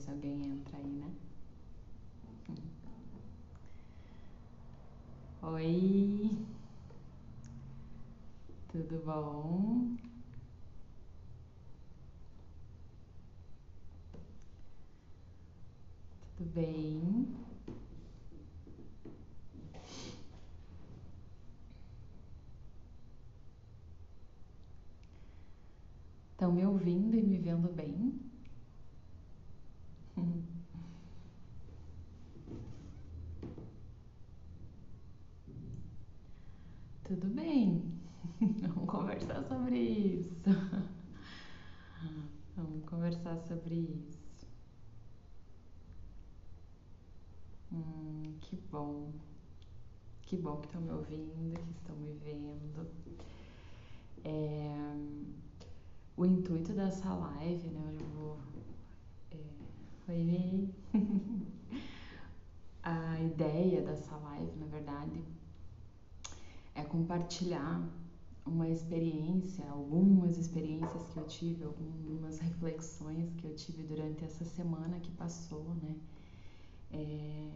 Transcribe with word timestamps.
se 0.00 0.10
alguém 0.10 0.46
entra 0.46 0.78
aí, 0.78 0.86
né? 0.86 1.12
Oi, 5.42 6.30
tudo 8.68 9.02
bom? 9.04 9.96
Tudo 16.38 16.50
bem? 16.54 17.36
Estão 26.32 26.52
me 26.52 26.64
ouvindo 26.64 27.14
e 27.16 27.22
me 27.22 27.36
vendo 27.36 27.68
bem? 27.68 28.30
Tudo 37.10 37.26
bem, 37.26 37.82
vamos 38.40 38.88
conversar 38.88 39.42
sobre 39.42 39.76
isso. 39.76 40.30
Vamos 42.56 42.84
conversar 42.84 43.36
sobre 43.70 43.76
isso. 43.76 44.46
Hum, 47.72 48.34
que 48.40 48.56
bom. 48.56 49.12
Que 50.22 50.36
bom 50.36 50.56
que 50.60 50.66
estão 50.66 50.80
me 50.80 50.90
ouvindo, 50.90 51.60
que 51.72 51.78
estão 51.78 51.96
me 51.96 52.12
vendo. 52.14 52.90
É, 54.24 54.96
o 56.16 56.26
intuito 56.26 56.72
dessa 56.72 57.14
live, 57.14 57.68
né? 57.68 57.96
Eu 58.00 58.06
vou. 58.08 58.38
É, 59.30 60.12
oi! 60.12 60.74
A 62.82 63.20
ideia 63.20 63.82
dessa 63.82 64.16
live, 64.16 64.58
na 64.58 64.66
verdade, 64.66 65.22
é 66.74 66.82
compartilhar 66.82 67.86
uma 68.50 68.68
experiência, 68.68 69.64
algumas 69.70 70.36
experiências 70.36 71.06
que 71.08 71.16
eu 71.16 71.26
tive, 71.26 71.64
algumas 71.64 72.38
reflexões 72.40 73.32
que 73.34 73.46
eu 73.46 73.54
tive 73.54 73.84
durante 73.84 74.24
essa 74.24 74.44
semana 74.44 74.98
que 74.98 75.10
passou, 75.12 75.74
né? 75.80 75.96
É, 76.90 77.48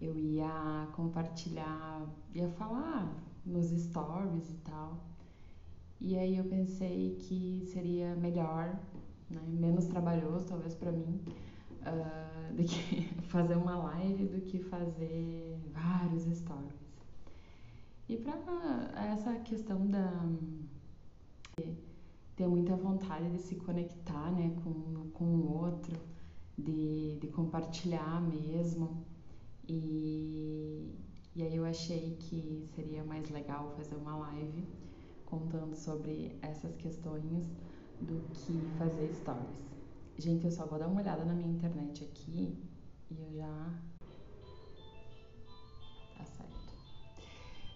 eu 0.00 0.18
ia 0.18 0.88
compartilhar, 0.92 2.04
ia 2.34 2.48
falar 2.50 3.14
nos 3.46 3.66
stories 3.66 4.50
e 4.50 4.56
tal. 4.64 4.98
E 6.00 6.18
aí 6.18 6.36
eu 6.36 6.44
pensei 6.44 7.16
que 7.20 7.62
seria 7.72 8.14
melhor, 8.16 8.76
né, 9.30 9.40
menos 9.46 9.86
trabalhoso 9.86 10.46
talvez 10.46 10.74
para 10.74 10.90
mim, 10.90 11.20
uh, 11.82 12.52
do 12.54 12.64
que 12.64 13.14
fazer 13.28 13.56
uma 13.56 13.76
live 13.76 14.26
do 14.26 14.40
que 14.40 14.58
fazer 14.58 15.56
vários 15.72 16.24
stories. 16.36 16.83
E 18.08 18.16
para 18.16 18.34
essa 19.12 19.34
questão 19.36 19.86
da 19.86 20.12
ter 22.36 22.46
muita 22.48 22.74
vontade 22.76 23.30
de 23.30 23.38
se 23.38 23.54
conectar 23.56 24.30
né, 24.32 24.54
com, 24.62 25.08
com 25.10 25.24
o 25.24 25.62
outro, 25.62 25.96
de, 26.58 27.16
de 27.20 27.28
compartilhar 27.28 28.20
mesmo. 28.20 29.04
E, 29.68 30.94
e 31.34 31.42
aí 31.42 31.56
eu 31.56 31.64
achei 31.64 32.16
que 32.20 32.68
seria 32.74 33.04
mais 33.04 33.28
legal 33.30 33.72
fazer 33.76 33.94
uma 33.96 34.16
live 34.16 34.64
contando 35.24 35.74
sobre 35.74 36.36
essas 36.42 36.74
questões 36.76 37.46
do 38.00 38.20
que 38.34 38.60
fazer 38.78 39.12
stories. 39.14 39.64
Gente, 40.18 40.44
eu 40.44 40.50
só 40.50 40.66
vou 40.66 40.78
dar 40.78 40.88
uma 40.88 41.00
olhada 41.00 41.24
na 41.24 41.34
minha 41.34 41.50
internet 41.50 42.04
aqui 42.04 42.56
e 43.10 43.20
eu 43.20 43.32
já 43.32 43.72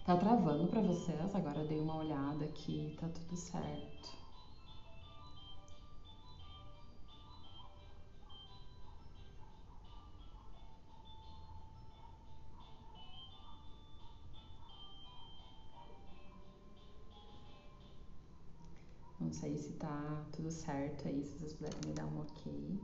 Tá 0.09 0.17
travando 0.17 0.65
para 0.65 0.81
vocês? 0.81 1.35
Agora 1.35 1.63
dei 1.65 1.79
uma 1.79 1.97
olhada 1.97 2.43
aqui, 2.43 2.97
tá 2.99 3.07
tudo 3.09 3.37
certo. 3.37 4.09
Não 19.19 19.31
sei 19.31 19.59
se 19.59 19.73
tá 19.73 20.25
tudo 20.31 20.49
certo 20.49 21.07
aí, 21.07 21.23
se 21.23 21.37
vocês 21.37 21.53
puderem 21.53 21.81
me 21.85 21.93
dar 21.93 22.07
um 22.07 22.21
ok. 22.21 22.79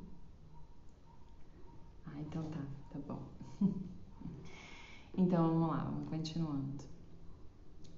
Ah, 2.06 2.20
então 2.20 2.44
tá, 2.52 2.62
tá 2.92 3.00
bom. 3.00 3.24
então 5.18 5.48
vamos 5.48 5.70
lá, 5.70 5.86
vamos 5.86 6.08
continuando. 6.08 6.95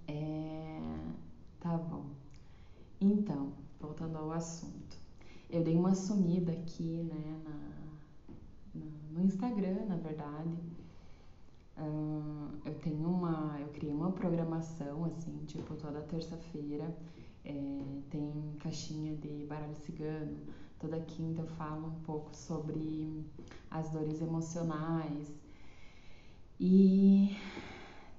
É... 0.07 0.79
Tá 1.59 1.78
bom. 1.78 2.06
Então, 3.00 3.51
voltando 3.79 4.18
ao 4.18 4.31
assunto. 4.31 4.97
Eu 5.50 5.63
dei 5.63 5.75
uma 5.75 5.95
sumida 5.95 6.51
aqui, 6.51 7.03
né, 7.03 7.41
na, 7.44 8.81
no 9.12 9.23
Instagram, 9.23 9.85
na 9.88 9.96
verdade. 9.96 10.57
Uh, 11.78 12.50
eu 12.66 12.73
tenho 12.79 13.07
uma, 13.07 13.57
eu 13.59 13.67
criei 13.67 13.94
uma 13.94 14.12
programação 14.12 15.06
assim, 15.06 15.44
tipo 15.46 15.75
toda 15.75 16.01
terça-feira 16.01 16.91
é, 17.47 18.01
tem 18.09 18.56
caixinha 18.59 19.16
de 19.16 19.46
baralho 19.46 19.75
cigano. 19.75 20.38
Toda 20.79 21.00
quinta 21.00 21.41
eu 21.41 21.47
falo 21.47 21.88
um 21.88 22.00
pouco 22.01 22.35
sobre 22.35 23.25
as 23.72 23.90
dores 23.90 24.22
emocionais. 24.22 25.31
E 26.59 27.35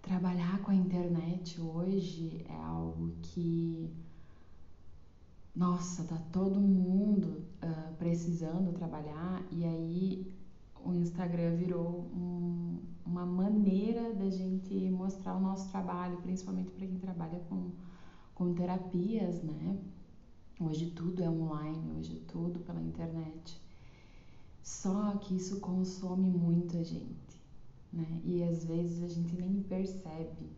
trabalhar 0.08 0.58
com 0.62 0.70
a 0.70 0.74
internet 0.74 1.60
hoje 1.60 2.42
é 2.48 2.56
algo 2.56 3.12
que, 3.20 3.90
nossa, 5.54 6.02
tá 6.04 6.16
todo 6.32 6.58
mundo 6.58 7.44
uh, 7.62 7.94
precisando 7.98 8.72
trabalhar 8.72 9.44
e 9.52 9.66
aí 9.66 10.32
o 10.82 10.94
Instagram 10.94 11.56
virou 11.56 12.10
um, 12.16 12.80
uma 13.04 13.26
maneira 13.26 14.14
da 14.14 14.30
gente 14.30 14.72
mostrar 14.88 15.36
o 15.36 15.40
nosso 15.40 15.68
trabalho, 15.68 16.16
principalmente 16.22 16.70
para 16.70 16.86
quem 16.86 16.98
trabalha 16.98 17.40
com, 17.40 17.70
com 18.34 18.54
terapias, 18.54 19.42
né? 19.42 19.78
Hoje 20.58 20.90
tudo 20.92 21.22
é 21.22 21.28
online, 21.28 21.92
hoje 21.98 22.24
tudo 22.26 22.60
pela 22.60 22.80
internet. 22.80 23.60
Só 24.62 25.18
que 25.18 25.36
isso 25.36 25.60
consome 25.60 26.30
muito 26.30 26.78
a 26.78 26.82
gente 26.82 27.17
né? 27.92 28.20
E 28.24 28.42
às 28.42 28.64
vezes 28.64 29.02
a 29.02 29.08
gente 29.08 29.36
nem 29.36 29.62
percebe 29.62 30.50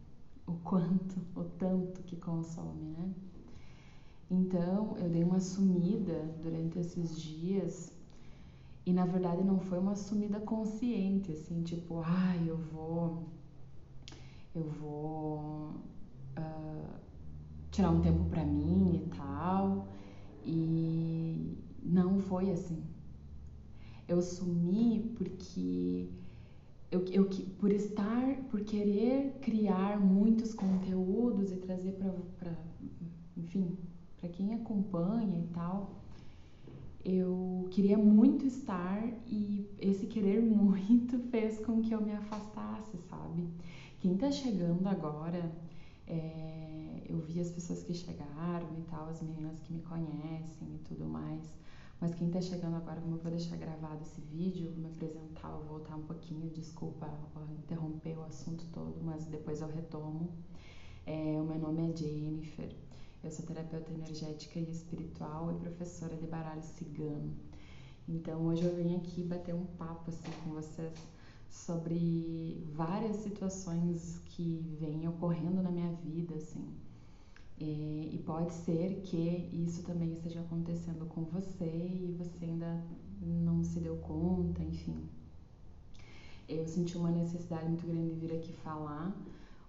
o 0.46 0.52
quanto, 0.64 1.20
o 1.34 1.44
tanto 1.44 2.02
que 2.02 2.16
consome, 2.16 2.90
né? 2.90 3.12
Então 4.30 4.96
eu 4.98 5.08
dei 5.08 5.24
uma 5.24 5.40
sumida 5.40 6.34
durante 6.42 6.78
esses 6.78 7.20
dias 7.20 7.92
e 8.86 8.92
na 8.92 9.04
verdade 9.04 9.42
não 9.42 9.58
foi 9.60 9.78
uma 9.78 9.94
sumida 9.94 10.40
consciente, 10.40 11.32
assim, 11.32 11.62
tipo, 11.62 12.00
ah, 12.00 12.36
eu 12.46 12.56
vou, 12.56 13.24
eu 14.54 14.64
vou 14.64 15.74
uh, 16.38 17.00
tirar 17.70 17.90
um 17.90 18.00
tempo 18.00 18.24
para 18.24 18.44
mim 18.44 19.02
e 19.04 19.16
tal. 19.16 19.86
E 20.44 21.56
não 21.82 22.18
foi 22.18 22.50
assim. 22.50 22.82
Eu 24.08 24.20
sumi 24.20 25.14
porque 25.16 26.08
eu, 26.90 27.04
eu, 27.06 27.28
por 27.58 27.70
estar, 27.70 28.36
por 28.50 28.60
querer 28.62 29.38
criar 29.40 30.00
muitos 30.00 30.52
conteúdos 30.52 31.52
e 31.52 31.56
trazer 31.56 31.92
para, 32.38 32.52
enfim, 33.36 33.78
para 34.18 34.28
quem 34.28 34.54
acompanha 34.54 35.38
e 35.38 35.46
tal, 35.54 36.00
eu 37.04 37.68
queria 37.70 37.96
muito 37.96 38.44
estar 38.44 39.02
e 39.26 39.66
esse 39.78 40.06
querer 40.06 40.42
muito 40.42 41.18
fez 41.30 41.64
com 41.64 41.80
que 41.80 41.94
eu 41.94 42.00
me 42.00 42.12
afastasse, 42.12 42.98
sabe? 43.08 43.48
Quem 44.00 44.16
tá 44.16 44.30
chegando 44.30 44.86
agora, 44.88 45.50
é, 46.08 47.02
eu 47.08 47.20
vi 47.20 47.38
as 47.40 47.50
pessoas 47.50 47.84
que 47.84 47.94
chegaram 47.94 48.66
e 48.78 48.82
tal, 48.90 49.08
as 49.08 49.22
meninas 49.22 49.60
que 49.60 49.72
me 49.72 49.80
conhecem 49.82 50.74
e 50.74 50.78
tudo 50.88 51.04
mais. 51.04 51.40
Mas 52.00 52.14
quem 52.14 52.28
está 52.28 52.40
chegando 52.40 52.76
agora, 52.76 52.98
como 52.98 53.16
eu 53.16 53.20
vou 53.20 53.30
deixar 53.30 53.56
gravado 53.56 54.00
esse 54.00 54.20
vídeo, 54.22 54.70
vou 54.70 54.78
me 54.78 54.88
apresentar, 54.88 55.50
vou 55.50 55.64
voltar 55.64 55.96
um 55.96 56.02
pouquinho, 56.02 56.48
desculpa 56.48 57.06
interromper 57.58 58.16
o 58.18 58.22
assunto 58.22 58.64
todo, 58.72 58.96
mas 59.02 59.26
depois 59.26 59.60
eu 59.60 59.68
retomo. 59.68 60.30
É, 61.04 61.38
o 61.38 61.44
meu 61.44 61.58
nome 61.58 61.90
é 61.90 61.96
Jennifer, 61.96 62.74
eu 63.22 63.30
sou 63.30 63.44
terapeuta 63.44 63.92
energética 63.92 64.58
e 64.58 64.70
espiritual 64.70 65.52
e 65.52 65.60
professora 65.60 66.16
de 66.16 66.26
baralho 66.26 66.62
cigano. 66.62 67.36
Então 68.08 68.46
hoje 68.46 68.64
eu 68.64 68.74
vim 68.74 68.96
aqui 68.96 69.22
bater 69.22 69.54
um 69.54 69.66
papo 69.66 70.10
assim 70.10 70.30
com 70.42 70.52
vocês 70.52 70.94
sobre 71.50 72.66
várias 72.72 73.16
situações 73.16 74.20
que 74.24 74.58
vêm 74.80 75.06
ocorrendo 75.06 75.62
na 75.62 75.70
minha 75.70 75.92
vida, 75.92 76.34
assim 76.34 76.66
e, 77.60 78.14
e 78.14 78.22
pode 78.24 78.54
ser 78.54 79.02
que 79.02 79.50
isso 79.52 79.82
também 79.82 80.12
esteja 80.12 80.40
acontecendo 80.40 81.06
com 81.06 81.24
você 81.24 81.66
e 81.66 82.16
você 82.18 82.46
ainda 82.46 82.82
não 83.20 83.62
se 83.62 83.78
deu 83.80 83.96
conta, 83.98 84.62
enfim. 84.62 84.96
Eu 86.48 86.66
senti 86.66 86.96
uma 86.96 87.10
necessidade 87.10 87.66
muito 87.66 87.86
grande 87.86 88.14
de 88.14 88.26
vir 88.26 88.34
aqui 88.34 88.52
falar, 88.54 89.14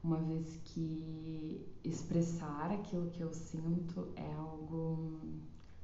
uma 0.02 0.18
vez 0.18 0.58
que 0.64 1.68
expressar 1.84 2.72
aquilo 2.72 3.12
que 3.12 3.22
eu 3.22 3.34
sinto 3.34 4.08
é 4.16 4.34
algo 4.36 5.20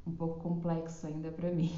um 0.08 0.16
pouco 0.16 0.40
complexo 0.40 1.08
ainda 1.08 1.30
para 1.30 1.52
mim. 1.54 1.72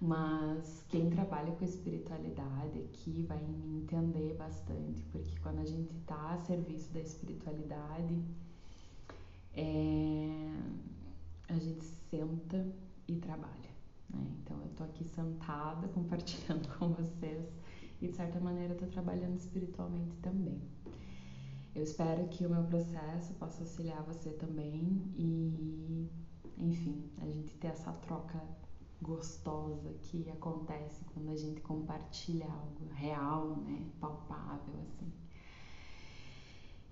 Mas 0.00 0.84
quem 0.88 1.08
trabalha 1.10 1.52
com 1.52 1.64
espiritualidade 1.64 2.80
aqui 2.80 3.24
vai 3.28 3.38
me 3.38 3.82
entender 3.82 4.34
bastante, 4.34 5.00
porque 5.12 5.38
quando 5.40 5.60
a 5.60 5.64
gente 5.64 5.94
está 5.94 6.32
a 6.32 6.38
serviço 6.38 6.92
da 6.92 6.98
espiritualidade, 6.98 8.20
é, 9.54 10.52
a 11.48 11.58
gente 11.58 11.84
senta 11.84 12.66
e 13.08 13.16
trabalha. 13.16 13.70
Né? 14.10 14.26
Então 14.42 14.60
eu 14.62 14.68
tô 14.70 14.84
aqui 14.84 15.04
sentada 15.04 15.88
compartilhando 15.94 16.68
com 16.78 16.90
vocês 16.90 17.48
e 18.00 18.08
de 18.08 18.16
certa 18.16 18.40
maneira 18.40 18.74
estou 18.74 18.88
trabalhando 18.88 19.36
espiritualmente 19.36 20.16
também. 20.16 20.60
Eu 21.74 21.82
espero 21.82 22.28
que 22.28 22.44
o 22.44 22.50
meu 22.50 22.64
processo 22.64 23.32
possa 23.34 23.62
auxiliar 23.62 24.02
você 24.02 24.30
também 24.30 25.10
e, 25.16 26.06
enfim, 26.58 27.10
a 27.18 27.24
gente 27.24 27.56
ter 27.56 27.68
essa 27.68 27.92
troca 27.92 28.42
gostosa 29.00 29.90
que 30.02 30.28
acontece 30.30 31.02
quando 31.06 31.30
a 31.30 31.36
gente 31.36 31.60
compartilha 31.62 32.46
algo 32.46 32.88
real, 32.92 33.56
né, 33.56 33.90
palpável 33.98 34.74
assim. 34.82 35.21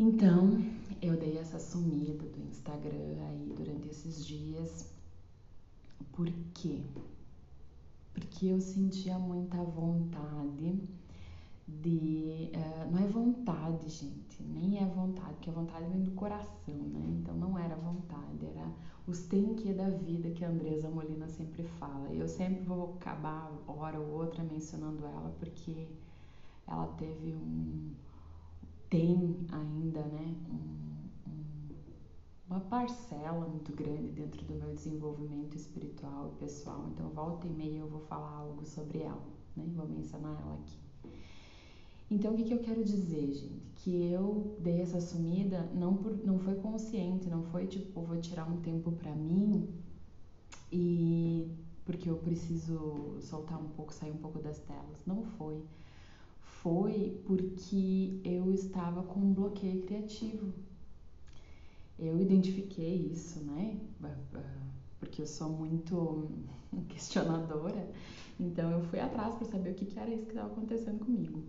Então, 0.02 0.58
eu 1.02 1.14
dei 1.14 1.36
essa 1.36 1.58
sumida 1.58 2.24
do 2.24 2.40
Instagram 2.48 3.22
aí 3.28 3.52
durante 3.54 3.90
esses 3.90 4.24
dias. 4.24 4.90
Por 6.12 6.26
quê? 6.54 6.80
Porque 8.14 8.46
eu 8.46 8.58
sentia 8.62 9.18
muita 9.18 9.58
vontade 9.58 10.80
de. 11.68 12.50
Uh, 12.54 12.90
não 12.90 12.98
é 12.98 13.06
vontade, 13.08 13.90
gente, 13.90 14.42
nem 14.42 14.78
é 14.78 14.86
vontade, 14.86 15.34
porque 15.34 15.50
a 15.50 15.52
vontade 15.52 15.86
vem 15.90 16.02
do 16.02 16.12
coração, 16.12 16.74
né? 16.74 17.18
Então 17.20 17.34
não 17.34 17.58
era 17.58 17.76
vontade, 17.76 18.46
era 18.46 18.72
os 19.06 19.24
tem 19.24 19.54
que 19.54 19.74
da 19.74 19.90
vida 19.90 20.30
que 20.30 20.42
a 20.42 20.48
Andresa 20.48 20.88
Molina 20.88 21.28
sempre 21.28 21.62
fala. 21.78 22.10
Eu 22.10 22.26
sempre 22.26 22.62
vou 22.62 22.94
acabar 22.94 23.52
hora 23.68 24.00
ou 24.00 24.12
outra 24.12 24.42
mencionando 24.44 25.04
ela 25.04 25.36
porque 25.38 25.88
ela 26.66 26.86
teve 26.96 27.34
um 27.34 27.92
tem 28.90 29.46
ainda, 29.52 30.02
né, 30.02 30.34
um, 30.50 31.30
um, 31.30 31.74
uma 32.50 32.60
parcela 32.60 33.46
muito 33.48 33.72
grande 33.72 34.10
dentro 34.10 34.44
do 34.44 34.54
meu 34.54 34.74
desenvolvimento 34.74 35.56
espiritual 35.56 36.32
e 36.34 36.40
pessoal. 36.40 36.90
Então 36.92 37.08
volta 37.10 37.46
e 37.46 37.50
meia 37.50 37.78
eu 37.78 37.88
vou 37.88 38.00
falar 38.00 38.32
algo 38.32 38.66
sobre 38.66 38.98
ela, 38.98 39.22
né? 39.56 39.64
Vou 39.76 39.88
mencionar 39.88 40.38
ela 40.42 40.54
aqui. 40.54 40.76
Então, 42.10 42.34
o 42.34 42.36
que, 42.36 42.42
que 42.42 42.52
eu 42.52 42.58
quero 42.58 42.82
dizer, 42.82 43.32
gente? 43.32 43.70
Que 43.76 44.10
eu 44.10 44.56
dei 44.58 44.80
essa 44.80 45.00
sumida 45.00 45.70
não, 45.72 45.96
por, 45.96 46.12
não 46.26 46.40
foi 46.40 46.56
consciente, 46.56 47.30
não 47.30 47.44
foi 47.44 47.68
tipo, 47.68 48.02
vou 48.02 48.20
tirar 48.20 48.50
um 48.50 48.60
tempo 48.60 48.90
para 48.90 49.14
mim 49.14 49.68
e 50.72 51.48
porque 51.84 52.10
eu 52.10 52.16
preciso 52.16 53.16
soltar 53.20 53.60
um 53.60 53.68
pouco, 53.68 53.94
sair 53.94 54.10
um 54.10 54.16
pouco 54.16 54.40
das 54.40 54.58
telas. 54.58 55.06
Não 55.06 55.22
foi. 55.22 55.62
Foi 56.62 57.18
porque 57.24 58.20
eu 58.22 58.52
estava 58.52 59.02
com 59.02 59.20
um 59.20 59.32
bloqueio 59.32 59.80
criativo. 59.82 60.52
Eu 61.98 62.20
identifiquei 62.20 63.06
isso, 63.10 63.40
né? 63.40 63.80
Porque 64.98 65.22
eu 65.22 65.26
sou 65.26 65.48
muito 65.48 66.28
questionadora. 66.88 67.90
Então 68.38 68.70
eu 68.70 68.82
fui 68.82 69.00
atrás 69.00 69.34
para 69.36 69.46
saber 69.46 69.70
o 69.70 69.74
que, 69.74 69.98
era 69.98 70.10
isso 70.10 70.24
que 70.24 70.32
estava 70.32 70.52
acontecendo 70.52 71.02
comigo. 71.02 71.42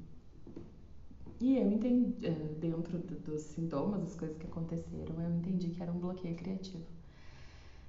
E 1.42 1.58
eu 1.58 1.70
entendi, 1.70 2.26
eh, 2.26 2.56
dentro 2.60 2.98
dos 3.00 3.42
sintomas, 3.42 4.02
das 4.02 4.16
coisas 4.16 4.38
que 4.38 4.46
aconteceram, 4.46 5.22
eu 5.22 5.36
entendi 5.36 5.72
que 5.72 5.82
era 5.82 5.92
um 5.92 6.00
bloqueio 6.00 6.36
criativo. 6.36 6.86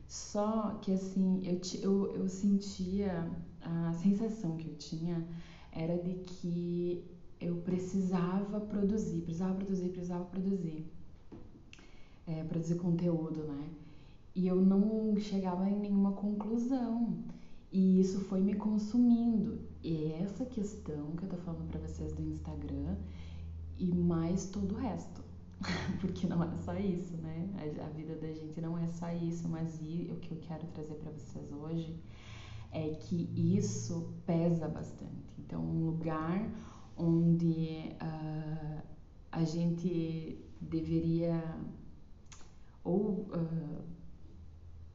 Só 0.09 0.77
que 0.83 0.93
assim, 0.93 1.41
eu, 1.45 1.61
eu, 1.83 2.15
eu 2.17 2.29
sentia, 2.29 3.31
a 3.61 3.93
sensação 3.93 4.57
que 4.57 4.69
eu 4.69 4.75
tinha 4.77 5.25
era 5.73 5.97
de 5.97 6.15
que 6.15 7.12
eu 7.43 7.57
precisava 7.57 8.61
produzir, 8.61 9.21
precisava 9.23 9.55
produzir, 9.55 9.89
precisava 9.89 10.25
produzir. 10.25 10.85
É, 12.27 12.45
produzir 12.45 12.77
conteúdo, 12.77 13.43
né? 13.45 13.69
E 14.35 14.47
eu 14.47 14.57
não 14.61 15.17
chegava 15.19 15.69
em 15.69 15.79
nenhuma 15.79 16.13
conclusão. 16.13 17.19
E 17.71 18.01
isso 18.01 18.21
foi 18.21 18.41
me 18.41 18.55
consumindo. 18.55 19.59
E 19.83 20.13
essa 20.13 20.45
questão 20.45 21.13
que 21.17 21.25
eu 21.25 21.29
tô 21.29 21.37
falando 21.39 21.69
para 21.69 21.81
vocês 21.81 22.13
do 22.13 22.23
Instagram, 22.23 22.97
e 23.79 23.93
mais 23.93 24.47
todo 24.47 24.75
o 24.75 24.79
resto. 24.79 25.21
Porque 26.01 26.27
não 26.27 26.43
é 26.43 26.57
só 26.59 26.75
isso, 26.77 27.17
né? 27.17 27.49
A, 27.57 27.87
a, 27.87 27.89
vida 27.91 28.15
da 28.17 28.33
gente 28.33 28.61
não 28.61 28.79
é 28.79 28.87
só 28.89 29.11
isso, 29.13 29.49
mas 29.49 29.81
e, 29.81 30.11
o 30.13 30.17
que 30.17 30.33
eu 30.33 30.39
quero 30.39 30.67
trazer 30.69 30.95
para 30.95 31.11
vocês 31.13 31.53
hoje 31.53 31.97
é 32.71 32.91
que 32.91 33.29
isso 33.35 34.13
pesa 34.27 34.69
bastante. 34.69 35.35
Então, 35.39 35.63
um 35.63 35.87
lugar 35.87 36.49
onde 36.97 37.91
uh, 38.01 38.83
a 39.31 39.45
gente 39.45 40.39
deveria 40.61 41.43
ou 42.85 43.27
uh, 43.31 43.85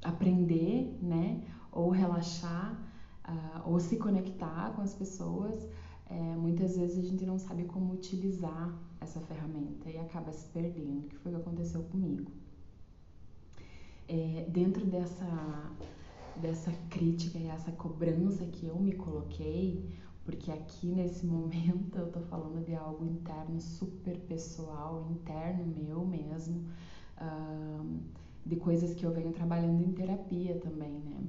aprender, 0.03 0.97
né? 1.01 1.43
Ou 1.71 1.89
relaxar, 1.89 2.73
uh, 3.27 3.69
ou 3.69 3.79
se 3.79 3.97
conectar 3.97 4.73
com 4.75 4.81
as 4.81 4.93
pessoas 4.93 5.67
é, 6.09 6.13
muitas 6.35 6.77
vezes 6.77 6.97
a 6.97 7.07
gente 7.07 7.25
não 7.25 7.37
sabe 7.37 7.65
como 7.65 7.93
utilizar 7.93 8.73
essa 9.01 9.19
ferramenta 9.19 9.89
e 9.89 9.97
acaba 9.97 10.31
se 10.31 10.47
perdendo, 10.47 11.07
que 11.07 11.17
foi 11.17 11.31
o 11.31 11.35
que 11.35 11.41
aconteceu 11.41 11.83
comigo. 11.83 12.31
É, 14.07 14.47
dentro 14.49 14.85
dessa, 14.85 15.71
dessa 16.37 16.71
crítica 16.89 17.37
e 17.37 17.47
essa 17.47 17.73
cobrança 17.73 18.45
que 18.45 18.65
eu 18.65 18.79
me 18.79 18.93
coloquei, 18.93 19.85
porque 20.27 20.51
aqui 20.51 20.87
nesse 20.87 21.25
momento 21.25 21.97
eu 21.97 22.11
tô 22.11 22.19
falando 22.19 22.61
de 22.65 22.75
algo 22.75 23.05
interno, 23.05 23.61
super 23.61 24.17
pessoal, 24.27 25.07
interno 25.09 25.65
meu 25.65 26.05
mesmo, 26.05 26.67
uh, 27.21 27.97
de 28.45 28.57
coisas 28.57 28.93
que 28.93 29.05
eu 29.05 29.13
venho 29.13 29.31
trabalhando 29.31 29.81
em 29.81 29.93
terapia 29.93 30.59
também, 30.59 30.99
né? 30.99 31.23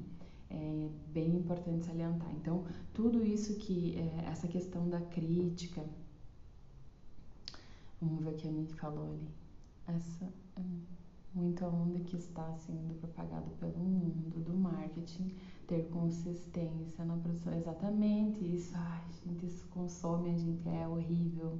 é 0.50 0.88
bem 1.12 1.36
importante 1.36 1.86
salientar. 1.86 2.28
Então, 2.34 2.64
tudo 2.92 3.24
isso 3.24 3.54
que, 3.54 3.96
é, 3.96 4.24
essa 4.30 4.48
questão 4.48 4.88
da 4.88 5.00
crítica, 5.00 5.84
vamos 8.02 8.24
ver 8.24 8.30
o 8.30 8.34
que 8.34 8.48
a 8.48 8.50
Nick 8.50 8.74
falou 8.74 9.04
ali, 9.04 9.28
essa 9.86 10.24
é 10.56 10.62
muita 11.32 11.68
onda 11.68 12.00
que 12.00 12.16
está 12.16 12.52
sendo 12.66 12.98
propagada 12.98 13.46
pelo 13.60 13.78
mundo 13.78 14.40
do 14.40 14.54
marketing, 14.54 15.36
ter 15.68 15.86
consistência 15.90 17.04
na 17.04 17.16
produção, 17.16 17.54
exatamente 17.54 18.42
isso, 18.42 18.72
ai 18.74 19.02
gente, 19.24 19.46
isso 19.46 19.66
consome 19.68 20.30
a 20.30 20.36
gente, 20.36 20.68
é 20.68 20.88
horrível. 20.88 21.58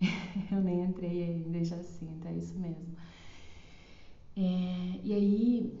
Eu 0.50 0.60
nem 0.62 0.82
entrei 0.82 1.22
ainda 1.22 1.62
já 1.62 1.80
sinto, 1.82 2.26
é 2.26 2.32
isso 2.32 2.58
mesmo. 2.58 2.96
É, 4.34 5.00
e 5.04 5.12
aí, 5.12 5.78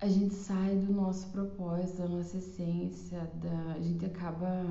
a 0.00 0.08
gente 0.08 0.34
sai 0.34 0.74
do 0.76 0.92
nosso 0.92 1.28
propósito, 1.28 1.98
da 1.98 2.08
nossa 2.08 2.38
essência, 2.38 3.30
da, 3.34 3.74
a 3.74 3.80
gente 3.80 4.04
acaba 4.06 4.64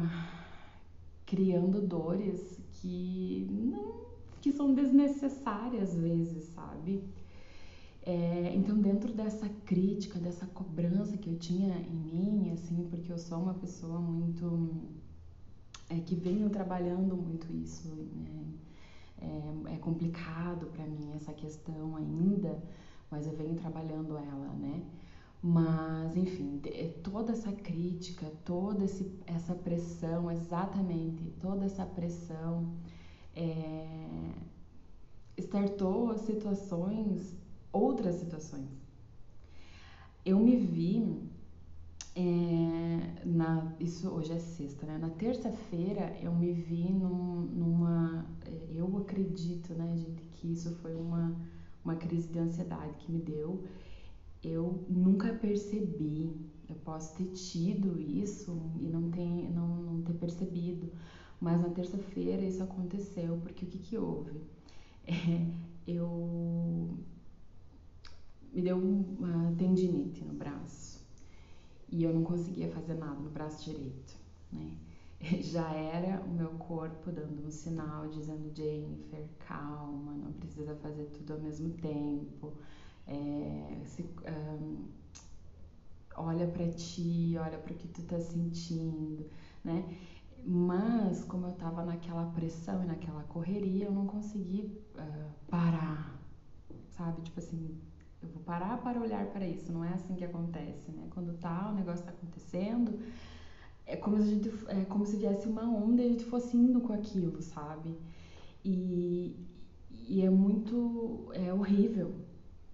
criando 1.26 1.82
dores 1.82 2.60
que 2.74 3.48
não 3.50 4.06
que 4.42 4.52
são 4.52 4.76
desnecessárias 4.76 5.90
às 5.90 5.96
vezes, 5.96 6.44
sabe? 6.54 7.04
É, 8.06 8.54
então 8.56 8.80
dentro 8.80 9.14
dessa 9.14 9.50
crítica, 9.66 10.20
dessa 10.20 10.46
cobrança 10.48 11.18
que 11.18 11.30
eu 11.30 11.38
tinha 11.40 11.76
em 11.80 11.96
mim, 11.96 12.52
assim, 12.52 12.88
porque 12.90 13.12
eu 13.12 13.18
sou 13.18 13.40
uma 13.40 13.56
pessoa 13.56 14.00
muito 14.00 14.70
é, 15.90 16.00
que 16.00 16.16
venho 16.16 16.50
trabalhando 16.50 17.18
muito 17.18 17.52
isso, 17.52 17.88
né? 17.90 18.46
é, 19.22 19.76
é 19.76 19.78
complicado 19.78 20.68
para 20.68 20.86
mim 20.86 21.14
essa 21.16 21.34
questão 21.34 21.96
ainda, 21.96 22.62
mas 23.10 23.28
eu 23.28 23.34
venho 23.36 23.56
trabalhando 23.56 24.18
ela, 24.18 24.54
né? 24.54 24.84
Mas, 25.42 26.16
enfim, 26.18 26.60
é 26.66 26.88
toda 27.04 27.32
essa 27.34 27.52
crítica, 27.52 28.32
toda 28.44 28.84
esse, 28.86 29.12
essa 29.28 29.54
pressão, 29.54 30.32
exatamente, 30.32 31.24
toda 31.40 31.66
essa 31.66 31.86
pressão 31.86 32.74
é, 33.36 34.32
startou 35.38 36.18
situações, 36.18 37.36
outras 37.76 38.16
situações. 38.16 38.68
Eu 40.26 40.40
me 40.40 40.56
vi, 40.56 41.22
é, 42.16 43.24
na, 43.26 43.74
isso 43.80 44.10
hoje 44.10 44.32
é 44.34 44.40
sexta, 44.40 44.86
né? 44.86 44.98
Na 44.98 45.10
terça-feira 45.10 46.18
eu 46.22 46.34
me 46.34 46.52
vi 46.52 46.92
num, 46.92 47.42
numa, 47.42 48.26
é, 48.46 48.72
eu 48.74 48.98
acredito, 48.98 49.74
né, 49.74 49.96
gente, 49.96 50.24
que 50.32 50.52
isso 50.52 50.72
foi 50.78 50.96
uma, 50.96 51.36
uma 51.84 51.96
crise 51.96 52.28
de 52.28 52.40
ansiedade 52.40 52.94
que 52.98 53.12
me 53.12 53.20
deu 53.20 53.64
eu 54.46 54.86
nunca 54.88 55.34
percebi. 55.34 56.32
Eu 56.70 56.76
posso 56.78 57.16
ter 57.16 57.26
tido 57.32 58.00
isso 58.00 58.72
e 58.80 58.88
não 58.88 59.10
ter, 59.10 59.52
não, 59.52 59.68
não 59.68 60.02
ter 60.04 60.14
percebido. 60.14 60.92
Mas 61.42 61.60
na 61.62 61.70
terça-feira 61.70 62.44
isso 62.44 62.64
aconteceu, 62.64 63.38
porque 63.38 63.66
o 63.66 63.68
que, 63.68 63.80
que 63.80 63.98
houve? 63.98 64.40
É, 65.08 65.46
eu 65.88 66.98
me 68.56 68.62
deu 68.62 68.78
uma 68.78 69.54
tendinite 69.58 70.24
no 70.24 70.34
braço 70.34 71.06
e 71.90 72.04
eu 72.04 72.14
não 72.14 72.24
conseguia 72.24 72.70
fazer 72.72 72.94
nada 72.96 73.20
no 73.20 73.30
braço 73.30 73.66
direito, 73.70 74.16
né? 74.52 74.78
Já 75.42 75.70
era 75.74 76.22
o 76.22 76.30
meu 76.30 76.52
corpo 76.52 77.12
dando 77.12 77.46
um 77.46 77.52
sinal 77.52 78.08
dizendo 78.08 78.56
Jennifer, 78.56 79.26
calma, 79.40 80.14
não 80.14 80.32
precisa 80.34 80.76
fazer 80.76 81.06
tudo 81.08 81.34
ao 81.34 81.40
mesmo 81.40 81.70
tempo. 81.72 82.54
É, 83.08 83.82
se, 83.86 84.04
um, 84.04 84.86
olha 86.16 86.48
para 86.48 86.68
ti, 86.70 87.36
olha 87.38 87.58
para 87.58 87.74
o 87.74 87.76
que 87.76 87.88
tu 87.90 88.04
tá 88.04 88.20
sentindo, 88.20 89.30
né? 89.64 89.84
Mas 90.46 91.24
como 91.26 91.48
eu 91.48 91.54
tava 91.54 91.84
naquela 91.84 92.26
pressão 92.28 92.84
e 92.84 92.86
naquela 92.86 93.24
correria, 93.24 93.86
eu 93.86 93.92
não 93.92 94.06
consegui 94.06 94.80
uh, 94.96 95.32
parar, 95.50 96.20
sabe? 96.90 97.22
Tipo 97.22 97.40
assim, 97.40 97.76
eu 98.26 98.32
vou 98.34 98.44
parar 98.44 98.78
para 98.82 99.00
olhar 99.00 99.26
para 99.28 99.46
isso. 99.48 99.72
Não 99.72 99.84
é 99.84 99.94
assim 99.94 100.16
que 100.16 100.24
acontece, 100.24 100.92
né? 100.92 101.08
Quando 101.12 101.38
tá, 101.38 101.70
o 101.72 101.76
negócio 101.76 102.04
tá 102.04 102.12
acontecendo, 102.12 103.00
é 103.86 103.96
como 103.96 104.18
se 104.18 104.24
a 104.24 104.26
gente, 104.26 104.52
é 104.68 104.86
como 104.86 105.06
se 105.06 105.18
viesse 105.18 105.48
uma 105.48 105.64
onda 105.64 106.02
e 106.02 106.06
a 106.06 106.10
gente 106.10 106.26
fosse 106.26 106.58
indo 106.58 106.82
com 106.82 106.94
aquilo, 106.94 107.42
sabe? 107.42 107.96
E, 108.64 109.36
e 110.08 110.22
é 110.22 110.30
muito, 110.30 111.30
é 111.34 111.54
horrível. 111.54 112.16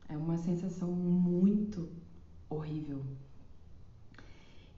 É 0.08 0.17
uma 0.17 0.38
sensação 0.38 0.89
muito 0.91 1.89
horrível. 2.50 3.01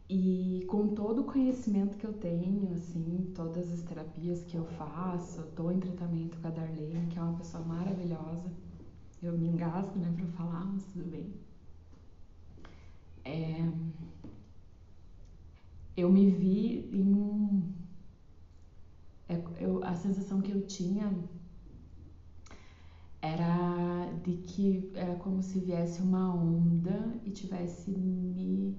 E 0.10 0.66
com 0.68 0.90
todo 0.90 1.22
o 1.22 1.24
conhecimento 1.24 1.98
que 1.98 2.06
eu 2.06 2.14
tenho, 2.14 2.72
assim, 2.74 3.32
todas 3.34 3.72
as 3.72 3.82
terapias 3.82 4.44
que 4.44 4.56
eu 4.56 4.66
faço, 4.66 5.42
estou 5.42 5.72
em 5.72 5.80
tratamento 5.80 6.38
com 6.40 6.48
a 6.48 6.52
Darlene, 6.52 7.08
que 7.08 7.18
é 7.18 7.22
uma 7.22 7.38
pessoa 7.38 7.64
maravilhosa. 7.64 8.52
Eu 9.24 9.38
me 9.38 9.48
engasgo, 9.48 9.98
né, 10.00 10.14
para 10.18 10.28
falar, 10.28 10.66
mas 10.66 10.84
tudo 10.92 11.10
bem. 11.10 11.34
É... 13.24 13.70
Eu 15.96 16.12
me 16.12 16.30
vi 16.30 16.90
em 16.92 17.14
um. 17.14 17.72
É, 19.30 19.42
eu, 19.62 19.82
a 19.84 19.96
sensação 19.96 20.42
que 20.42 20.52
eu 20.52 20.66
tinha 20.68 21.10
era 23.22 24.12
de 24.24 24.34
que 24.34 24.92
era 24.94 25.16
como 25.16 25.42
se 25.42 25.60
viesse 25.60 26.02
uma 26.02 26.34
onda 26.34 27.18
e 27.24 27.32
tivesse 27.32 27.92
me 27.92 28.76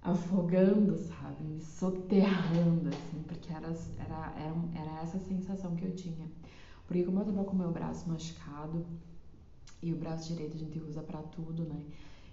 afogando, 0.00 0.96
sabe? 0.96 1.42
Me 1.42 1.60
soterrando, 1.60 2.88
assim, 2.90 3.22
porque 3.26 3.52
era, 3.52 3.66
era, 3.98 4.32
era, 4.36 4.54
era 4.74 5.02
essa 5.02 5.18
sensação 5.18 5.74
que 5.74 5.84
eu 5.84 5.96
tinha. 5.96 6.28
Porque 6.86 7.02
como 7.02 7.20
eu 7.20 7.24
tava 7.24 7.44
com 7.44 7.52
o 7.52 7.58
meu 7.58 7.72
braço 7.72 8.08
machucado, 8.08 8.86
e 9.82 9.92
o 9.92 9.96
braço 9.96 10.32
direito 10.32 10.56
a 10.56 10.58
gente 10.58 10.78
usa 10.80 11.02
para 11.02 11.22
tudo, 11.22 11.64
né? 11.64 11.84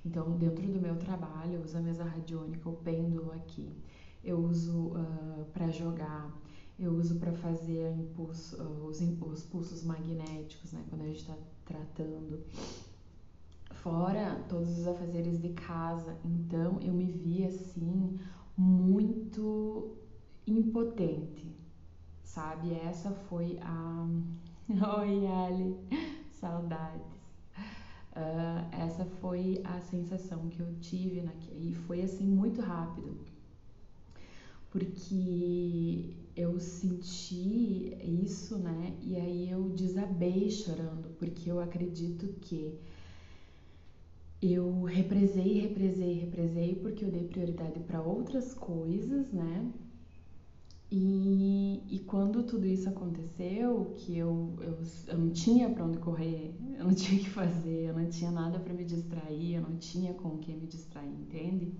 Então, 0.06 0.38
dentro 0.38 0.68
do 0.68 0.80
meu 0.80 0.96
trabalho, 0.98 1.54
eu 1.54 1.62
uso 1.62 1.78
a 1.78 1.82
mesa 1.82 2.04
radiônica, 2.04 2.70
o 2.70 2.74
pêndulo 2.74 3.32
aqui. 3.32 3.68
Eu 4.24 4.38
uso 4.38 4.90
uh, 4.90 5.46
para 5.52 5.70
jogar, 5.70 6.32
eu 6.78 6.92
uso 6.94 7.16
para 7.16 7.32
fazer 7.34 7.92
impulso, 7.98 8.62
uh, 8.62 8.86
os, 8.86 9.02
os 9.02 9.44
pulsos 9.44 9.84
magnéticos, 9.84 10.74
né? 10.74 10.84
Quando 10.90 11.02
a 11.02 11.08
gente 11.08 11.22
está 11.22 11.36
tratando. 11.66 12.44
Fora 13.72 14.44
todos 14.48 14.80
os 14.80 14.88
afazeres 14.88 15.42
de 15.42 15.50
casa. 15.50 16.16
Então, 16.24 16.80
eu 16.82 16.94
me 16.94 17.06
vi 17.06 17.44
assim, 17.44 18.20
muito 18.58 19.96
impotente, 20.48 21.56
sabe? 22.24 22.74
Essa 22.74 23.12
foi 23.12 23.58
a. 23.62 24.08
Oi, 25.00 25.28
Ali, 25.28 25.78
saudades. 26.32 27.15
Uh, 28.16 28.66
essa 28.72 29.04
foi 29.20 29.62
a 29.66 29.82
sensação 29.82 30.48
que 30.48 30.62
eu 30.62 30.74
tive 30.80 31.22
e 31.60 31.74
foi 31.74 32.02
assim 32.02 32.26
muito 32.26 32.62
rápido, 32.62 33.18
porque 34.72 36.16
eu 36.36 36.60
senti 36.60 37.94
isso, 38.24 38.58
né? 38.58 38.94
E 39.02 39.16
aí 39.18 39.50
eu 39.50 39.70
desabei 39.70 40.50
chorando, 40.50 41.10
porque 41.18 41.52
eu 41.52 41.60
acredito 41.60 42.28
que 42.42 42.80
eu 44.42 44.84
represei, 44.84 45.60
represei, 45.60 46.14
represei, 46.14 46.76
porque 46.76 47.04
eu 47.04 47.12
dei 47.12 47.26
prioridade 47.28 47.80
para 47.82 48.02
outras 48.02 48.54
coisas, 48.54 49.32
né? 49.34 49.72
E, 50.98 51.84
e 51.90 52.00
quando 52.08 52.42
tudo 52.44 52.66
isso 52.66 52.88
aconteceu, 52.88 53.94
que 53.98 54.18
eu, 54.18 54.56
eu, 54.62 54.78
eu 55.08 55.18
não 55.18 55.30
tinha 55.32 55.70
para 55.70 55.84
onde 55.84 55.98
correr, 55.98 56.56
eu 56.78 56.86
não 56.86 56.94
tinha 56.96 57.20
o 57.20 57.24
que 57.26 57.30
fazer, 57.30 57.90
eu 57.90 57.94
não 57.94 58.10
tinha 58.10 58.32
nada 58.32 58.58
para 58.60 58.74
me 58.74 58.86
distrair, 58.86 59.56
eu 59.56 59.62
não 59.62 59.76
tinha 59.76 60.14
com 60.14 60.38
quem 60.38 60.56
me 60.56 60.68
distrair, 60.68 61.10
entende? 61.10 61.74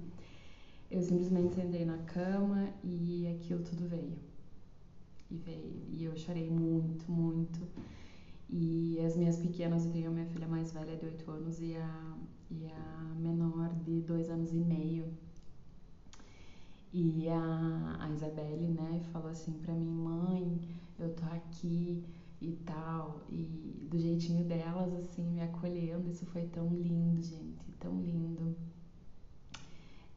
Eu 0.92 1.02
simplesmente 1.02 1.56
sentei 1.56 1.86
na 1.86 1.98
cama 2.00 2.68
e 2.84 3.26
aquilo 3.30 3.64
tudo 3.64 3.88
veio. 3.88 4.18
E 5.32 5.38
veio. 5.38 5.86
E 5.92 6.04
eu 6.04 6.18
chorei 6.18 6.50
muito, 6.50 7.10
muito. 7.10 7.62
E 8.50 9.00
as 9.00 9.16
minhas 9.16 9.38
pequenas, 9.38 9.86
eu 9.86 9.94
tenho 9.94 10.10
a 10.10 10.14
minha 10.14 10.26
filha 10.26 10.48
mais 10.48 10.74
velha 10.74 10.98
de 10.98 11.06
8 11.06 11.32
anos 11.32 11.62
e 11.62 11.74
a, 11.74 12.18
e 12.52 12.68
a 12.68 13.16
menor 13.18 13.74
de 13.76 14.02
2 14.02 14.30
anos 14.30 14.52
e 14.52 14.58
meio 14.58 15.06
e 16.98 17.28
a, 17.28 17.98
a 18.00 18.10
Isabelle, 18.10 18.70
né, 18.70 19.02
falou 19.12 19.30
assim 19.46 19.54
pra 19.60 19.74
mim, 19.74 19.92
mãe, 19.92 20.60
eu 20.98 21.14
tô 21.14 21.24
aqui 21.26 22.04
e 22.42 22.52
tal. 22.66 23.22
E 23.30 23.88
do 23.90 24.00
jeitinho 24.00 24.44
delas, 24.44 24.94
assim, 24.94 25.24
me 25.30 25.42
acolhendo. 25.42 26.10
Isso 26.10 26.26
foi 26.26 26.48
tão 26.48 26.68
lindo, 26.70 27.22
gente, 27.22 27.72
tão 27.80 28.02
lindo. 28.02 28.56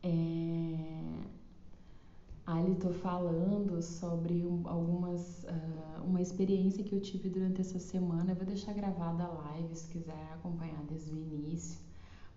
É... 0.03 1.39
Ali 2.47 2.75
tô 2.77 2.91
falando 2.91 3.83
sobre 3.83 4.47
um, 4.47 4.67
algumas 4.67 5.45
uh, 5.45 6.03
uma 6.03 6.23
experiência 6.23 6.83
que 6.83 6.95
eu 6.95 7.01
tive 7.01 7.29
durante 7.29 7.61
essa 7.61 7.79
semana. 7.79 8.33
Eu 8.33 8.37
vou 8.37 8.47
deixar 8.47 8.73
gravada 8.73 9.25
a 9.25 9.29
live 9.29 9.77
se 9.77 9.87
quiser 9.89 10.33
acompanhar 10.33 10.83
desde 10.85 11.13
o 11.13 11.19
início 11.19 11.79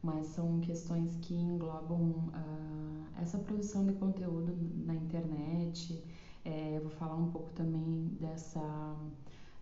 mas 0.04 0.26
são 0.28 0.60
questões 0.62 1.16
que 1.22 1.36
englobam 1.36 2.02
uh, 2.02 3.22
essa 3.22 3.38
produção 3.38 3.86
de 3.86 3.94
conteúdo 3.94 4.58
na 4.84 4.96
internet. 4.96 6.04
É, 6.44 6.78
eu 6.78 6.82
vou 6.82 6.92
falar 6.92 7.16
um 7.16 7.32
pouco 7.32 7.52
também 7.54 8.18
dessa 8.20 8.62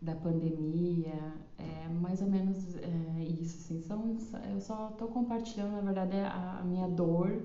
da 0.01 0.15
pandemia, 0.15 1.33
é 1.57 1.87
mais 1.89 2.21
ou 2.21 2.29
menos 2.29 2.75
é, 2.77 3.23
isso, 3.23 3.57
assim, 3.57 3.81
são, 3.81 4.17
eu 4.49 4.61
só 4.61 4.89
estou 4.89 5.09
compartilhando, 5.09 5.73
na 5.73 5.81
verdade, 5.81 6.15
a, 6.15 6.59
a 6.59 6.63
minha 6.63 6.87
dor 6.87 7.41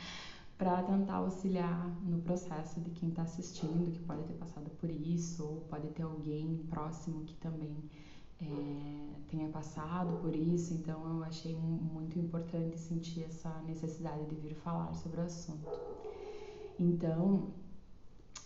para 0.58 0.82
tentar 0.82 1.14
auxiliar 1.14 1.88
no 2.02 2.20
processo 2.20 2.80
de 2.80 2.90
quem 2.90 3.10
está 3.10 3.22
assistindo, 3.22 3.92
que 3.92 4.00
pode 4.00 4.24
ter 4.24 4.34
passado 4.34 4.70
por 4.80 4.90
isso, 4.90 5.44
ou 5.44 5.60
pode 5.70 5.88
ter 5.90 6.02
alguém 6.02 6.56
próximo 6.68 7.24
que 7.24 7.36
também 7.36 7.76
é, 8.40 8.46
tenha 9.28 9.48
passado 9.48 10.20
por 10.20 10.34
isso, 10.34 10.74
então 10.74 11.18
eu 11.18 11.24
achei 11.24 11.54
muito 11.54 12.18
importante 12.18 12.78
sentir 12.78 13.24
essa 13.24 13.62
necessidade 13.62 14.26
de 14.26 14.34
vir 14.34 14.54
falar 14.56 14.92
sobre 14.94 15.20
o 15.20 15.24
assunto. 15.24 15.70
Então, 16.78 17.52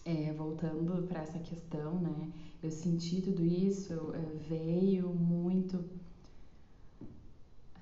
é, 0.06 0.32
voltando 0.32 1.06
para 1.08 1.22
essa 1.22 1.38
questão, 1.40 1.96
né, 1.96 2.30
eu 2.62 2.70
senti 2.70 3.20
tudo 3.20 3.44
isso, 3.44 3.92
é, 4.14 4.48
veio 4.48 5.08
muito. 5.08 5.84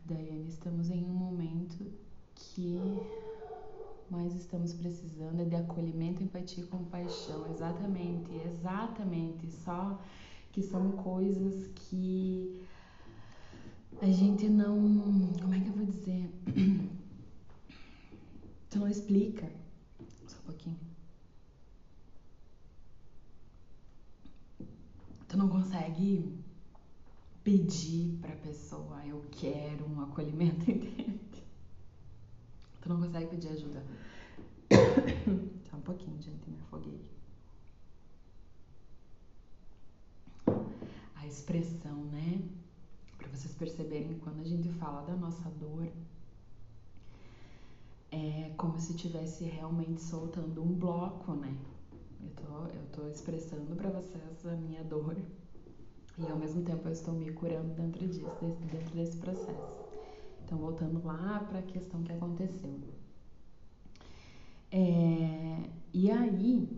Daiane, 0.07 0.49
estamos 0.49 0.91
em 0.91 1.05
um 1.05 1.15
momento 1.15 1.87
que 2.35 2.79
mais 4.11 4.35
estamos 4.35 4.73
precisando 4.75 5.41
é 5.41 5.45
de 5.45 5.57
acolhimento, 5.57 6.23
empatia 6.23 6.65
e 6.65 6.67
compaixão. 6.67 7.51
Exatamente, 7.53 8.31
exatamente. 8.47 9.51
Só 9.65 9.99
que 10.53 10.63
são 10.63 10.93
coisas 10.93 11.69
que 11.75 12.63
a 14.01 14.11
gente 14.11 14.49
não. 14.49 14.79
Como 15.41 15.55
é 15.55 15.61
que 15.61 15.69
eu 15.69 15.73
vou 15.73 15.87
dizer? 15.87 16.31
Tu 18.71 18.79
não 18.79 18.89
explica. 18.89 19.49
Só 20.27 20.37
um 20.39 20.47
pouquinho. 20.47 20.84
Tu 25.35 25.39
não 25.39 25.49
consegue 25.49 26.33
pedir 27.43 28.17
pra 28.21 28.37
pessoa, 28.37 29.05
eu 29.05 29.21
quero 29.33 29.85
um 29.85 30.01
acolhimento, 30.01 30.63
entende? 30.71 31.43
Tu 32.81 32.89
não 32.89 33.01
consegue 33.01 33.31
pedir 33.31 33.49
ajuda. 33.49 33.85
Só 35.69 35.77
um 35.77 35.81
pouquinho, 35.81 36.23
gente, 36.23 36.49
me 36.49 36.57
afoguei. 36.61 37.05
a 41.17 41.27
expressão, 41.27 42.05
né? 42.05 42.41
Para 43.19 43.27
vocês 43.27 43.53
perceberem 43.55 44.17
quando 44.21 44.39
a 44.39 44.45
gente 44.45 44.69
fala 44.69 45.03
da 45.03 45.17
nossa 45.17 45.51
dor, 45.51 45.89
é 48.13 48.53
como 48.57 48.79
se 48.79 48.93
estivesse 48.93 49.43
realmente 49.43 50.01
soltando 50.01 50.63
um 50.63 50.73
bloco, 50.73 51.35
né? 51.35 51.57
Eu 52.25 52.31
tô, 52.31 52.67
eu 52.69 52.87
tô 52.93 53.09
expressando 53.09 53.77
para 53.77 53.91
vocês 53.91 54.47
a 54.47 54.57
minha 54.57 54.83
dor 54.83 55.17
e 56.17 56.27
ao 56.27 56.39
mesmo 56.39 56.63
tempo 56.63 56.89
eu 56.89 56.93
estou 56.93 57.13
me 57.13 57.31
curando 57.33 57.75
dentro 57.75 58.07
disso, 58.09 58.25
dentro 58.73 58.95
desse 58.95 59.19
processo. 59.19 59.85
Então, 60.45 60.59
voltando 60.59 61.05
lá 61.05 61.45
para 61.49 61.59
a 61.59 61.63
questão 61.63 62.03
que 62.03 62.13
aconteceu. 62.13 62.79
É, 64.71 65.69
e 65.93 66.11
aí, 66.11 66.69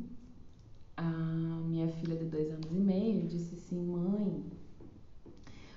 a 0.97 1.03
minha 1.03 1.89
filha 1.89 2.17
de 2.17 2.25
dois 2.25 2.51
anos 2.51 2.71
e 2.73 2.79
meio 2.79 3.27
disse 3.27 3.55
assim: 3.55 3.81
mãe, 3.85 4.45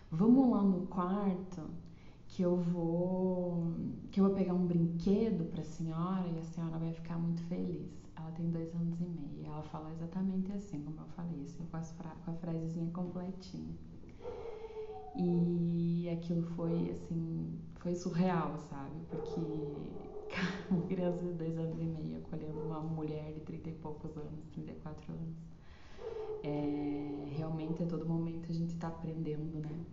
vamos 0.10 0.50
lá 0.50 0.64
no 0.64 0.88
quarto 0.88 1.62
que 2.28 2.42
eu 2.42 2.56
vou 2.56 3.74
que 4.12 4.20
eu 4.20 4.26
vou 4.26 4.36
pegar 4.36 4.54
um 4.54 4.66
brinquedo 4.66 5.46
para 5.52 5.62
a 5.62 5.66
senhora 5.66 6.28
e 6.28 6.40
a 6.40 6.44
senhora 6.44 6.78
vai 6.78 6.94
ficar 6.94 7.18
muito 7.18 7.42
feliz. 7.44 8.09
Ela 8.20 8.32
tem 8.32 8.50
dois 8.50 8.74
anos 8.76 9.00
e 9.00 9.06
meio. 9.06 9.46
Ela 9.46 9.64
fala 9.64 9.92
exatamente 9.94 10.52
assim, 10.52 10.84
como 10.84 11.02
eu 11.02 11.08
falei, 11.16 11.44
assim, 11.44 11.66
com, 11.66 11.82
fra 11.82 12.16
com 12.26 12.32
a 12.32 12.34
frasezinha 12.36 12.92
completinha. 12.92 13.76
E 15.16 16.10
aquilo 16.10 16.44
foi 16.56 16.92
assim, 16.92 17.60
foi 17.76 17.96
surreal, 17.96 18.58
sabe? 18.58 18.96
Porque 19.10 19.42
uma 20.70 20.82
criança 20.84 21.24
de 21.26 21.34
dois 21.34 21.58
anos 21.58 21.80
e 21.80 21.86
meio 21.86 22.18
acolhendo 22.20 22.60
uma 22.60 22.80
mulher 22.80 23.34
de 23.34 23.40
trinta 23.42 23.70
e 23.70 23.74
poucos 23.74 24.16
anos, 24.18 24.46
34 24.54 25.12
anos. 25.12 25.36
É, 26.44 27.34
realmente 27.36 27.84
a 27.84 27.86
todo 27.86 28.08
momento 28.08 28.50
a 28.50 28.54
gente 28.54 28.74
está 28.74 28.88
aprendendo, 28.88 29.60
né? 29.60 29.86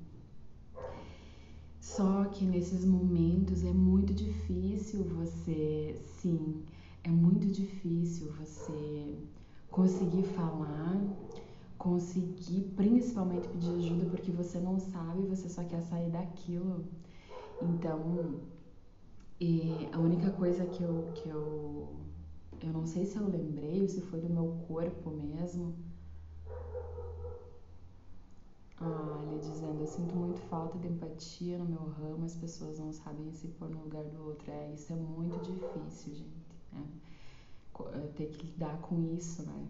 Só 1.80 2.24
que 2.26 2.44
nesses 2.44 2.84
momentos 2.84 3.64
é 3.64 3.72
muito 3.72 4.12
difícil 4.12 5.04
você, 5.04 5.96
sim, 6.20 6.62
é 7.06 7.10
muito 7.10 7.46
difícil 7.46 8.32
você 8.32 9.16
conseguir 9.70 10.24
falar, 10.24 11.00
conseguir 11.78 12.62
principalmente 12.76 13.48
pedir 13.48 13.76
ajuda 13.76 14.06
porque 14.06 14.32
você 14.32 14.58
não 14.58 14.78
sabe, 14.80 15.22
você 15.24 15.48
só 15.48 15.64
quer 15.64 15.82
sair 15.82 16.10
daquilo. 16.10 16.84
Então, 17.60 18.40
a 19.92 19.98
única 19.98 20.30
coisa 20.30 20.66
que 20.66 20.82
eu, 20.82 21.10
que 21.14 21.28
eu, 21.28 21.88
eu 22.60 22.72
não 22.72 22.86
sei 22.86 23.04
se 23.06 23.16
eu 23.18 23.28
lembrei 23.28 23.80
ou 23.82 23.88
se 23.88 24.00
foi 24.00 24.20
do 24.20 24.28
meu 24.28 24.48
corpo 24.68 25.10
mesmo, 25.10 25.74
ah, 28.78 29.22
ele 29.22 29.38
dizendo, 29.38 29.80
eu 29.82 29.86
sinto 29.86 30.16
muito 30.16 30.40
falta 30.40 30.78
de 30.78 30.88
empatia 30.88 31.58
no 31.58 31.66
meu 31.66 31.84
ramo, 31.84 32.24
as 32.24 32.34
pessoas 32.36 32.78
não 32.78 32.90
sabem 32.92 33.30
se 33.32 33.48
pôr 33.48 33.68
no 33.70 33.82
lugar 33.82 34.04
do 34.04 34.22
outro. 34.22 34.50
É, 34.50 34.72
isso 34.72 34.92
é 34.92 34.96
muito 34.96 35.38
difícil, 35.40 36.14
gente. 36.14 36.45
É, 36.74 37.98
é 37.98 38.06
ter 38.16 38.26
que 38.26 38.46
lidar 38.46 38.78
com 38.80 39.14
isso, 39.14 39.42
né? 39.42 39.66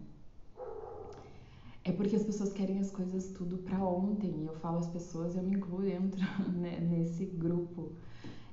É 1.83 1.91
porque 1.93 2.17
as 2.17 2.23
pessoas 2.23 2.51
querem 2.51 2.79
as 2.79 2.91
coisas 2.91 3.29
tudo 3.29 3.57
para 3.59 3.79
ontem. 3.79 4.43
Eu 4.45 4.53
falo 4.55 4.79
as 4.79 4.87
pessoas, 4.87 5.35
eu 5.35 5.43
me 5.43 5.55
incluo 5.55 5.81
dentro 5.81 6.19
né, 6.51 6.79
nesse 6.81 7.25
grupo. 7.25 7.93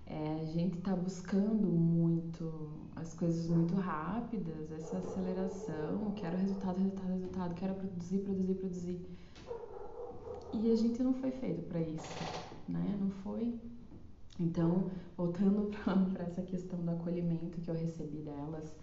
É, 0.07 0.40
a 0.40 0.44
gente 0.44 0.76
tá 0.78 0.94
buscando 0.94 1.66
muito 1.66 2.70
as 2.94 3.14
coisas 3.14 3.48
muito 3.48 3.74
rápidas, 3.74 4.70
essa 4.70 4.98
aceleração, 4.98 6.12
quero 6.14 6.37
resultado, 6.37 6.78
resultado, 6.78 7.12
resultado, 7.12 7.54
quero 7.54 7.74
produzir, 7.74 8.18
produzir, 8.18 8.54
produzir. 8.54 9.00
E 10.52 10.70
a 10.70 10.76
gente 10.76 11.02
não 11.02 11.14
foi 11.14 11.33
feito 11.33 11.62
para 11.62 11.80
isso, 11.80 12.07
né? 12.68 12.96
Não 13.00 13.11
foi. 13.11 13.59
Então, 14.38 14.90
voltando 15.16 15.70
para 16.12 16.25
essa 16.25 16.42
questão 16.42 16.81
do 16.85 16.90
acolhimento 16.90 17.61
que 17.61 17.70
eu 17.70 17.75
recebi 17.75 18.18
delas. 18.18 18.75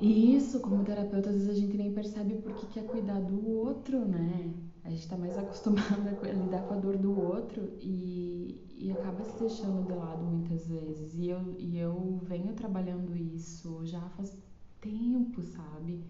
E 0.00 0.36
isso, 0.36 0.60
como 0.60 0.84
terapeuta, 0.84 1.30
às 1.30 1.34
vezes 1.36 1.50
a 1.50 1.54
gente 1.54 1.76
nem 1.76 1.92
percebe 1.92 2.36
porque 2.36 2.66
quer 2.66 2.86
cuidar 2.86 3.20
do 3.20 3.48
outro, 3.48 4.06
né? 4.06 4.54
A 4.84 4.90
gente 4.90 5.00
está 5.00 5.16
mais 5.16 5.36
acostumada 5.38 6.10
a 6.22 6.32
lidar 6.32 6.62
com 6.62 6.74
a 6.74 6.76
dor 6.76 6.96
do 6.96 7.18
outro 7.18 7.76
e, 7.80 8.64
e 8.76 8.90
acaba 8.92 9.24
se 9.24 9.36
deixando 9.38 9.84
de 9.84 9.92
lado 9.92 10.24
muitas 10.24 10.66
vezes. 10.68 11.14
E 11.16 11.28
eu, 11.28 11.54
e 11.58 11.78
eu 11.78 12.20
venho 12.22 12.54
trabalhando 12.54 13.16
isso 13.16 13.84
já 13.84 14.00
faz 14.10 14.36
tempo, 14.80 15.42
sabe? 15.42 16.04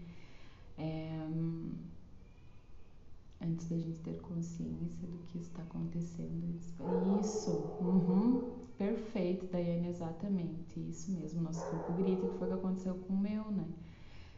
É, 0.77 1.27
antes 3.41 3.67
da 3.69 3.77
gente 3.77 3.99
ter 4.01 4.19
consciência 4.21 5.07
do 5.07 5.19
que 5.27 5.37
está 5.39 5.61
acontecendo. 5.63 6.59
Isso, 7.21 7.51
uhum, 7.81 8.67
perfeito, 8.77 9.45
Daiane, 9.47 9.89
exatamente, 9.89 10.79
isso 10.79 11.11
mesmo, 11.11 11.41
nosso 11.41 11.65
corpo 11.67 11.93
grita, 11.93 12.27
que 12.27 12.37
foi 12.37 12.47
o 12.47 12.51
que 12.51 12.57
aconteceu 12.57 12.95
com 12.95 13.13
o 13.13 13.17
meu, 13.17 13.51
né? 13.51 13.67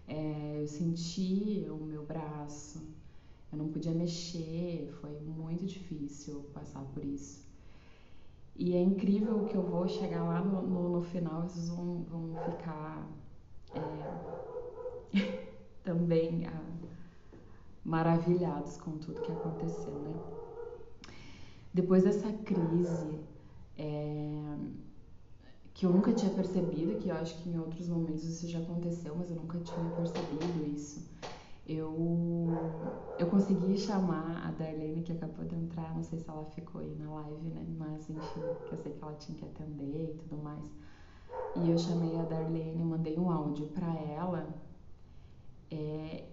É, 0.07 0.61
eu 0.61 0.67
senti 0.67 1.65
o 1.69 1.77
meu 1.85 2.05
braço, 2.05 2.81
eu 3.51 3.57
não 3.57 3.69
podia 3.69 3.93
mexer, 3.93 4.89
foi 5.01 5.19
muito 5.21 5.65
difícil 5.65 6.43
passar 6.53 6.83
por 6.85 7.03
isso. 7.05 7.45
E 8.55 8.73
é 8.75 8.81
incrível 8.81 9.45
que 9.45 9.55
eu 9.55 9.63
vou 9.63 9.87
chegar 9.87 10.23
lá 10.23 10.41
no, 10.43 10.61
no, 10.61 10.89
no 10.89 11.01
final, 11.01 11.43
vocês 11.43 11.69
vão, 11.69 12.03
vão 12.03 12.35
ficar 12.45 13.09
é, 13.73 14.41
também. 15.83 16.45
A, 16.45 16.61
maravilhados 17.83 18.77
com 18.77 18.91
tudo 18.97 19.21
que 19.21 19.31
aconteceu, 19.31 19.93
né? 19.93 20.13
Depois 21.73 22.03
dessa 22.03 22.31
crise, 22.33 23.19
é, 23.77 24.57
que 25.73 25.85
eu 25.85 25.91
nunca 25.91 26.13
tinha 26.13 26.31
percebido, 26.31 26.99
que 26.99 27.09
eu 27.09 27.15
acho 27.15 27.41
que 27.41 27.49
em 27.49 27.57
outros 27.57 27.87
momentos 27.87 28.23
isso 28.23 28.47
já 28.47 28.59
aconteceu, 28.59 29.15
mas 29.15 29.29
eu 29.29 29.37
nunca 29.37 29.57
tinha 29.59 29.89
percebido 29.91 30.67
isso. 30.67 31.09
Eu, 31.65 32.49
eu 33.17 33.27
consegui 33.27 33.77
chamar 33.77 34.45
a 34.45 34.51
Darlene, 34.51 35.01
que 35.01 35.13
acabou 35.13 35.45
de 35.45 35.55
entrar, 35.55 35.95
não 35.95 36.03
sei 36.03 36.19
se 36.19 36.29
ela 36.29 36.43
ficou 36.45 36.81
aí 36.81 36.93
na 36.99 37.09
live, 37.09 37.47
né? 37.49 37.65
Mas 37.77 38.09
enfim, 38.09 38.41
que 38.65 38.73
eu 38.73 38.77
sei 38.77 38.91
que 38.91 39.01
ela 39.01 39.13
tinha 39.13 39.37
que 39.37 39.45
atender 39.45 40.11
e 40.11 40.17
tudo 40.17 40.43
mais. 40.43 40.63
E 41.55 41.69
eu 41.69 41.77
chamei 41.77 42.17
a 42.19 42.23
Darlene, 42.23 42.83
mandei 42.83 43.17
um 43.17 43.31
áudio 43.31 43.67
para 43.67 43.93
ela. 43.93 44.47
É, 45.69 46.25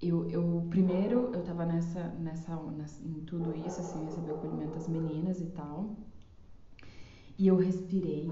eu, 0.00 0.28
eu 0.28 0.66
primeiro 0.68 1.32
eu 1.32 1.42
tava 1.42 1.64
nessa, 1.64 2.08
nessa, 2.20 2.56
nessa 2.56 3.02
em 3.02 3.20
tudo 3.24 3.56
isso, 3.66 3.80
assim, 3.80 4.04
recebi 4.04 4.30
o 4.30 4.34
acolhimento 4.34 4.74
das 4.74 4.88
meninas 4.88 5.40
e 5.40 5.46
tal. 5.46 5.96
E 7.38 7.46
eu 7.46 7.56
respirei. 7.56 8.30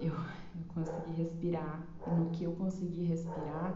Eu, 0.00 0.12
eu 0.12 0.64
consegui 0.68 1.12
respirar. 1.12 1.86
E 2.06 2.10
no 2.10 2.30
que 2.30 2.44
eu 2.44 2.52
consegui 2.52 3.04
respirar, 3.04 3.74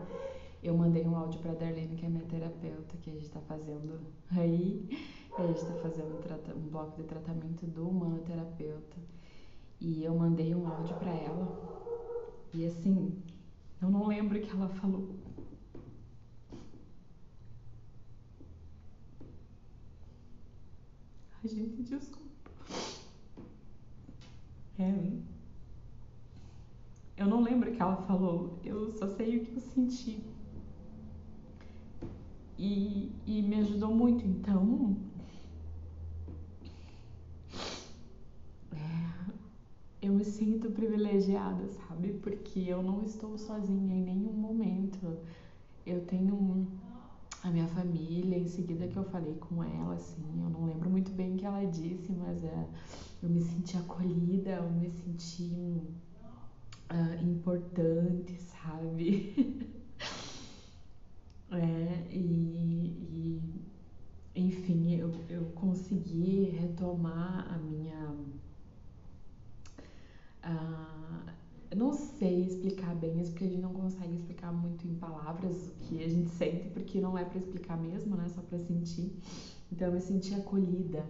eu 0.63 0.77
mandei 0.77 1.07
um 1.07 1.17
áudio 1.17 1.41
para 1.41 1.55
Darlene, 1.55 1.97
que 1.97 2.07
é 2.07 2.09
minha 2.09 2.25
terapeuta, 2.25 2.97
que 3.03 3.11
a 3.11 3.15
gente 3.15 3.31
tá 3.31 3.41
fazendo 3.41 4.01
aí. 4.31 4.89
A 5.37 5.47
gente 5.47 5.65
tá 5.65 5.75
fazendo 5.75 6.15
um, 6.15 6.59
um 6.59 6.69
bloco 6.69 6.97
de 6.97 7.05
tratamento 7.05 7.67
do 7.67 7.89
humanoterapeuta. 7.89 8.97
E 9.81 10.05
eu 10.05 10.15
mandei 10.15 10.55
um 10.55 10.67
áudio 10.67 10.97
para 10.97 11.13
ela. 11.13 11.75
E 12.53 12.65
assim, 12.67 13.13
eu 13.83 13.91
não 13.91 14.07
lembro 14.07 14.39
o 14.39 14.41
que 14.41 14.51
ela 14.51 14.69
falou 14.69 15.24
Ai, 21.45 21.49
gente, 21.51 21.83
desculpa. 21.83 22.25
É, 24.79 25.13
eu 27.19 27.27
não 27.27 27.43
lembro 27.43 27.71
o 27.71 27.75
que 27.75 27.83
ela 27.83 27.97
falou, 28.07 28.59
eu 28.65 28.91
só 28.95 29.07
sei 29.09 29.37
o 29.37 29.45
que 29.45 29.55
eu 29.55 29.61
senti. 29.61 30.25
E, 32.59 33.13
e 33.27 33.43
me 33.43 33.57
ajudou 33.57 33.95
muito, 33.95 34.25
então. 34.27 34.97
É, 38.73 39.31
eu 40.01 40.15
me 40.15 40.25
sinto 40.25 40.71
privilegiada, 40.71 41.69
sabe? 41.69 42.15
Porque 42.23 42.61
eu 42.61 42.83
não 42.83 43.03
estou 43.03 43.37
sozinha 43.37 43.95
em 43.95 44.03
nenhum 44.03 44.33
momento. 44.33 45.19
Eu 45.85 46.07
tenho 46.07 46.67
a 47.45 47.51
minha 47.51 47.69
família, 47.69 48.39
em 48.39 48.49
seguida 48.49 48.89
que 48.89 48.97
eu 48.97 49.05
falei 49.05 49.35
com 49.35 49.63
ela, 49.63 49.95
assim, 49.95 50.25
eu 50.43 50.49
não 50.49 50.65
lembro 50.65 50.89
muito 50.89 51.13
bem 51.13 51.35
o 51.35 51.37
que 51.37 51.45
ela 51.45 51.63
disse, 51.67 52.11
mas 52.13 52.43
é, 52.43 52.67
eu 53.23 53.29
me 53.29 53.43
senti 53.43 53.77
acolhida, 53.77 54.51
eu 54.53 54.71
me 54.71 54.89
senti 54.89 55.83
uh, 56.91 57.23
importante, 57.23 58.41
sabe? 58.41 59.35
é, 61.53 62.07
e, 62.11 62.89
e, 63.13 63.43
enfim, 64.35 64.95
eu, 64.95 65.13
eu 65.29 65.45
consegui 65.55 66.45
retomar 66.45 67.47
a 67.53 67.59
minha. 67.59 68.11
Uh, 70.43 71.31
eu 71.71 71.77
não 71.77 71.93
sei 71.93 72.47
explicar 72.47 72.95
bem 72.95 73.21
isso, 73.21 73.33
porque 73.33 73.45
a 73.45 73.49
gente 73.49 73.61
não 73.61 73.75
consegue 73.75 74.15
explicar 74.45 74.53
muito 74.53 74.87
em 74.87 74.95
palavras 74.95 75.69
o 75.69 75.71
que 75.81 76.05
a 76.05 76.09
gente 76.09 76.29
sente, 76.31 76.69
porque 76.71 77.01
não 77.01 77.17
é 77.17 77.25
para 77.25 77.39
explicar 77.39 77.79
mesmo, 77.79 78.17
né? 78.17 78.29
Só 78.29 78.43
para 78.43 78.59
sentir. 78.59 79.13
Então 79.73 79.89
eu 79.89 79.95
me 79.95 80.01
senti 80.01 80.35
acolhida. 80.35 81.05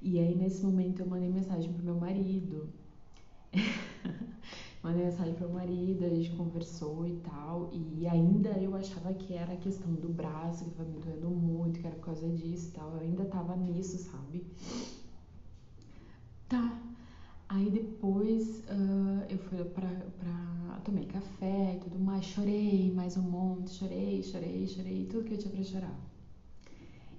E 0.00 0.18
aí 0.18 0.34
nesse 0.34 0.64
momento 0.64 1.00
eu 1.00 1.06
mandei 1.06 1.28
mensagem 1.28 1.72
pro 1.72 1.84
meu 1.84 1.96
marido. 1.96 2.68
mandei 4.82 5.04
mensagem 5.04 5.34
pro 5.34 5.50
marido, 5.50 6.04
a 6.04 6.08
gente 6.08 6.30
conversou 6.30 7.06
e 7.06 7.16
tal. 7.16 7.70
E 7.72 8.06
ainda 8.06 8.50
eu 8.50 8.74
achava 8.74 9.12
que 9.12 9.34
era 9.34 9.52
a 9.52 9.56
questão 9.56 9.92
do 9.92 10.08
braço, 10.08 10.64
que 10.64 10.70
tava 10.70 10.88
me 10.88 11.00
doendo 11.00 11.28
muito, 11.28 11.80
que 11.80 11.86
era 11.86 11.96
por 11.96 12.06
causa 12.06 12.28
disso 12.28 12.68
e 12.68 12.72
tal. 12.72 12.90
Eu 12.92 13.00
ainda 13.00 13.24
tava 13.26 13.56
nisso, 13.56 13.98
sabe? 13.98 14.46
Tá. 16.48 16.89
Aí 17.50 17.68
depois 17.68 18.60
uh, 18.68 19.26
eu 19.28 19.36
fui 19.36 19.58
pra, 19.64 19.88
pra. 19.88 20.80
Tomei 20.84 21.04
café 21.04 21.74
e 21.74 21.80
tudo 21.80 21.98
mais, 21.98 22.24
chorei 22.24 22.92
mais 22.94 23.16
um 23.16 23.22
monte, 23.22 23.70
chorei, 23.70 24.22
chorei, 24.22 24.66
chorei, 24.68 25.06
tudo 25.10 25.24
que 25.24 25.34
eu 25.34 25.38
tinha 25.38 25.52
pra 25.52 25.62
chorar. 25.64 26.00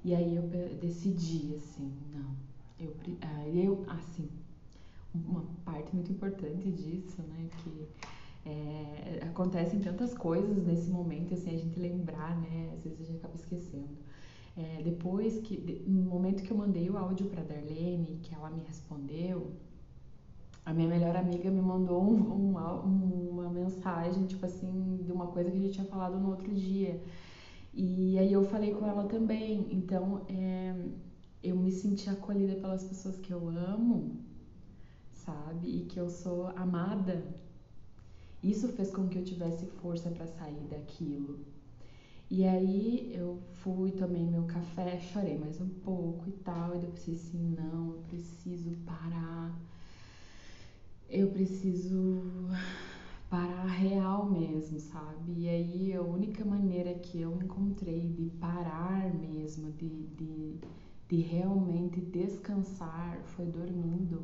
E 0.06 0.15
aí 0.15 0.36
eu 0.38 0.44
decidi 0.80 1.54
assim, 1.56 1.91
não, 2.13 2.34
eu, 2.80 2.96
eu 3.54 3.84
assim, 3.88 4.30
uma 5.13 5.44
parte 5.65 5.94
muito 5.94 6.12
importante 6.13 6.72
disso, 6.72 7.22
né, 7.22 7.50
que 7.62 7.88
é, 8.46 9.20
acontecem 9.26 9.82
tantas 9.82 10.13
coisas 10.13 10.65
nesse 10.65 10.89
momento, 10.89 11.34
assim, 11.34 11.54
a 11.54 11.58
gente 11.58 11.78
lembrar, 11.78 12.36
né, 12.39 12.72
às 12.74 12.84
vezes 12.84 13.02
a 13.02 13.04
gente 13.04 13.17
acaba 13.17 13.36
esquecendo. 13.36 13.98
É, 14.58 14.82
depois 14.82 15.39
que, 15.41 15.84
no 15.86 16.02
momento 16.04 16.41
que 16.41 16.52
eu 16.52 16.58
mandei 16.58 16.89
o 16.89 16.98
áudio 16.98 17.28
para 17.28 17.44
Darlene, 17.44 18.17
que 18.24 18.34
ela 18.34 18.50
me 18.50 18.63
respondeu, 18.63 19.52
a 20.65 20.74
minha 20.74 20.88
melhor 20.88 21.15
amiga 21.15 21.50
me 21.50 21.62
mandou 21.62 22.04
um, 22.04 22.56
um, 22.56 23.30
uma 23.32 23.50
mensagem, 23.50 24.26
tipo 24.28 24.45
assim, 24.45 25.00
de 25.04 25.12
uma 25.12 25.28
coisa 25.28 25.50
que 25.50 25.58
a 25.58 25.60
gente 25.60 25.74
tinha 25.74 25.88
falado 25.88 26.19
no 26.19 26.30
outro 26.30 26.54
dia. 26.54 27.02
E 27.74 28.17
aí 28.19 28.32
eu 28.32 28.43
falei 28.43 28.74
com 28.74 28.86
ela 28.86 29.06
também. 29.08 29.67
Então, 29.71 30.21
é, 30.30 30.76
eu 31.43 31.56
me 31.56 31.71
senti 31.71 32.10
acolhida 32.10 32.56
pelas 32.56 32.84
pessoas 32.84 33.17
que 33.17 33.32
eu 33.32 33.50
amo, 33.50 34.17
sabe? 35.12 35.67
E 35.67 35.86
que 35.86 36.00
eu 36.00 36.10
sou 36.10 36.47
amada. 36.50 37.24
Isso 38.43 38.67
fez 38.69 38.91
com 38.91 39.08
que 39.08 39.17
eu 39.17 39.24
tivesse 39.24 39.65
força 39.65 40.10
para 40.10 40.28
sair 40.28 40.67
daquilo. 40.69 41.39
E 42.30 42.45
aí 42.45 43.12
eu 43.13 43.39
fui, 43.56 43.91
tomei 43.91 44.24
meu 44.24 44.43
café, 44.43 45.00
chorei 45.00 45.38
mais 45.38 45.60
um 45.60 45.69
pouco 45.69 46.30
e 46.30 46.32
tal. 46.32 46.76
E 46.76 46.84
eu 46.84 46.91
pensei 46.91 47.15
assim, 47.15 47.56
não, 47.58 47.93
eu 47.93 48.02
preciso 48.08 48.71
parar. 48.86 49.54
Eu 51.13 51.28
preciso 51.30 52.24
parar 53.30 53.65
real 53.65 54.30
mesmo, 54.32 54.80
sabe? 54.80 55.34
E 55.41 55.50
aí 55.50 55.93
a 55.93 56.02
única 56.02 56.45
maneira 56.45 56.93
que 56.93 57.19
eu 57.19 57.36
encontrei 57.36 58.08
de 58.08 58.30
parar 58.39 59.13
mesmo, 59.13 59.71
de, 59.74 59.89
de, 59.89 60.56
de 61.10 61.17
realmente 61.17 62.00
descansar 62.00 63.19
foi 63.36 63.45
dormindo. 63.45 64.24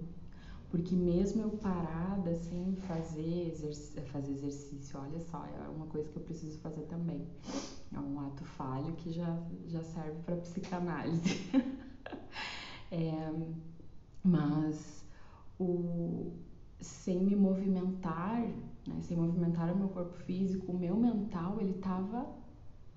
Porque 0.69 0.95
mesmo 0.95 1.41
eu 1.41 1.49
parada 1.57 2.33
sem 2.35 2.73
fazer, 2.77 3.49
exerc 3.49 4.01
fazer 4.09 4.31
exercício, 4.31 4.97
olha 4.97 5.19
só, 5.19 5.45
é 5.45 5.67
uma 5.69 5.87
coisa 5.87 6.09
que 6.09 6.15
eu 6.15 6.23
preciso 6.23 6.57
fazer 6.59 6.83
também. 6.83 7.21
É 7.93 7.99
um 7.99 8.17
ato 8.21 8.45
falho 8.45 8.93
que 8.93 9.11
já, 9.11 9.37
já 9.67 9.83
serve 9.83 10.21
para 10.25 10.37
psicanálise. 10.37 11.49
é, 12.91 13.33
mas 14.23 15.05
o, 15.59 16.31
sem 16.79 17.19
me 17.23 17.35
movimentar, 17.35 18.41
né, 18.87 19.01
sem 19.01 19.17
movimentar 19.17 19.71
o 19.71 19.77
meu 19.77 19.89
corpo 19.89 20.13
físico, 20.23 20.71
o 20.71 20.77
meu 20.77 20.95
mental 20.95 21.59
ele 21.59 21.73
tava 21.75 22.27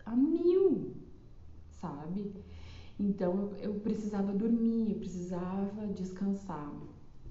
a 0.05 0.15
mil, 0.15 0.95
sabe? 1.71 2.33
Então 2.99 3.55
eu, 3.59 3.75
precisava 3.81 4.33
dormir, 4.33 4.93
eu 4.93 4.99
precisava 4.99 5.87
descansar. 5.89 6.71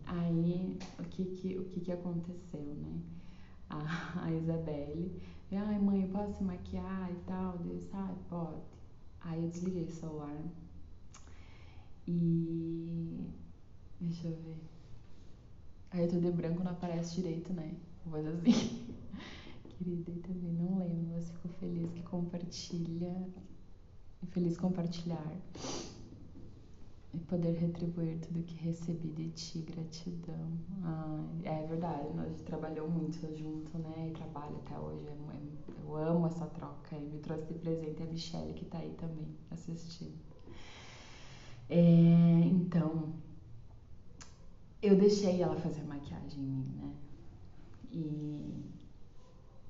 Aí 0.05 0.77
o 0.97 1.03
que 1.03 1.25
que, 1.25 1.57
o 1.59 1.65
que, 1.65 1.81
que 1.81 1.91
aconteceu, 1.91 2.75
né? 2.75 3.01
A, 3.69 4.23
a 4.25 4.33
Isabelle, 4.33 5.21
ai 5.51 5.79
mãe, 5.79 6.03
eu 6.03 6.09
posso 6.09 6.43
maquiar 6.43 7.11
e 7.11 7.15
tal? 7.27 7.57
Disse, 7.59 7.89
ah, 7.93 8.15
pode. 8.29 8.61
Aí 9.21 9.43
eu 9.43 9.49
desliguei 9.49 9.83
o 9.83 9.89
celular 9.91 10.41
e 12.07 13.27
deixa 13.99 14.27
eu 14.27 14.35
ver. 14.37 14.68
Aí 15.91 16.01
eu 16.01 16.09
tô 16.09 16.19
de 16.19 16.31
branco 16.31 16.63
não 16.63 16.71
aparece 16.71 17.15
direito, 17.15 17.51
né? 17.53 17.73
Fazer 18.09 18.29
assim. 18.29 18.85
Querida, 19.69 20.11
e 20.11 20.19
também 20.19 20.53
não 20.53 20.79
lembro, 20.79 21.07
mas 21.13 21.29
fico 21.31 21.49
feliz 21.59 21.91
que 21.91 22.03
compartilha. 22.03 23.15
Feliz 24.29 24.57
compartilhar. 24.57 25.33
E 27.11 27.17
poder 27.17 27.53
retribuir 27.53 28.19
tudo 28.19 28.43
que 28.43 28.55
recebi 28.63 29.07
de 29.09 29.29
ti, 29.29 29.59
gratidão. 29.59 30.51
Ah, 30.83 31.23
é 31.43 31.65
verdade, 31.65 32.13
nós 32.15 32.41
trabalhou 32.41 32.87
muito 32.87 33.19
junto, 33.35 33.77
né? 33.79 34.09
E 34.09 34.11
trabalha 34.11 34.57
até 34.57 34.77
hoje. 34.77 35.09
Eu 35.89 35.95
amo 35.95 36.27
essa 36.27 36.45
troca. 36.45 36.95
E 36.95 36.99
me 36.99 37.19
trouxe 37.19 37.47
de 37.47 37.59
presente 37.59 38.03
a 38.03 38.05
Michelle, 38.05 38.53
que 38.53 38.65
tá 38.65 38.77
aí 38.77 38.93
também 38.99 39.27
assistindo. 39.49 40.13
É, 41.67 42.41
então, 42.45 43.13
eu 44.81 44.95
deixei 44.97 45.41
ela 45.41 45.55
fazer 45.57 45.83
maquiagem 45.83 46.41
em 46.41 46.47
mim, 46.47 46.73
né? 46.77 46.93
E, 47.91 48.63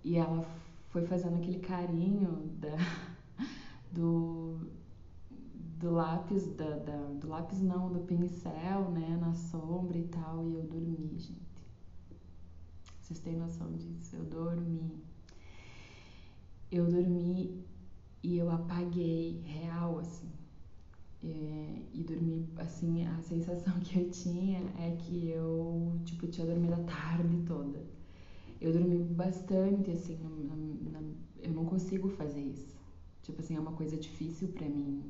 e 0.04 0.18
ela 0.18 0.46
foi 0.90 1.06
fazendo 1.06 1.38
aquele 1.38 1.60
carinho 1.60 2.52
da, 2.60 2.76
do, 3.92 4.60
do 5.80 5.92
lápis, 5.92 6.46
da, 6.56 6.78
da, 6.78 6.98
do 7.14 7.28
lápis 7.28 7.62
não, 7.62 7.92
do 7.92 8.02
pincel, 8.02 8.92
né? 8.92 9.18
Na 9.20 9.34
sombra 9.34 9.98
e 9.98 10.08
tal, 10.08 10.48
e 10.48 10.56
eu 10.56 10.64
dormi, 10.64 11.18
gente. 11.18 11.40
Vocês 13.02 13.20
têm 13.20 13.36
noção 13.36 13.72
disso? 13.74 14.16
Eu 14.16 14.26
dormi. 14.26 15.04
Eu 16.72 16.86
dormi 16.86 17.66
e 18.22 18.38
eu 18.38 18.52
apaguei 18.52 19.42
real, 19.42 19.98
assim. 19.98 20.30
É, 21.22 21.82
e 21.94 22.04
dormi, 22.04 22.48
assim, 22.58 23.06
a 23.06 23.22
sensação 23.22 23.74
que 23.82 24.00
eu 24.00 24.10
tinha 24.10 24.60
é 24.80 24.96
que 24.98 25.30
eu, 25.30 26.00
tipo, 26.06 26.28
tinha 26.28 26.48
dormido 26.48 26.74
a 26.74 26.84
tarde 26.84 27.38
toda. 27.46 27.84
Eu 28.62 28.72
dormi 28.74 29.00
bastante, 29.00 29.92
assim, 29.92 30.18
na, 30.22 30.56
na, 31.00 31.08
eu 31.42 31.54
não 31.54 31.66
consigo 31.66 32.10
fazer 32.10 32.42
isso. 32.42 32.78
Tipo 33.24 33.42
assim, 33.42 33.56
é 33.56 33.60
uma 33.60 33.74
coisa 33.74 33.98
difícil 33.98 34.50
para 34.50 34.68
mim 34.68 35.04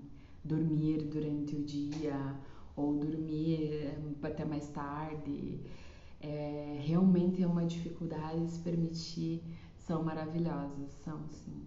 dormir 0.43 1.04
durante 1.04 1.56
o 1.56 1.63
dia 1.63 2.36
ou 2.76 2.95
dormir 2.95 3.74
eh, 3.74 3.98
até 4.24 4.45
mais 4.45 4.67
tarde. 4.69 5.60
É, 6.22 6.80
realmente 6.82 7.41
é 7.41 7.48
uma 7.48 7.65
dificuldade 7.65 8.50
se 8.50 8.60
permitir, 8.60 9.41
são 9.78 10.04
maravilhosas, 10.04 10.89
são 11.04 11.19
sim, 11.30 11.62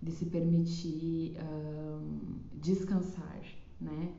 de 0.00 0.12
se 0.12 0.26
permitir 0.26 1.34
um, 1.42 2.38
descansar 2.54 3.42
né? 3.80 4.12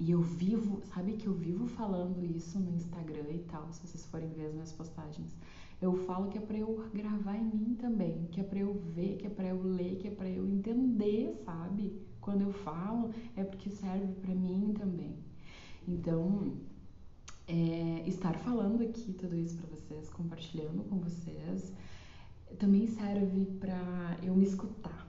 E 0.00 0.12
eu 0.12 0.22
vivo, 0.22 0.80
sabe 0.94 1.14
que 1.14 1.26
eu 1.26 1.34
vivo 1.34 1.66
falando 1.66 2.24
isso 2.24 2.58
no 2.58 2.74
Instagram 2.76 3.30
e 3.30 3.44
tal, 3.50 3.68
se 3.72 3.80
vocês 3.80 4.06
forem 4.06 4.28
ver 4.28 4.46
as 4.46 4.52
minhas 4.52 4.72
postagens. 4.72 5.34
Eu 5.82 5.94
falo 6.06 6.28
que 6.28 6.38
é 6.38 6.40
para 6.40 6.56
eu 6.56 6.88
gravar 6.94 7.36
em 7.36 7.44
mim 7.44 7.76
também, 7.80 8.28
que 8.30 8.40
é 8.40 8.44
para 8.44 8.60
eu 8.60 8.74
ver, 8.94 9.16
que 9.16 9.26
é 9.26 9.30
para 9.30 9.48
eu 9.48 9.62
ler, 9.62 9.96
que 9.96 10.08
é 10.08 10.10
para 10.10 10.28
eu 10.28 10.46
entender, 10.46 11.34
sabe? 11.44 12.00
Quando 12.20 12.42
eu 12.42 12.52
falo, 12.52 13.10
é 13.36 13.42
porque 13.42 13.70
serve 13.70 14.12
para 14.20 14.34
mim 14.34 14.74
também. 14.76 15.16
Então, 15.86 16.52
é, 17.48 18.04
estar 18.06 18.34
falando 18.34 18.82
aqui 18.82 19.12
tudo 19.12 19.36
isso 19.36 19.56
para 19.56 19.68
vocês, 19.68 20.08
compartilhando 20.10 20.84
com 20.88 20.98
vocês, 20.98 21.72
também 22.58 22.86
serve 22.86 23.46
para 23.58 24.16
eu 24.22 24.34
me 24.34 24.44
escutar, 24.44 25.06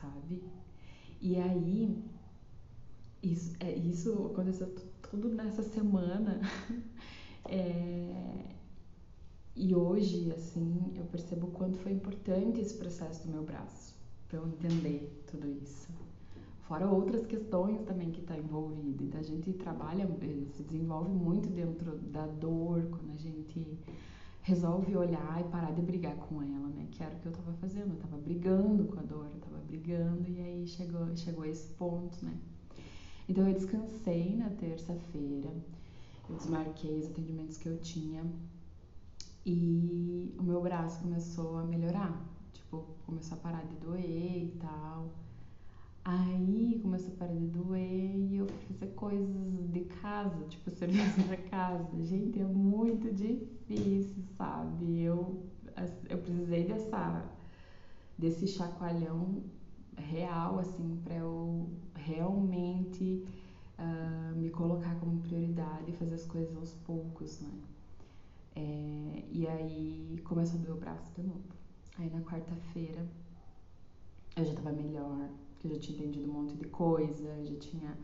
sabe? 0.00 0.42
E 1.20 1.36
aí, 1.36 1.96
isso, 3.22 3.54
é, 3.60 3.72
isso 3.72 4.30
aconteceu 4.32 4.74
tudo 5.10 5.28
nessa 5.28 5.62
semana. 5.62 6.40
é, 7.46 8.52
e 9.54 9.74
hoje, 9.74 10.32
assim, 10.32 10.92
eu 10.96 11.04
percebo 11.04 11.48
quanto 11.48 11.78
foi 11.78 11.92
importante 11.92 12.60
esse 12.60 12.74
processo 12.74 13.26
do 13.26 13.32
meu 13.32 13.42
braço, 13.42 13.94
para 14.28 14.38
eu 14.38 14.48
entender 14.48 15.22
tudo 15.30 15.48
isso. 15.62 15.88
Fora 16.62 16.88
outras 16.88 17.26
questões 17.26 17.82
também 17.82 18.10
que 18.10 18.20
está 18.20 18.36
envolvido. 18.36 19.04
Então 19.04 19.20
a 19.20 19.22
gente 19.22 19.52
trabalha, 19.52 20.04
eh, 20.22 20.46
se 20.52 20.62
desenvolve 20.62 21.10
muito 21.12 21.48
dentro 21.50 21.98
da 21.98 22.26
dor, 22.26 22.88
quando 22.88 23.12
a 23.12 23.16
gente 23.16 23.78
resolve 24.40 24.96
olhar 24.96 25.40
e 25.40 25.44
parar 25.50 25.72
de 25.72 25.82
brigar 25.82 26.16
com 26.16 26.42
ela, 26.42 26.68
né? 26.68 26.88
Que 26.90 27.02
era 27.02 27.14
o 27.14 27.18
que 27.20 27.26
eu 27.26 27.32
estava 27.32 27.52
fazendo, 27.54 27.90
eu 27.90 27.96
estava 27.96 28.16
brigando 28.16 28.84
com 28.84 28.98
a 28.98 29.02
dor, 29.02 29.26
eu 29.26 29.36
estava 29.36 29.58
brigando 29.58 30.28
e 30.28 30.40
aí 30.40 30.66
chegou, 30.66 31.14
chegou 31.16 31.44
esse 31.44 31.68
ponto, 31.74 32.24
né? 32.24 32.36
Então 33.28 33.46
eu 33.48 33.54
descansei 33.54 34.36
na 34.36 34.50
terça-feira, 34.50 35.50
eu 36.28 36.36
desmarquei 36.36 36.98
os 36.98 37.06
atendimentos 37.06 37.56
que 37.56 37.68
eu 37.68 37.78
tinha 37.78 38.24
e 39.44 40.34
o 40.38 40.42
meu 40.42 40.60
braço 40.60 41.00
começou 41.00 41.58
a 41.58 41.64
melhorar. 41.64 42.20
Tipo, 42.52 42.84
começou 43.06 43.38
a 43.38 43.40
parar 43.40 43.64
de 43.64 43.76
doer 43.76 44.44
e 44.44 44.56
tal. 44.60 45.12
Aí 46.04 46.80
começou 46.82 47.14
a 47.14 47.16
parar 47.16 47.34
de 47.34 47.46
doer 47.46 48.16
e 48.16 48.36
eu 48.36 48.46
fui 48.46 48.76
fazer 48.76 48.92
coisas 48.94 49.70
de 49.72 49.80
casa, 50.00 50.44
tipo 50.46 50.70
serviço 50.72 51.20
da 51.28 51.36
casa. 51.36 52.02
Gente, 52.02 52.40
é 52.40 52.44
muito 52.44 53.12
difícil, 53.12 54.22
sabe? 54.36 55.00
Eu, 55.00 55.44
eu 56.08 56.18
precisei 56.18 56.64
dessa, 56.64 57.24
desse 58.18 58.48
chacoalhão 58.48 59.42
real, 59.96 60.58
assim, 60.58 61.00
para 61.04 61.14
eu 61.14 61.68
realmente 62.04 63.24
uh, 63.78 64.36
me 64.36 64.50
colocar 64.50 64.94
como 64.96 65.20
prioridade 65.20 65.90
e 65.90 65.92
fazer 65.92 66.14
as 66.14 66.26
coisas 66.26 66.56
aos 66.56 66.74
poucos, 66.74 67.40
né? 67.40 67.50
É, 68.54 69.24
e 69.30 69.46
aí 69.48 70.20
começou 70.24 70.60
a 70.60 70.62
doer 70.62 70.74
o 70.74 70.78
braço 70.78 71.10
de 71.14 71.22
novo. 71.22 71.42
Aí 71.98 72.10
na 72.10 72.20
quarta-feira 72.20 73.06
eu 74.36 74.44
já 74.44 74.54
tava 74.54 74.72
melhor, 74.72 75.28
que 75.58 75.68
eu 75.68 75.74
já 75.74 75.80
tinha 75.80 75.98
entendido 75.98 76.30
um 76.30 76.34
monte 76.34 76.56
de 76.56 76.64
coisa, 76.64 77.44
já 77.44 77.56
tinha. 77.56 77.96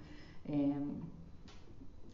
É, 0.47 0.83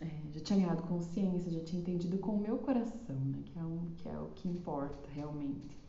é, 0.00 0.10
já 0.32 0.40
tinha 0.40 0.58
ganhado 0.58 0.82
consciência, 0.82 1.50
já 1.50 1.60
tinha 1.60 1.80
entendido 1.80 2.18
com 2.18 2.32
o 2.32 2.40
meu 2.40 2.58
coração, 2.58 3.16
né? 3.16 3.42
Que 3.44 3.58
é, 3.58 3.62
um, 3.62 3.86
que 3.96 4.08
é 4.08 4.18
o 4.18 4.26
que 4.34 4.48
importa 4.48 5.08
realmente. 5.14 5.83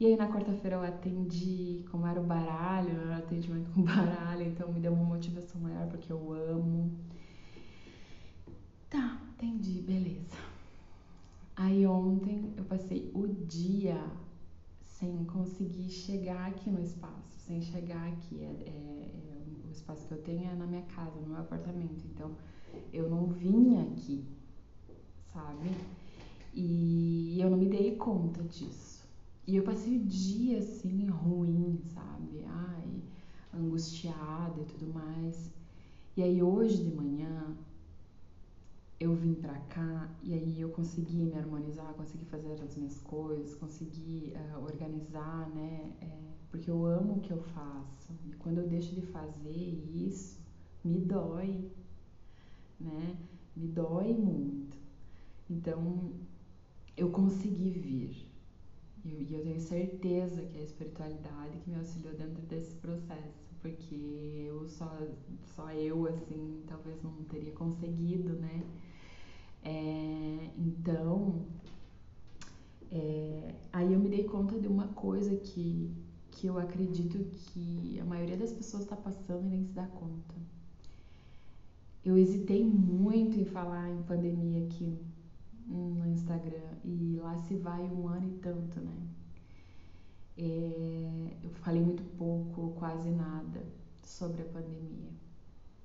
E 0.00 0.06
aí 0.06 0.16
na 0.16 0.28
quarta-feira 0.28 0.76
eu 0.76 0.82
atendi, 0.82 1.84
como 1.90 2.06
era 2.06 2.20
o 2.20 2.24
baralho, 2.24 3.00
era 3.00 3.18
atendimento 3.18 3.70
com 3.70 3.82
baralho, 3.84 4.42
então 4.42 4.72
me 4.72 4.80
deu 4.80 4.92
uma 4.92 5.04
motivação 5.04 5.60
maior 5.60 5.86
porque 5.88 6.12
eu 6.12 6.32
amo. 6.32 6.90
Tá, 8.90 9.20
atendi, 9.34 9.80
beleza. 9.80 10.36
Aí 11.56 11.86
ontem 11.86 12.52
eu 12.56 12.64
passei 12.64 13.10
o 13.14 13.28
dia 13.28 14.00
sem 14.82 15.24
conseguir 15.24 15.88
chegar 15.88 16.48
aqui 16.48 16.68
no 16.68 16.80
espaço, 16.80 17.38
sem 17.46 17.62
chegar 17.62 18.08
aqui. 18.08 18.40
É, 18.40 18.44
é, 18.44 18.70
é, 18.70 19.68
o 19.68 19.70
espaço 19.70 20.06
que 20.08 20.14
eu 20.14 20.22
tenho 20.22 20.50
é 20.50 20.54
na 20.54 20.66
minha 20.66 20.82
casa, 20.82 21.20
no 21.20 21.28
meu 21.28 21.38
apartamento. 21.38 22.04
Então 22.12 22.32
eu 22.92 23.08
não 23.08 23.26
vim 23.26 23.78
aqui, 23.78 24.24
sabe? 25.32 25.70
E 26.52 27.38
eu 27.40 27.50
não 27.50 27.58
me 27.58 27.68
dei 27.68 27.94
conta 27.96 28.42
disso. 28.42 28.93
E 29.46 29.56
eu 29.56 29.62
passei 29.62 29.96
o 29.98 30.04
dia 30.04 30.58
assim, 30.58 31.06
ruim, 31.06 31.78
sabe? 31.94 32.42
Ai, 32.46 33.02
angustiada 33.52 34.60
e 34.60 34.64
tudo 34.64 34.92
mais. 34.92 35.50
E 36.16 36.22
aí 36.22 36.42
hoje 36.42 36.82
de 36.82 36.94
manhã 36.94 37.54
eu 38.98 39.14
vim 39.14 39.34
pra 39.34 39.54
cá 39.68 40.08
e 40.22 40.32
aí 40.32 40.60
eu 40.60 40.70
consegui 40.70 41.16
me 41.16 41.34
harmonizar, 41.34 41.92
consegui 41.94 42.24
fazer 42.24 42.52
as 42.52 42.76
minhas 42.76 42.98
coisas, 43.00 43.54
consegui 43.56 44.32
uh, 44.34 44.62
organizar, 44.62 45.50
né? 45.50 45.92
É, 46.00 46.08
porque 46.50 46.70
eu 46.70 46.86
amo 46.86 47.16
o 47.16 47.20
que 47.20 47.30
eu 47.30 47.42
faço. 47.42 48.14
E 48.26 48.32
quando 48.34 48.58
eu 48.58 48.68
deixo 48.68 48.94
de 48.94 49.02
fazer 49.02 49.50
isso, 49.94 50.40
me 50.82 51.00
dói, 51.00 51.70
né? 52.80 53.16
Me 53.54 53.68
dói 53.68 54.14
muito. 54.14 54.76
Então, 55.50 56.12
eu 56.96 57.10
consegui 57.10 57.70
vir. 57.70 58.33
E 59.04 59.34
eu, 59.34 59.42
tenho 59.42 59.60
certeza 59.60 60.40
que 60.42 60.56
é 60.56 60.60
a 60.60 60.64
espiritualidade 60.64 61.58
que 61.58 61.70
me 61.70 61.76
auxiliou 61.76 62.14
dentro 62.14 62.40
desse 62.44 62.74
processo, 62.76 63.54
porque 63.60 63.94
eu 64.46 64.66
só, 64.66 64.90
só 65.54 65.70
eu, 65.72 66.06
assim, 66.06 66.62
talvez 66.66 67.02
não 67.02 67.12
teria 67.24 67.52
conseguido, 67.52 68.32
né? 68.32 68.64
É, 69.62 70.50
então, 70.56 71.44
é, 72.90 73.54
aí 73.72 73.92
eu 73.92 73.98
me 74.00 74.08
dei 74.08 74.24
conta 74.24 74.58
de 74.58 74.68
uma 74.68 74.88
coisa 74.88 75.36
que, 75.36 75.90
que 76.30 76.46
eu 76.46 76.58
acredito 76.58 77.18
que 77.36 78.00
a 78.00 78.04
maioria 78.06 78.38
das 78.38 78.52
pessoas 78.52 78.84
está 78.84 78.96
passando 78.96 79.44
e 79.46 79.50
nem 79.50 79.64
se 79.64 79.72
dá 79.72 79.86
conta. 79.86 80.34
Eu 82.02 82.16
hesitei 82.16 82.64
muito 82.64 83.38
em 83.38 83.44
falar 83.44 83.90
em 83.90 84.02
pandemia 84.02 84.64
aqui 84.64 84.98
no 85.66 86.06
Instagram 86.06 86.76
e 86.84 87.16
lá 87.20 87.36
se 87.36 87.56
vai 87.56 87.82
um 87.82 88.08
ano 88.08 88.28
e 88.28 88.38
tanto, 88.38 88.80
né? 88.80 88.96
É, 90.36 91.36
eu 91.42 91.50
falei 91.50 91.82
muito 91.82 92.02
pouco, 92.16 92.72
quase 92.78 93.10
nada 93.10 93.64
sobre 94.02 94.42
a 94.42 94.46
pandemia. 94.46 95.10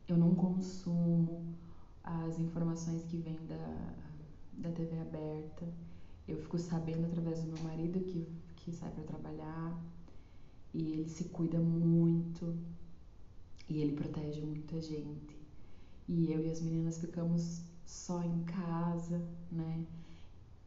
Eu 0.08 0.18
não 0.18 0.34
consumo 0.36 1.56
as 2.04 2.40
informações 2.40 3.04
que 3.04 3.18
vêm 3.18 3.38
da, 3.48 3.94
da 4.54 4.72
TV 4.72 5.00
aberta. 5.00 5.68
Eu 6.28 6.38
fico 6.38 6.58
sabendo 6.58 7.06
através 7.06 7.42
do 7.42 7.52
meu 7.52 7.64
marido 7.64 8.00
que, 8.00 8.28
que 8.56 8.72
sai 8.72 8.92
para 8.92 9.04
trabalhar 9.04 9.80
e 10.74 10.94
ele 10.94 11.10
se 11.10 11.26
cuida 11.26 11.60
muito 11.60 12.58
e 13.68 13.82
ele 13.82 13.94
protege 13.94 14.42
muita 14.42 14.82
gente. 14.82 15.38
E 16.08 16.32
eu 16.32 16.44
e 16.44 16.50
as 16.50 16.62
meninas 16.62 16.98
ficamos 16.98 17.62
só 17.90 18.22
em 18.24 18.44
casa, 18.44 19.22
né? 19.52 19.84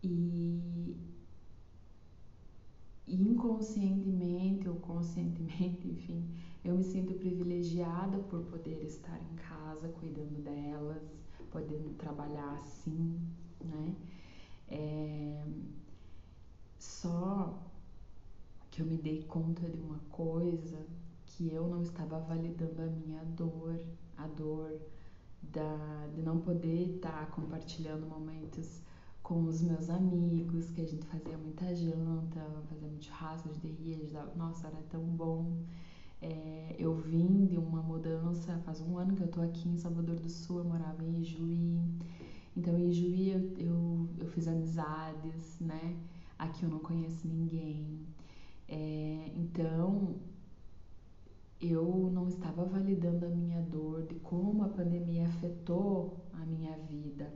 E 0.03 0.97
inconscientemente 3.07 4.69
ou 4.69 4.77
conscientemente, 4.77 5.87
enfim, 5.89 6.25
eu 6.65 6.75
me 6.75 6.83
sinto 6.83 7.15
privilegiada 7.15 8.19
por 8.19 8.43
poder 8.47 8.83
estar 8.85 9.19
em 9.21 9.35
casa 9.37 9.89
cuidando 9.89 10.43
delas, 10.43 11.03
podendo 11.51 11.95
trabalhar 11.97 12.59
assim, 12.59 13.21
né? 13.61 13.95
É, 14.69 15.45
só 16.79 17.55
que 18.71 18.81
eu 18.83 18.87
me 18.87 18.97
dei 18.97 19.23
conta 19.25 19.69
de 19.69 19.79
uma 19.79 20.01
coisa 20.11 20.87
que 21.27 21.53
eu 21.53 21.69
não 21.69 21.83
estava 21.83 22.19
validando 22.19 22.83
a 22.83 22.87
minha 22.87 23.23
dor, 23.25 23.79
a 24.17 24.27
dor 24.27 24.81
da, 25.43 26.09
de 26.15 26.23
não 26.23 26.41
poder 26.41 26.97
estar 26.97 27.31
compartilhando 27.31 28.07
momentos 28.07 28.81
com 29.23 29.45
os 29.45 29.63
meus 29.63 29.89
amigos, 29.89 30.71
que 30.71 30.81
a 30.81 30.87
gente 30.87 31.07
fazia 31.07 31.39
muita 31.39 31.75
janta, 31.75 32.41
fazia 32.69 32.89
muito 32.89 33.05
churrasco, 33.05 33.49
de 33.49 33.69
ria, 33.69 33.97
nossa, 34.37 34.67
era 34.67 34.83
tão 34.91 35.03
bom. 35.03 35.57
É, 36.21 36.77
eu 36.79 36.95
vim 36.95 37.47
de 37.47 37.57
uma 37.57 37.83
mudança, 37.83 38.59
faz 38.65 38.81
um 38.81 38.97
ano 38.97 39.15
que 39.15 39.23
eu 39.23 39.29
tô 39.29 39.41
aqui 39.41 39.69
em 39.69 39.77
Salvador 39.77 40.17
do 40.17 40.29
Sul, 40.29 40.59
eu 40.59 40.65
morava 40.65 41.03
em 41.05 41.21
Ijuí. 41.21 41.81
Então, 42.57 42.79
em 42.79 42.91
Ijuí 42.91 43.31
eu, 43.31 43.55
eu, 43.59 44.09
eu 44.19 44.27
fiz 44.27 44.47
amizades, 44.47 45.59
né? 45.61 45.97
Aqui 46.39 46.65
eu 46.65 46.69
não 46.69 46.79
conheço 46.79 47.27
ninguém. 47.27 48.01
É, 48.69 49.33
então, 49.37 50.17
eu 51.63 52.11
não 52.13 52.29
estava 52.29 52.65
validando 52.65 53.25
a 53.25 53.29
minha 53.29 53.63
dor, 53.63 54.03
de 54.07 54.17
como 54.17 54.65
a 54.65 54.69
pandemia 54.69 55.27
afetou 55.27 56.17
a 56.35 56.45
minha 56.45 56.77
vida. 56.79 57.33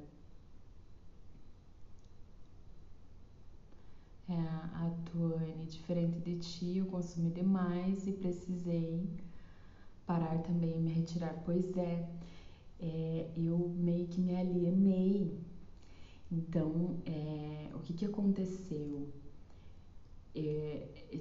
É, 4.29 4.35
a 4.35 4.91
Tuane, 5.05 5.67
diferente 5.67 6.19
de 6.21 6.37
ti, 6.39 6.79
eu 6.79 6.87
consumi 6.87 7.31
demais 7.31 8.07
e 8.07 8.13
precisei 8.13 9.09
parar 10.07 10.39
também 10.43 10.77
e 10.77 10.81
me 10.81 10.91
retirar. 10.93 11.35
Pois 11.45 11.77
é, 11.77 12.09
é, 12.81 13.31
eu 13.37 13.59
meio 13.77 14.07
que 14.09 14.21
me 14.21 14.37
alienei. 14.37 15.39
Então, 16.31 16.97
é, 17.07 17.71
o 17.75 17.79
que, 17.81 17.95
que 17.95 18.05
aconteceu? 18.05 19.09
É, 20.35 20.89
é 21.13 21.21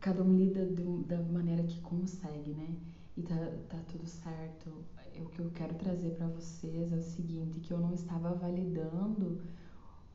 cada 0.00 0.22
um 0.22 0.36
lida 0.36 0.64
do, 0.64 1.02
da 1.04 1.20
maneira 1.22 1.62
que 1.62 1.80
consegue, 1.80 2.52
né? 2.54 2.76
E 3.16 3.22
tá, 3.22 3.34
tá 3.68 3.78
tudo 3.90 4.06
certo. 4.06 4.70
O 5.18 5.28
que 5.30 5.40
eu 5.40 5.50
quero 5.50 5.74
trazer 5.74 6.10
para 6.10 6.26
vocês 6.28 6.92
é 6.92 6.96
o 6.96 7.02
seguinte, 7.02 7.60
que 7.60 7.72
eu 7.72 7.78
não 7.78 7.94
estava 7.94 8.34
validando 8.34 9.40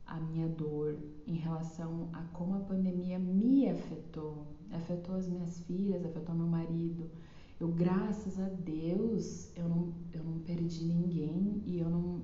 a 0.06 0.20
minha 0.20 0.48
dor 0.48 0.96
em 1.26 1.34
relação 1.34 2.08
a 2.12 2.22
como 2.32 2.54
a 2.56 2.60
pandemia 2.60 3.18
me 3.18 3.68
afetou. 3.68 4.46
Afetou 4.70 5.16
as 5.16 5.26
minhas 5.26 5.60
filhas, 5.60 6.04
afetou 6.04 6.34
meu 6.34 6.46
marido. 6.46 7.10
Eu, 7.58 7.68
graças 7.68 8.38
a 8.40 8.48
Deus, 8.48 9.56
eu 9.56 9.68
não, 9.68 9.92
eu 10.12 10.22
não 10.24 10.38
perdi 10.40 10.84
ninguém 10.84 11.62
e 11.64 11.78
eu 11.78 11.88
não, 11.88 12.20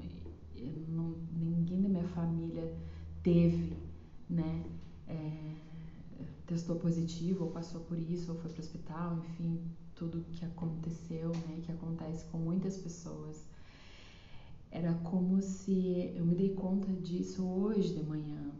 eu 0.56 0.84
não 0.88 1.14
ninguém 1.32 1.82
da 1.82 1.88
minha 1.88 2.08
família 2.08 2.74
teve, 3.22 3.76
né? 4.28 4.64
É, 5.06 5.54
testou 6.48 6.76
positivo 6.76 7.44
ou 7.44 7.50
passou 7.50 7.82
por 7.82 7.98
isso 7.98 8.32
ou 8.32 8.38
foi 8.38 8.50
para 8.50 8.60
o 8.60 8.64
hospital, 8.64 9.18
enfim, 9.18 9.60
tudo 9.94 10.24
que 10.32 10.44
aconteceu, 10.44 11.28
né? 11.28 11.60
Que 11.62 11.70
acontece 11.70 12.24
com 12.26 12.38
muitas 12.38 12.76
pessoas. 12.78 13.44
Era 14.70 14.94
como 14.94 15.40
se 15.42 16.10
eu 16.16 16.24
me 16.24 16.34
dei 16.34 16.54
conta 16.54 16.90
disso 16.92 17.44
hoje 17.46 17.94
de 17.94 18.02
manhã. 18.02 18.50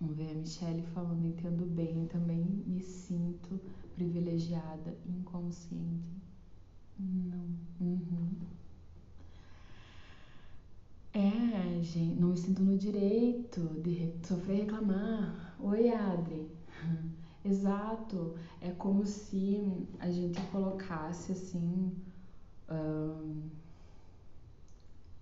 Vamos 0.00 0.16
ver 0.16 0.30
a 0.30 0.34
Michelle 0.34 0.82
falando, 0.94 1.24
entendo 1.24 1.64
bem, 1.64 2.06
também 2.06 2.44
me 2.66 2.82
sinto 2.82 3.60
privilegiada, 3.94 4.96
inconsciente. 5.06 6.10
Não. 6.98 7.48
Uhum. 7.80 8.30
É, 11.12 11.77
gente, 11.88 12.20
não 12.20 12.28
me 12.30 12.36
sinto 12.36 12.62
no 12.62 12.76
direito 12.76 13.60
de 13.82 14.14
sofrer 14.26 14.64
reclamar. 14.64 15.54
Oi, 15.60 15.88
Adri. 15.90 16.50
Exato. 17.44 18.34
É 18.60 18.70
como 18.72 19.06
se 19.06 19.86
a 19.98 20.10
gente 20.10 20.40
colocasse 20.52 21.32
assim. 21.32 21.92
Um, 22.70 23.48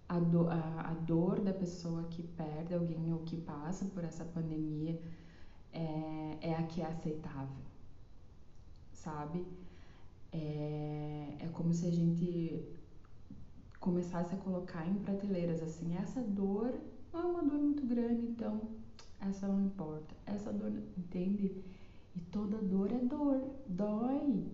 a, 0.09 0.19
do, 0.21 0.49
a, 0.49 0.91
a, 0.91 0.95
dor 0.95 1.41
da 1.41 1.53
pessoa 1.53 2.05
que 2.05 2.23
perde 2.23 2.75
alguém 2.75 3.13
ou 3.13 3.21
que 3.21 3.37
passa 3.37 3.85
por 3.87 4.05
essa 4.05 4.25
pandemia 4.25 5.01
é, 5.73 6.39
é 6.41 6.55
a 6.55 6.63
que 6.63 6.81
é 6.81 6.87
aceitável, 6.87 7.65
sabe? 8.93 9.45
É, 10.33 11.37
é 11.41 11.49
como 11.53 11.73
se 11.73 11.87
a 11.87 11.91
gente 11.91 12.65
começasse 13.87 14.35
a 14.35 14.39
colocar 14.39 14.85
em 14.85 14.95
prateleiras 14.95 15.63
assim: 15.63 15.95
essa 15.97 16.21
dor 16.21 16.75
não 17.13 17.21
é 17.21 17.25
uma 17.25 17.43
dor 17.45 17.59
muito 17.61 17.87
grande, 17.87 18.27
então 18.27 18.61
essa 19.21 19.47
não 19.47 19.65
importa. 19.65 20.13
Essa 20.27 20.53
dor, 20.53 20.73
entende? 20.99 21.53
E 22.17 22.21
toda 22.33 22.59
dor 22.59 22.91
é 22.91 22.99
dor, 22.99 23.49
dói. 23.69 24.45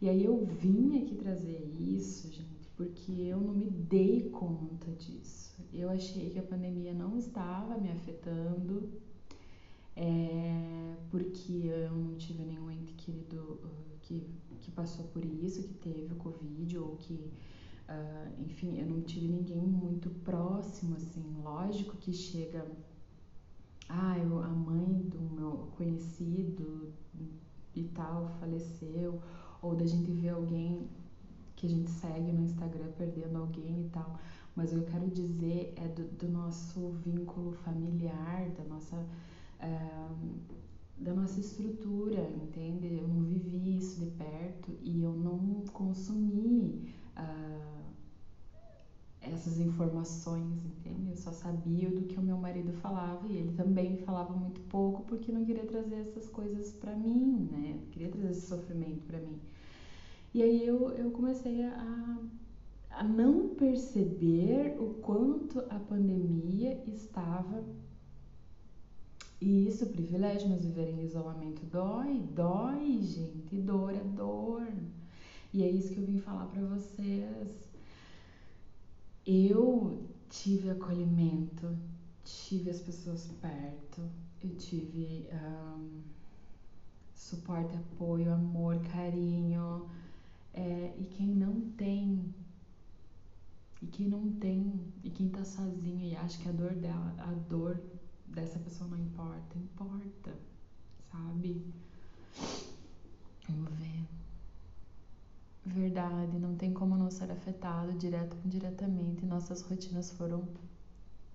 E 0.00 0.08
aí 0.08 0.24
eu 0.24 0.46
vim 0.46 1.02
aqui 1.02 1.14
trazer 1.16 1.60
isso, 1.78 2.30
gente, 2.30 2.70
porque 2.74 3.12
eu 3.12 3.38
não 3.38 3.52
me 3.52 3.68
dei 3.68 4.30
conta 4.30 4.90
disso. 4.92 5.54
Eu 5.70 5.90
achei 5.90 6.30
que 6.30 6.38
a 6.38 6.42
pandemia 6.42 6.94
não 6.94 7.18
estava 7.18 7.76
me 7.76 7.90
afetando, 7.90 8.88
é, 9.94 10.94
porque 11.10 11.66
eu 11.66 11.90
não 11.90 12.14
tive 12.14 12.44
nenhum 12.44 12.70
ente 12.70 12.94
querido 12.94 13.60
uh, 13.64 13.98
que, 14.02 14.24
que 14.60 14.70
passou 14.70 15.04
por 15.06 15.24
isso, 15.24 15.64
que 15.64 15.74
teve 15.74 16.14
o 16.14 16.16
Covid, 16.16 16.78
ou 16.78 16.96
que, 16.96 17.30
uh, 17.88 18.42
enfim, 18.42 18.78
eu 18.78 18.86
não 18.86 19.02
tive 19.02 19.28
ninguém 19.28 19.66
muito 19.66 20.10
próximo, 20.24 20.96
assim. 20.96 21.24
Lógico 21.42 21.96
que 21.96 22.12
chega 22.12 22.66
ah, 23.88 24.18
eu, 24.18 24.38
a 24.42 24.48
mãe 24.48 25.00
do 25.08 25.18
meu 25.18 25.68
conhecido 25.76 26.92
e 27.74 27.84
tal 27.84 28.28
faleceu, 28.38 29.20
ou 29.62 29.74
da 29.74 29.86
gente 29.86 30.10
ver 30.12 30.30
alguém 30.30 30.88
que 31.56 31.66
a 31.66 31.70
gente 31.70 31.90
segue 31.90 32.30
no 32.30 32.44
Instagram 32.44 32.92
perdendo 32.96 33.38
alguém 33.38 33.86
e 33.86 33.88
tal. 33.88 34.18
Mas 34.54 34.72
o 34.72 34.74
que 34.74 34.80
eu 34.80 34.86
quero 34.86 35.08
dizer 35.08 35.72
é 35.76 35.88
do, 35.88 36.04
do 36.16 36.28
nosso 36.28 36.90
vínculo 37.04 37.52
familiar, 37.52 38.50
da 38.50 38.64
nossa, 38.64 39.06
é, 39.60 40.08
da 40.98 41.14
nossa 41.14 41.40
estrutura, 41.40 42.28
entende? 42.30 42.94
Eu 42.94 43.08
não 43.08 43.22
vivi 43.22 43.76
isso 43.76 44.00
de 44.00 44.10
perto 44.10 44.76
e 44.82 45.02
eu 45.02 45.12
não 45.12 45.64
consumi. 45.72 46.92
Uh, 47.16 47.77
essas 49.32 49.58
informações, 49.58 50.64
entende? 50.64 51.10
Eu 51.10 51.16
só 51.16 51.32
sabia 51.32 51.90
do 51.90 52.02
que 52.02 52.18
o 52.18 52.22
meu 52.22 52.36
marido 52.36 52.72
falava 52.72 53.26
e 53.26 53.36
ele 53.36 53.52
também 53.52 53.96
falava 53.98 54.34
muito 54.34 54.60
pouco 54.62 55.02
porque 55.04 55.32
não 55.32 55.44
queria 55.44 55.64
trazer 55.64 55.96
essas 55.96 56.28
coisas 56.28 56.72
para 56.72 56.94
mim, 56.94 57.48
né? 57.50 57.76
Não 57.80 57.86
queria 57.90 58.08
trazer 58.08 58.30
esse 58.30 58.46
sofrimento 58.46 59.04
para 59.06 59.18
mim. 59.18 59.38
E 60.34 60.42
aí 60.42 60.66
eu, 60.66 60.90
eu 60.92 61.10
comecei 61.10 61.62
a, 61.62 62.18
a 62.90 63.04
não 63.04 63.50
perceber 63.50 64.76
o 64.78 64.94
quanto 64.94 65.60
a 65.70 65.78
pandemia 65.78 66.82
estava. 66.86 67.64
E 69.40 69.68
isso, 69.68 69.86
privilégio, 69.86 70.48
mas 70.48 70.64
viver 70.64 70.90
em 70.90 71.04
isolamento 71.04 71.64
dói, 71.66 72.20
dói, 72.34 73.00
gente, 73.02 73.56
dor 73.56 73.94
é 73.94 74.04
dor. 74.16 74.66
E 75.52 75.62
é 75.62 75.70
isso 75.70 75.94
que 75.94 75.98
eu 76.00 76.06
vim 76.06 76.18
falar 76.18 76.46
para 76.46 76.62
vocês 76.62 77.67
eu 79.28 80.08
tive 80.30 80.70
acolhimento, 80.70 81.76
tive 82.24 82.70
as 82.70 82.80
pessoas 82.80 83.26
perto, 83.42 84.00
eu 84.42 84.56
tive 84.56 85.26
um, 85.30 86.00
suporte, 87.14 87.76
apoio, 87.76 88.32
amor, 88.32 88.80
carinho. 88.90 89.86
É, 90.54 90.94
e 90.98 91.04
quem 91.04 91.26
não 91.26 91.60
tem, 91.72 92.34
e 93.82 93.86
quem 93.86 94.08
não 94.08 94.32
tem, 94.32 94.80
e 95.04 95.10
quem 95.10 95.28
tá 95.28 95.44
sozinho 95.44 96.08
e 96.08 96.16
acha 96.16 96.42
que 96.42 96.48
a 96.48 96.52
dor 96.52 96.74
dela, 96.74 97.14
a 97.18 97.32
dor 97.50 97.78
dessa 98.28 98.58
pessoa 98.58 98.88
não 98.88 98.98
importa, 98.98 99.58
importa, 99.58 100.34
sabe? 101.12 101.62
Vamos 103.46 103.74
ver. 103.74 104.17
Verdade, 105.68 106.38
não 106.38 106.54
tem 106.56 106.72
como 106.72 106.96
não 106.96 107.10
ser 107.10 107.30
afetado 107.30 107.92
direto 107.92 108.34
ou 108.34 108.46
indiretamente. 108.46 109.26
Nossas 109.26 109.60
rotinas 109.60 110.10
foram 110.10 110.48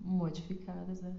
modificadas, 0.00 1.00
né? 1.00 1.14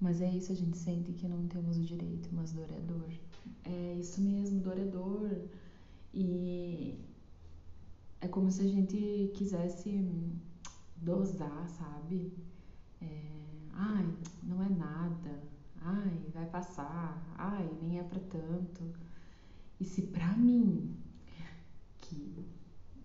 Mas 0.00 0.20
é 0.20 0.30
isso, 0.30 0.52
a 0.52 0.54
gente 0.54 0.76
sente 0.78 1.12
que 1.12 1.28
não 1.28 1.46
temos 1.46 1.76
o 1.76 1.82
direito, 1.82 2.30
mas 2.32 2.52
dor 2.52 2.70
é 2.70 2.80
dor. 2.80 3.10
É 3.64 3.94
isso 3.94 4.22
mesmo, 4.22 4.60
dor 4.60 4.78
é 4.78 4.84
dor. 4.84 5.42
E 6.14 6.98
é 8.20 8.28
como 8.28 8.50
se 8.50 8.62
a 8.62 8.68
gente 8.68 9.30
quisesse 9.34 10.02
dosar, 10.96 11.68
sabe? 11.68 12.32
É, 13.02 13.22
ai, 13.72 14.16
não 14.42 14.62
é 14.62 14.68
nada. 14.70 15.42
Ai, 15.82 16.20
vai 16.32 16.46
passar. 16.46 17.22
Ai, 17.36 17.68
nem 17.82 17.98
é 17.98 18.02
para 18.02 18.20
tanto. 18.20 18.82
E 19.78 19.84
se 19.84 20.02
pra 20.02 20.34
mim 20.36 21.03
que, 22.14 22.44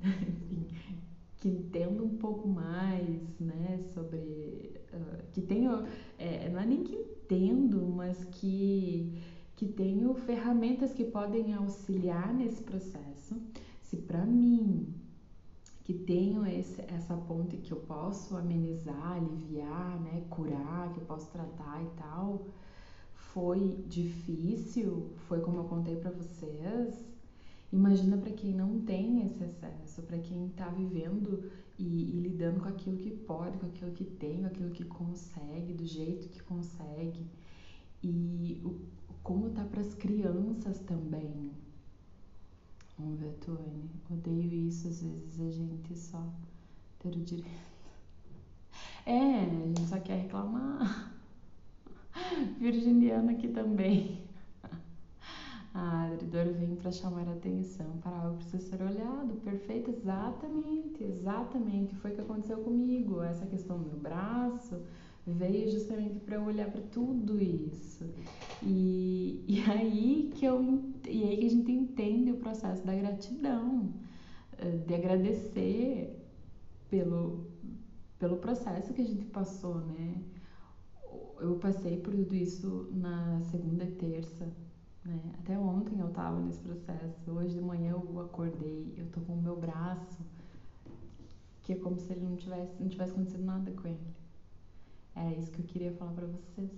enfim, 0.52 0.98
que 1.38 1.50
entenda 1.50 2.04
um 2.04 2.18
pouco 2.18 2.48
mais, 2.48 3.40
né, 3.40 3.80
sobre, 3.94 4.82
uh, 4.94 5.24
que 5.32 5.42
tenho, 5.42 5.86
é, 6.18 6.50
não 6.50 6.60
é 6.60 6.66
nem 6.66 6.84
que 6.84 6.96
entendo, 6.96 7.86
mas 7.88 8.24
que, 8.26 9.22
que 9.56 9.68
tenho 9.68 10.14
ferramentas 10.14 10.94
que 10.94 11.06
podem 11.06 11.54
auxiliar 11.54 12.34
nesse 12.34 12.62
processo. 12.64 13.36
Se 13.82 13.98
para 13.98 14.26
mim, 14.26 14.94
que 15.84 15.94
tenho 15.94 16.46
esse, 16.46 16.82
essa 16.82 17.16
ponte 17.16 17.58
que 17.58 17.72
eu 17.72 17.80
posso 17.80 18.36
amenizar, 18.36 19.14
aliviar, 19.14 20.00
né, 20.02 20.24
curar, 20.30 20.94
que 20.94 21.00
eu 21.00 21.06
posso 21.06 21.32
tratar 21.32 21.82
e 21.82 21.88
tal, 21.98 22.46
foi 23.14 23.84
difícil, 23.88 25.10
foi 25.28 25.40
como 25.42 25.60
eu 25.60 25.64
contei 25.64 25.96
para 25.96 26.12
vocês, 26.12 27.06
Imagina 27.72 28.18
para 28.18 28.32
quem 28.32 28.54
não 28.54 28.82
tem 28.82 29.26
esse 29.26 29.44
acesso, 29.44 30.02
para 30.04 30.18
quem 30.18 30.48
está 30.48 30.68
vivendo 30.70 31.52
e, 31.78 32.18
e, 32.18 32.20
lidando 32.20 32.62
com 32.62 32.68
aquilo 32.68 32.98
que 32.98 33.12
pode, 33.12 33.58
com 33.60 33.68
aquilo 33.68 33.92
que 33.92 34.04
tem, 34.04 34.42
com 34.42 34.48
aquilo 34.48 34.72
que 34.72 34.84
consegue, 34.84 35.74
do 35.74 35.86
jeito 35.86 36.30
que 36.30 36.42
consegue. 36.42 37.26
E 38.04 38.60
o, 38.66 38.80
como 39.22 39.52
tá 39.52 39.64
para 39.64 39.82
as 39.82 39.94
crianças 39.94 40.80
também. 40.80 41.52
Vamos 42.98 43.20
ver, 43.20 43.34
Tony. 43.46 43.90
Odeio 44.10 44.68
isso, 44.68 44.88
às 44.88 45.02
vezes 45.02 45.40
a 45.40 45.52
gente 45.52 45.98
só 45.98 46.28
ter 47.00 47.10
o 47.10 47.24
direito. 47.24 47.70
É, 49.06 49.42
a 49.42 49.66
gente 49.68 49.82
só 49.88 50.00
quer 50.00 50.24
reclamar. 50.24 51.14
Virginiana 52.60 53.32
aqui 53.32 53.48
também. 53.48 54.29
A 55.74 56.18
dor 56.32 56.46
vem 56.54 56.76
para 56.76 56.92
chamar 56.92 57.28
a 57.28 57.34
atenção 57.34 57.98
para 58.02 58.12
algo 58.12 58.38
que 58.38 58.46
precisa 58.46 58.78
ser 58.78 58.84
olhado. 58.84 59.36
Perfeito, 59.44 59.92
exatamente, 59.92 61.04
exatamente. 61.04 61.96
Foi 61.96 62.12
o 62.12 62.16
que 62.16 62.22
aconteceu 62.22 62.58
comigo. 62.60 63.22
Essa 63.22 63.46
questão 63.46 63.78
do 63.78 63.86
meu 63.86 64.00
braço 64.00 64.82
veio 65.28 65.70
justamente 65.70 66.20
para 66.20 66.36
eu 66.38 66.44
olhar 66.44 66.72
para 66.72 66.82
tudo 66.82 67.40
isso. 67.42 68.06
E, 68.64 69.44
e 69.48 69.62
aí 69.70 70.32
que 70.36 70.46
eu 70.46 70.82
e 71.08 71.24
aí 71.24 71.38
que 71.38 71.46
a 71.46 71.50
gente 71.50 71.72
entende 71.72 72.32
o 72.32 72.38
processo 72.38 72.86
da 72.86 72.96
gratidão, 72.96 73.94
eh, 74.58 74.78
de 74.88 74.94
agradecer 74.94 76.20
pelo 76.90 77.46
pelo 78.18 78.38
processo 78.38 78.94
que 78.94 79.02
a 79.02 79.06
gente 79.06 79.26
passou, 79.26 79.76
né? 79.76 80.16
Eu 81.40 81.56
passei 81.56 81.98
por 81.98 82.14
tudo 82.14 82.36
isso 82.36 82.90
na 82.92 83.40
segunda 83.42 83.86
e 83.86 83.92
terça 83.92 84.46
né? 85.06 85.20
Até 85.40 85.58
ontem 85.58 86.00
eu 86.00 86.10
estava 86.10 86.40
nesse 86.40 86.60
processo. 86.60 87.32
Hoje 87.32 87.56
de 87.56 87.62
manhã 87.62 87.92
eu 87.92 88.22
acordei, 88.22 88.94
eu 88.98 89.06
tô 89.12 89.22
com 89.22 89.34
o 89.34 89.42
meu 89.42 89.56
braço, 89.56 90.20
que 91.64 91.74
é 91.74 91.76
como 91.76 92.00
se 92.00 92.12
ele 92.12 92.26
não 92.26 92.36
tivesse, 92.36 92.72
não 92.80 92.90
tivesse 92.90 93.12
acontecido 93.12 93.44
nada 93.44 93.72
com 93.72 93.88
ele. 93.88 94.00
É 95.16 95.34
isso 95.34 95.52
que 95.52 95.60
eu 95.60 95.66
queria 95.66 95.92
falar 95.94 96.12
para 96.14 96.28
vocês. 96.28 96.72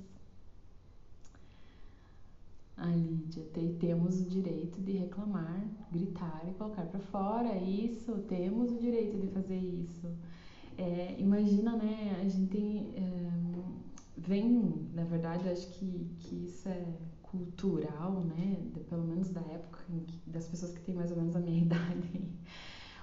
A 2.78 2.88
Lídia, 2.88 3.44
temos 3.80 4.20
o 4.20 4.26
direito 4.26 4.82
de 4.82 4.94
reclamar, 4.94 5.64
gritar 5.92 6.42
e 6.50 6.54
colocar 6.54 6.84
para 6.86 7.00
fora. 7.00 7.56
Isso, 7.58 8.14
temos 8.28 8.72
o 8.72 8.80
direito 8.80 9.20
de 9.20 9.28
fazer 9.28 9.58
isso. 9.58 10.08
É, 10.78 11.16
imagina, 11.20 11.76
né? 11.76 12.20
A 12.20 12.28
gente 12.28 12.50
tem, 12.50 12.92
é, 12.96 13.32
vem, 14.18 14.90
na 14.96 15.04
verdade, 15.04 15.48
acho 15.48 15.68
que, 15.74 16.08
que 16.22 16.46
isso 16.46 16.68
é 16.70 16.84
cultural, 17.32 18.24
né, 18.26 18.58
pelo 18.90 19.04
menos 19.04 19.30
da 19.30 19.40
época 19.42 19.80
que, 20.06 20.30
das 20.30 20.48
pessoas 20.48 20.74
que 20.74 20.82
têm 20.82 20.94
mais 20.94 21.12
ou 21.12 21.18
menos 21.18 21.36
a 21.36 21.40
minha 21.40 21.62
idade. 21.64 22.22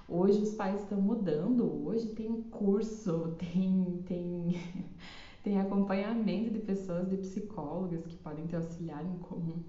Hoje 0.07 0.41
os 0.41 0.53
pais 0.53 0.81
estão 0.81 1.01
mudando, 1.01 1.85
hoje 1.85 2.07
tem 2.07 2.41
curso, 2.43 3.35
tem, 3.37 4.03
tem, 4.05 4.59
tem 5.43 5.59
acompanhamento 5.59 6.51
de 6.51 6.59
pessoas, 6.59 7.09
de 7.09 7.17
psicólogas 7.17 8.05
que 8.05 8.15
podem 8.17 8.45
te 8.45 8.55
auxiliar 8.55 9.03
em 9.03 9.17
como 9.17 9.63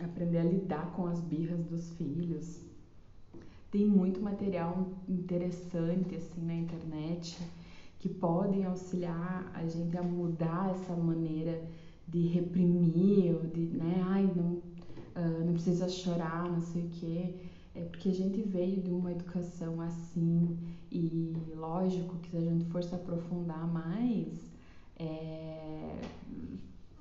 aprender 0.00 0.38
a 0.38 0.44
lidar 0.44 0.92
com 0.92 1.06
as 1.06 1.20
birras 1.20 1.64
dos 1.64 1.90
filhos. 1.90 2.60
Tem 3.70 3.84
muito 3.84 4.20
material 4.20 4.88
interessante 5.08 6.14
assim 6.14 6.40
na 6.44 6.54
internet 6.54 7.38
que 7.98 8.08
podem 8.08 8.64
auxiliar 8.64 9.50
a 9.52 9.66
gente 9.66 9.96
a 9.96 10.02
mudar 10.02 10.70
essa 10.70 10.94
maneira 10.94 11.60
de 12.08 12.26
reprimir, 12.26 13.34
ou 13.34 13.46
de, 13.46 13.66
né, 13.66 14.02
ai, 14.06 14.30
não, 14.34 14.54
uh, 14.54 15.44
não 15.44 15.52
precisa 15.52 15.88
chorar, 15.88 16.50
não 16.50 16.60
sei 16.60 16.82
o 16.82 16.88
quê. 16.88 17.34
É 17.74 17.84
porque 17.84 18.08
a 18.08 18.14
gente 18.14 18.40
veio 18.42 18.82
de 18.82 18.90
uma 18.90 19.12
educação 19.12 19.80
assim, 19.80 20.58
e 20.90 21.32
lógico 21.54 22.16
que 22.18 22.30
se 22.30 22.36
a 22.36 22.40
gente 22.40 22.64
for 22.66 22.82
se 22.82 22.94
aprofundar 22.94 23.66
mais, 23.66 24.50
é, 24.98 26.00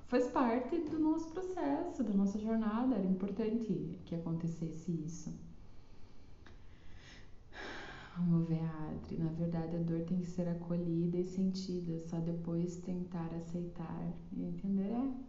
faz 0.08 0.28
parte 0.28 0.78
do 0.78 0.99
nosso 0.99 1.30
processo, 1.30 2.03
da 2.03 2.14
nossa 2.14 2.38
jornada, 2.38 2.95
era 2.95 3.05
importante 3.05 3.97
que 4.05 4.14
acontecesse 4.14 4.91
isso. 4.91 5.46
Vamos 8.18 8.47
ver, 8.49 8.61
Adri. 8.63 9.18
Na 9.18 9.30
verdade, 9.30 9.76
a 9.76 9.80
dor 9.80 10.01
tem 10.01 10.20
que 10.20 10.26
ser 10.28 10.47
acolhida 10.47 11.18
e 11.18 11.24
sentida, 11.24 11.99
só 11.99 12.18
depois 12.18 12.78
tentar 12.78 13.30
aceitar 13.36 14.11
e 14.36 14.43
entender. 14.43 14.91
É. 14.91 15.28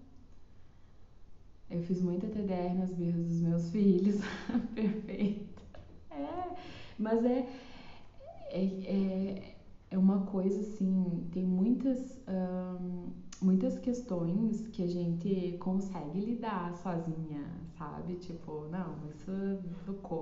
Eu 1.70 1.82
fiz 1.82 2.00
muita 2.00 2.26
TDR 2.28 2.74
nas 2.78 2.94
birras 2.94 3.26
dos 3.26 3.40
meus 3.42 3.68
filhos. 3.70 4.16
Perfeito. 4.74 5.62
É, 6.10 6.56
mas 6.98 7.22
é, 7.26 7.46
é, 8.50 8.64
é, 8.64 9.56
é 9.90 9.98
uma 9.98 10.24
coisa 10.26 10.60
assim, 10.60 11.28
tem 11.30 11.44
muitas. 11.44 12.18
Muitas 13.40 13.78
questões 13.78 14.66
que 14.68 14.82
a 14.82 14.86
gente 14.86 15.56
consegue 15.58 16.20
lidar 16.20 16.74
sozinha, 16.74 17.44
sabe? 17.76 18.16
Tipo, 18.16 18.66
não, 18.70 18.96
isso 19.10 19.30
eu, 19.30 19.60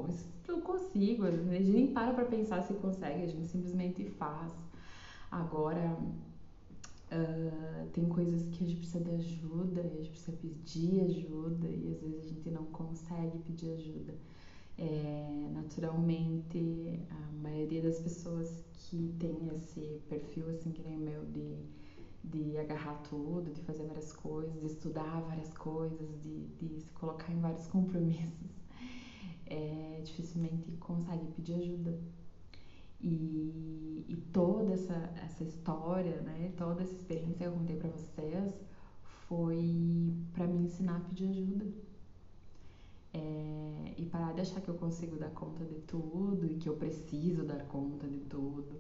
isso 0.09 0.51
eu 0.51 0.61
consigo. 0.61 1.25
A 1.25 1.31
gente 1.31 1.71
nem 1.71 1.87
para 1.93 2.12
pra 2.12 2.25
pensar 2.25 2.62
se 2.62 2.75
consegue, 2.75 3.23
a 3.23 3.27
gente 3.27 3.47
simplesmente 3.47 4.05
faz. 4.11 4.53
Agora, 5.31 5.97
uh, 7.12 7.89
tem 7.93 8.09
coisas 8.09 8.49
que 8.51 8.64
a 8.64 8.67
gente 8.67 8.79
precisa 8.79 9.03
de 9.03 9.11
ajuda, 9.11 9.81
a 9.81 9.89
gente 9.89 10.11
precisa 10.11 10.37
pedir 10.37 11.01
ajuda 11.01 11.69
e 11.69 11.93
às 11.93 12.01
vezes 12.01 12.25
a 12.25 12.29
gente 12.29 12.51
não 12.51 12.64
consegue 12.67 13.39
pedir 13.39 13.73
ajuda. 13.73 14.14
É, 14.79 15.49
naturalmente, 15.55 17.01
a 17.11 17.33
maioria 17.43 17.81
das 17.81 17.99
pessoas 17.99 18.62
que 18.75 19.14
tem 19.19 19.49
esse 19.57 20.03
perfil, 20.07 20.51
assim, 20.51 20.71
que 20.71 20.83
nem 20.83 20.97
o 20.97 21.01
meu, 21.01 21.25
de 21.25 21.57
de 22.27 22.59
agarrar 22.59 22.95
tudo, 23.09 23.53
de 23.53 23.61
fazer 23.62 23.85
várias 23.87 24.12
coisas, 24.12 24.61
de 24.61 24.66
estudar 24.66 25.20
várias 25.22 25.53
coisas, 25.55 26.09
de, 26.22 26.47
de 26.59 26.81
se 26.81 26.93
colocar 26.93 27.33
em 27.33 27.41
vários 27.41 27.66
compromissos, 27.68 28.51
é, 29.47 30.01
dificilmente 30.05 30.70
consegue 30.79 31.27
pedir 31.33 31.55
ajuda. 31.55 31.99
E, 33.01 34.05
e 34.09 34.16
toda 34.33 34.72
essa, 34.72 34.95
essa 35.24 35.45
história, 35.45 36.20
né, 36.22 36.53
toda 36.57 36.83
essa 36.83 36.95
experiência 36.95 37.37
que 37.37 37.45
eu 37.45 37.53
contei 37.53 37.77
para 37.77 37.91
vocês 37.91 38.55
foi 39.29 40.12
para 40.33 40.47
me 40.47 40.64
ensinar 40.64 40.97
a 40.97 41.01
pedir 41.01 41.29
ajuda. 41.29 41.66
É, 43.14 43.95
e 43.97 44.05
parar 44.07 44.35
de 44.35 44.43
achar 44.43 44.61
que 44.61 44.68
eu 44.68 44.74
consigo 44.74 45.16
dar 45.16 45.31
conta 45.31 45.64
de 45.64 45.77
tudo 45.83 46.47
e 46.51 46.57
que 46.57 46.68
eu 46.68 46.77
preciso 46.77 47.45
dar 47.45 47.64
conta 47.66 48.07
de 48.07 48.18
tudo 48.20 48.79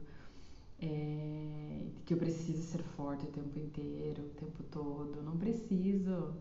é, 0.80 1.86
que 2.04 2.14
eu 2.14 2.18
preciso 2.18 2.62
ser 2.62 2.82
forte 2.82 3.24
o 3.24 3.30
tempo 3.30 3.58
inteiro, 3.58 4.22
o 4.24 4.28
tempo 4.30 4.62
todo. 4.64 5.22
Não 5.22 5.36
preciso, 5.36 6.34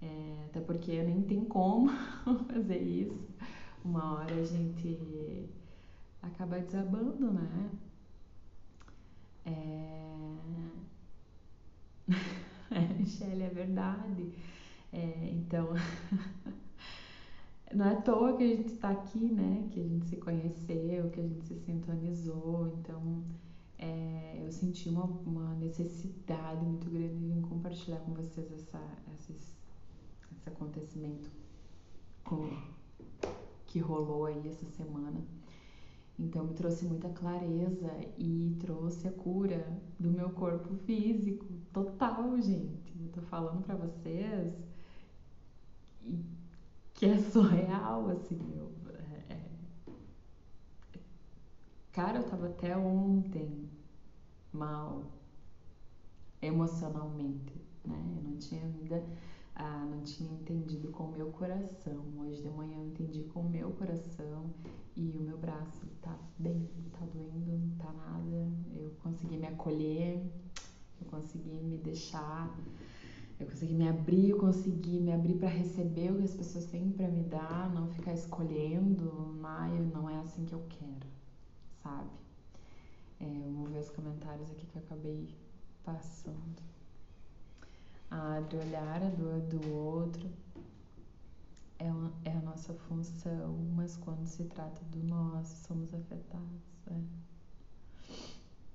é, 0.00 0.44
até 0.46 0.60
porque 0.60 1.02
nem 1.02 1.22
tem 1.22 1.44
como 1.44 1.90
fazer 2.52 2.78
isso. 2.78 3.28
Uma 3.84 4.14
hora 4.14 4.34
a 4.34 4.44
gente 4.44 5.48
acaba 6.22 6.60
desabando, 6.60 7.32
né? 7.32 7.70
É... 9.44 10.12
é, 12.70 12.94
Michelle, 12.98 13.42
é 13.42 13.48
verdade. 13.48 14.32
É, 14.92 15.30
então, 15.32 15.68
não 17.74 17.86
é 17.86 17.92
à 17.92 18.00
toa 18.02 18.36
que 18.36 18.44
a 18.44 18.56
gente 18.56 18.72
está 18.72 18.90
aqui, 18.90 19.18
né? 19.18 19.68
Que 19.72 19.80
a 19.80 19.84
gente 19.84 20.06
se 20.06 20.16
conheceu, 20.16 21.10
que 21.10 21.20
a 21.20 21.22
gente 21.22 21.44
se 21.44 21.58
sintonizou. 21.60 22.72
Então, 22.78 23.24
é, 23.82 24.40
eu 24.40 24.52
senti 24.52 24.88
uma, 24.88 25.04
uma, 25.04 25.54
necessidade 25.56 26.64
muito 26.64 26.88
grande 26.88 27.16
de 27.16 27.26
vir 27.26 27.42
compartilhar 27.42 27.98
com 27.98 28.14
vocês 28.14 28.50
essa, 28.52 28.80
essa, 29.12 29.32
esse 29.32 30.48
acontecimento 30.48 31.28
com, 32.24 32.48
que 33.66 33.80
rolou 33.80 34.26
aí 34.26 34.48
essa 34.48 34.66
semana. 34.66 35.20
Então 36.18 36.44
me 36.44 36.54
trouxe 36.54 36.84
muita 36.84 37.08
clareza 37.08 37.90
e 38.16 38.56
trouxe 38.60 39.08
a 39.08 39.12
cura 39.12 39.66
do 39.98 40.10
meu 40.10 40.30
corpo 40.30 40.74
físico 40.86 41.46
total, 41.72 42.40
gente. 42.40 42.92
Eu 43.00 43.08
tô 43.10 43.20
falando 43.22 43.64
para 43.64 43.74
vocês 43.74 44.54
que 46.94 47.06
é 47.06 47.18
surreal, 47.18 48.10
assim. 48.10 48.38
Eu, 48.54 48.70
é, 49.28 49.32
é, 49.34 49.40
cara, 51.92 52.18
eu 52.18 52.24
tava 52.24 52.46
até 52.46 52.76
ontem 52.76 53.68
mal 54.52 55.04
emocionalmente, 56.40 57.54
né? 57.84 58.14
Eu 58.16 58.22
não 58.22 58.36
tinha 58.36 58.62
ainda, 58.64 59.04
ah, 59.54 59.86
não 59.88 60.02
tinha 60.02 60.32
entendido 60.32 60.88
com 60.88 61.04
o 61.04 61.12
meu 61.12 61.30
coração. 61.30 62.04
Hoje 62.18 62.42
de 62.42 62.50
manhã 62.50 62.78
eu 62.78 62.86
entendi 62.86 63.24
com 63.24 63.40
o 63.40 63.48
meu 63.48 63.70
coração 63.72 64.50
e 64.96 65.16
o 65.16 65.20
meu 65.20 65.38
braço 65.38 65.86
tá 66.00 66.18
bem, 66.38 66.68
tá 66.92 67.04
doendo, 67.06 67.58
não 67.58 67.76
tá 67.76 67.92
nada. 67.92 68.48
Eu 68.74 68.90
consegui 69.02 69.36
me 69.36 69.46
acolher, 69.46 70.22
eu 71.00 71.06
consegui 71.08 71.60
me 71.62 71.76
deixar, 71.78 72.56
eu 73.38 73.46
consegui 73.46 73.74
me 73.74 73.88
abrir, 73.88 74.30
eu 74.30 74.38
consegui 74.38 75.00
me 75.00 75.12
abrir 75.12 75.34
para 75.34 75.48
receber 75.48 76.12
o 76.12 76.16
que 76.16 76.24
as 76.24 76.34
pessoas 76.34 76.64
têm 76.66 76.90
para 76.90 77.08
me 77.08 77.22
dar, 77.22 77.72
não 77.74 77.88
ficar 77.88 78.14
escolhendo, 78.14 79.34
maio 79.40 79.84
não 79.92 80.08
é 80.08 80.18
assim 80.20 80.44
que 80.44 80.54
eu 80.54 80.62
quero, 80.68 81.06
sabe? 81.82 82.10
É, 83.20 83.24
vamos 83.24 83.70
ver 83.70 83.78
os 83.78 83.90
comentários 83.90 84.50
aqui 84.50 84.66
que 84.66 84.76
eu 84.76 84.82
acabei 84.82 85.28
passando. 85.84 86.62
A 88.10 88.36
Adri 88.36 88.58
olhar 88.58 89.02
a 89.02 89.08
dor 89.08 89.40
do 89.40 89.72
outro 89.72 90.28
é, 91.78 91.90
uma, 91.90 92.12
é 92.24 92.30
a 92.30 92.40
nossa 92.40 92.72
função, 92.74 93.56
mas 93.74 93.96
quando 93.96 94.26
se 94.26 94.44
trata 94.44 94.80
do 94.86 95.02
nosso, 95.04 95.66
somos 95.66 95.92
afetados. 95.94 96.62
É. 96.88 97.00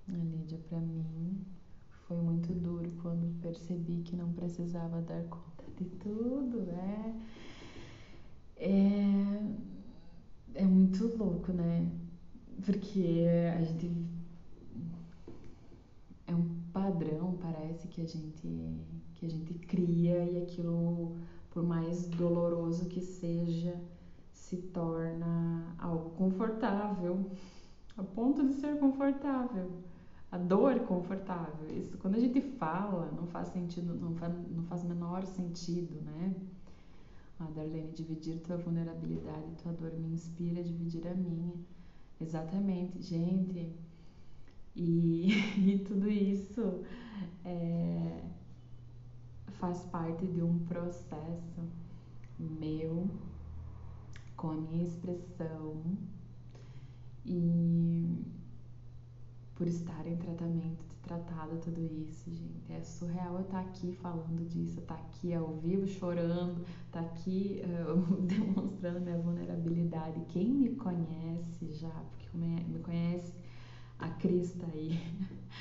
A 0.10 0.18
Lídia, 0.18 0.58
para 0.70 0.80
mim, 0.80 1.46
foi 2.08 2.18
muito 2.18 2.54
duro 2.54 2.92
quando 3.02 3.40
percebi 3.42 4.02
que 4.04 4.16
não 4.16 4.32
precisava 4.34 5.02
dar 5.02 5.24
conta 5.26 5.64
de 5.78 5.86
tudo. 5.86 6.70
É, 6.72 7.14
é, 8.58 9.42
é 10.56 10.64
muito 10.66 11.16
louco, 11.18 11.52
né? 11.54 11.90
Porque 12.66 13.26
a 13.56 13.64
gente 13.64 13.92
é 16.26 16.36
um 16.36 16.50
padrão, 16.74 17.38
parece 17.42 17.88
que 17.88 18.02
a 18.02 18.06
gente 18.06 18.48
que 19.18 19.26
a 19.26 19.30
gente 19.30 19.54
cria 19.56 20.24
e 20.26 20.44
aquilo, 20.44 21.16
por 21.50 21.64
mais 21.64 22.08
doloroso 22.08 22.86
que 22.86 23.02
seja, 23.02 23.76
se 24.32 24.58
torna 24.58 25.76
algo 25.80 26.12
confortável, 26.12 27.32
a 27.98 28.04
ponto 28.04 28.48
de 28.48 28.54
ser 28.54 28.78
confortável. 28.80 29.72
A 30.30 30.38
dor 30.38 30.82
confortável. 30.82 31.68
Isso, 31.76 31.98
quando 31.98 32.16
a 32.16 32.20
gente 32.20 32.42
fala, 32.42 33.12
não 33.16 33.26
faz 33.28 33.48
sentido, 33.48 33.96
não 33.96 34.14
faz, 34.16 34.34
não 34.52 34.64
faz 34.66 34.84
menor 34.84 35.26
sentido, 35.26 36.02
né? 36.02 36.36
A 37.40 37.46
Darlene, 37.46 37.92
dividir 37.94 38.40
tua 38.42 38.58
vulnerabilidade, 38.58 39.56
tua 39.64 39.72
dor 39.72 39.94
me 39.94 40.14
inspira 40.14 40.60
a 40.60 40.64
dividir 40.64 41.08
a 41.08 41.14
minha. 41.14 41.54
Exatamente, 42.20 43.02
gente. 43.02 43.74
E, 44.76 45.30
e 45.58 45.80
tudo 45.80 46.10
isso 46.10 46.84
é, 47.46 48.22
faz 49.60 49.84
parte 49.86 50.26
de 50.28 50.42
um 50.42 50.60
processo 50.66 51.62
meu 52.40 53.10
com 54.36 54.52
a 54.52 54.56
minha 54.56 54.84
expressão 54.84 55.82
e 57.26 58.24
por 59.56 59.68
estar 59.68 60.06
em 60.08 60.16
tratamento, 60.18 60.96
tratado 61.08 61.58
tudo 61.58 61.82
isso, 61.82 62.30
gente. 62.30 62.72
É 62.72 62.82
surreal 62.82 63.36
eu 63.36 63.42
estar 63.42 63.62
aqui 63.62 63.94
falando 63.94 64.48
disso, 64.48 64.80
estar 64.80 64.96
aqui 64.96 65.34
ao 65.34 65.56
vivo 65.56 65.88
chorando, 65.88 66.64
estar 66.86 67.00
aqui 67.00 67.62
uh, 67.64 68.16
demonstrando 68.22 69.00
minha 69.00 69.18
vulnerabilidade. 69.18 70.20
Quem 70.28 70.50
me 70.50 70.76
conhece 70.76 71.72
já, 71.72 71.90
porque 71.90 72.38
me 72.38 72.80
conhece 72.80 73.34
a 74.00 74.10
Cris 74.10 74.54
tá 74.54 74.68
aí, 74.74 75.00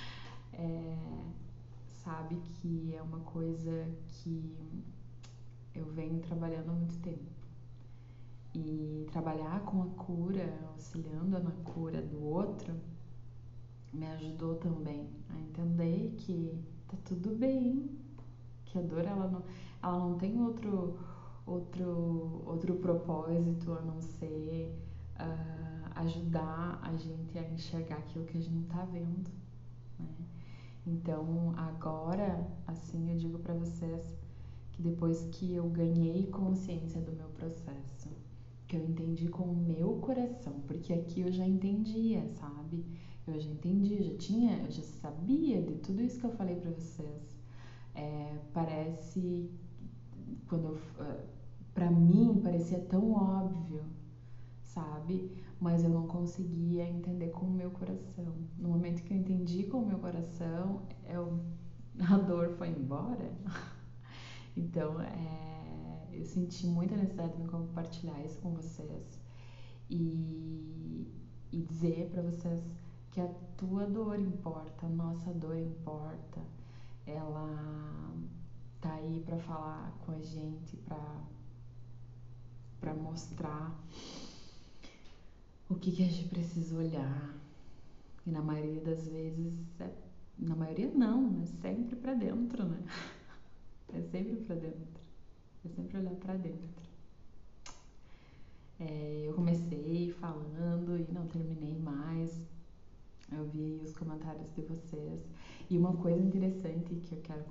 é, 0.52 0.96
sabe 2.04 2.36
que 2.36 2.94
é 2.94 3.00
uma 3.00 3.20
coisa 3.20 3.88
que 4.08 4.54
eu 5.74 5.86
venho 5.86 6.20
trabalhando 6.20 6.70
há 6.70 6.74
muito 6.74 6.98
tempo. 7.00 7.36
E 8.54 9.06
trabalhar 9.12 9.60
com 9.60 9.82
a 9.82 9.86
cura, 9.86 10.58
auxiliando 10.72 11.38
na 11.38 11.50
cura 11.62 12.00
do 12.00 12.22
outro, 12.24 12.74
me 13.96 14.06
ajudou 14.06 14.56
também 14.56 15.08
a 15.30 15.38
entender 15.40 16.14
que 16.18 16.58
tá 16.86 16.96
tudo 17.04 17.34
bem, 17.34 17.90
que 18.66 18.78
a 18.78 18.82
dor 18.82 19.04
ela 19.04 19.28
não, 19.28 19.42
ela 19.82 19.98
não 19.98 20.18
tem 20.18 20.40
outro 20.40 20.98
outro 21.46 22.42
outro 22.44 22.74
propósito 22.76 23.72
a 23.72 23.80
não 23.80 24.00
ser 24.00 24.76
uh, 25.18 25.90
ajudar 25.96 26.80
a 26.82 26.94
gente 26.96 27.38
a 27.38 27.48
enxergar 27.50 27.96
aquilo 27.98 28.24
que 28.26 28.36
a 28.36 28.40
gente 28.40 28.54
não 28.54 28.64
tá 28.64 28.84
vendo, 28.84 29.30
né? 29.98 30.06
Então 30.86 31.54
agora, 31.56 32.46
assim, 32.66 33.10
eu 33.10 33.16
digo 33.16 33.38
para 33.38 33.54
vocês 33.54 34.14
que 34.72 34.82
depois 34.82 35.26
que 35.32 35.54
eu 35.54 35.68
ganhei 35.70 36.26
consciência 36.26 37.00
do 37.00 37.12
meu 37.12 37.28
processo, 37.28 38.08
que 38.68 38.76
eu 38.76 38.84
entendi 38.84 39.28
com 39.28 39.44
o 39.44 39.56
meu 39.56 39.94
coração, 40.00 40.60
porque 40.66 40.92
aqui 40.92 41.20
eu 41.22 41.32
já 41.32 41.46
entendia, 41.46 42.28
sabe? 42.34 42.84
Eu 43.26 43.40
já 43.40 43.50
entendi, 43.50 44.02
já 44.02 44.16
tinha, 44.18 44.56
eu 44.58 44.70
já 44.70 44.82
sabia 44.82 45.60
de 45.60 45.74
tudo 45.76 46.02
isso 46.02 46.20
que 46.20 46.26
eu 46.26 46.30
falei 46.30 46.56
para 46.56 46.70
vocês. 46.70 47.36
É, 47.94 48.38
parece 48.52 49.50
quando 50.48 50.78
ah, 51.00 51.24
para 51.74 51.90
mim 51.90 52.40
parecia 52.42 52.78
tão 52.80 53.12
óbvio, 53.12 53.82
sabe? 54.62 55.30
Mas 55.60 55.82
eu 55.82 55.90
não 55.90 56.06
conseguia 56.06 56.88
entender 56.88 57.28
com 57.30 57.46
o 57.46 57.50
meu 57.50 57.70
coração. 57.70 58.34
No 58.58 58.68
momento 58.68 59.02
que 59.02 59.12
eu 59.12 59.16
entendi 59.18 59.64
com 59.64 59.78
o 59.78 59.86
meu 59.86 59.98
coração, 59.98 60.82
eu, 61.08 61.40
a 62.08 62.18
dor 62.18 62.50
foi 62.56 62.68
embora. 62.68 63.30
Então, 64.58 64.98
é, 65.02 66.08
eu 66.14 66.24
senti 66.24 66.66
muita 66.66 66.96
necessidade 66.96 67.36
de 67.36 67.46
compartilhar 67.46 68.18
isso 68.24 68.38
com 68.40 68.54
vocês 68.54 69.20
e, 69.90 71.06
e 71.52 71.60
dizer 71.60 72.08
para 72.08 72.22
vocês 72.22 72.62
que 73.16 73.20
a 73.22 73.28
tua 73.56 73.86
dor 73.86 74.20
importa, 74.20 74.84
a 74.84 74.90
nossa 74.90 75.32
dor 75.32 75.56
importa. 75.56 76.38
Ela 77.06 78.12
tá 78.78 78.92
aí 78.92 79.22
para 79.24 79.38
falar 79.38 79.90
com 80.04 80.12
a 80.12 80.20
gente, 80.20 80.76
para 80.76 81.24
para 82.78 82.92
mostrar 82.92 83.74
o 85.66 85.76
que, 85.76 85.92
que 85.92 86.04
a 86.04 86.06
gente 86.06 86.28
precisa 86.28 86.76
olhar. 86.76 87.34
E 88.26 88.30
na 88.30 88.42
maioria 88.42 88.82
das 88.82 89.08
vezes, 89.08 89.54
é, 89.80 89.90
na 90.38 90.54
maioria 90.54 90.90
não, 90.92 91.40
é 91.40 91.46
sempre 91.46 91.96
para 91.96 92.12
dentro, 92.12 92.64
né? 92.66 92.84
É 93.94 94.02
sempre 94.02 94.36
para 94.44 94.56
dentro. 94.56 95.00
É 95.64 95.68
sempre 95.70 95.96
olhar 95.96 96.14
para 96.16 96.34
dentro. 96.34 96.86
É, 98.78 99.24
eu 99.26 99.32
comecei 99.32 100.14
falando 100.20 101.00
e 101.00 101.10
não 101.10 101.26
terminei 101.28 101.78
mais. 101.78 102.44
Eu 103.32 103.44
vi 103.46 103.80
os 103.82 103.92
comentários 104.16 104.52
de 104.54 104.62
vocês. 104.62 105.24
E 105.68 105.76
uma 105.76 105.96
coisa 105.96 106.20
interessante 106.20 106.94
que 106.94 107.14
eu 107.14 107.20
quero 107.22 107.44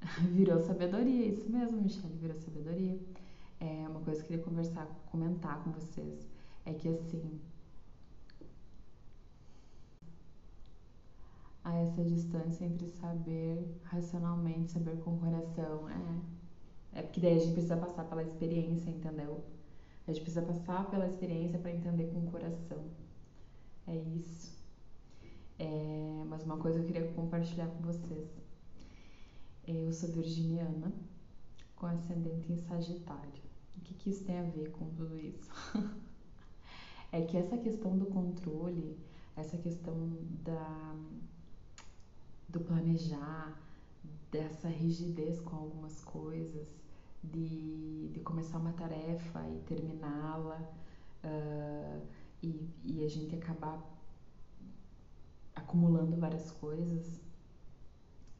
virou 0.32 0.60
sabedoria, 0.60 1.26
isso 1.26 1.50
mesmo, 1.50 1.80
Michelle, 1.80 2.14
virou 2.16 2.36
sabedoria. 2.38 2.98
É 3.60 3.88
uma 3.88 4.00
coisa 4.00 4.20
que 4.20 4.26
eu 4.26 4.38
queria 4.38 4.44
conversar, 4.44 4.86
comentar 5.10 5.62
com 5.62 5.70
vocês. 5.72 6.28
É 6.66 6.72
que 6.72 6.88
assim, 6.88 7.40
a 11.62 11.76
essa 11.78 12.04
distância 12.04 12.64
entre 12.64 12.88
saber 12.90 13.80
racionalmente, 13.84 14.72
saber 14.72 14.98
com 14.98 15.14
o 15.14 15.18
coração. 15.18 15.88
É, 15.88 16.98
é 17.00 17.02
porque 17.02 17.20
daí 17.20 17.36
a 17.36 17.38
gente 17.38 17.52
precisa 17.52 17.76
passar 17.76 18.04
pela 18.04 18.22
experiência, 18.22 18.90
entendeu? 18.90 19.42
A 20.06 20.12
gente 20.12 20.22
precisa 20.22 20.42
passar 20.44 20.90
pela 20.90 21.06
experiência 21.06 21.58
para 21.58 21.70
entender 21.70 22.10
com 22.12 22.18
o 22.18 22.30
coração. 22.30 22.84
É 23.86 23.96
isso. 23.96 24.53
É, 25.58 26.24
mas 26.26 26.42
uma 26.44 26.56
coisa 26.56 26.78
eu 26.78 26.84
queria 26.84 27.06
compartilhar 27.12 27.68
com 27.68 27.82
vocês. 27.82 28.28
Eu 29.66 29.92
sou 29.92 30.10
virginiana, 30.10 30.92
com 31.76 31.86
ascendente 31.86 32.52
em 32.52 32.56
Sagitário. 32.56 33.42
O 33.76 33.80
que, 33.80 33.94
que 33.94 34.10
isso 34.10 34.24
tem 34.24 34.38
a 34.38 34.42
ver 34.42 34.70
com 34.72 34.90
tudo 34.90 35.18
isso? 35.18 35.50
é 37.12 37.22
que 37.22 37.36
essa 37.36 37.56
questão 37.56 37.96
do 37.96 38.06
controle, 38.06 38.98
essa 39.36 39.56
questão 39.56 39.94
da 40.44 40.94
do 42.48 42.60
planejar, 42.60 43.58
dessa 44.30 44.68
rigidez 44.68 45.40
com 45.40 45.56
algumas 45.56 46.00
coisas, 46.04 46.68
de, 47.22 48.08
de 48.08 48.20
começar 48.20 48.58
uma 48.58 48.72
tarefa 48.72 49.48
e 49.48 49.58
terminá-la 49.66 50.60
uh, 51.24 52.06
e, 52.42 52.68
e 52.84 53.04
a 53.04 53.08
gente 53.08 53.34
acabar 53.34 53.93
acumulando 55.54 56.16
várias 56.16 56.50
coisas. 56.52 57.20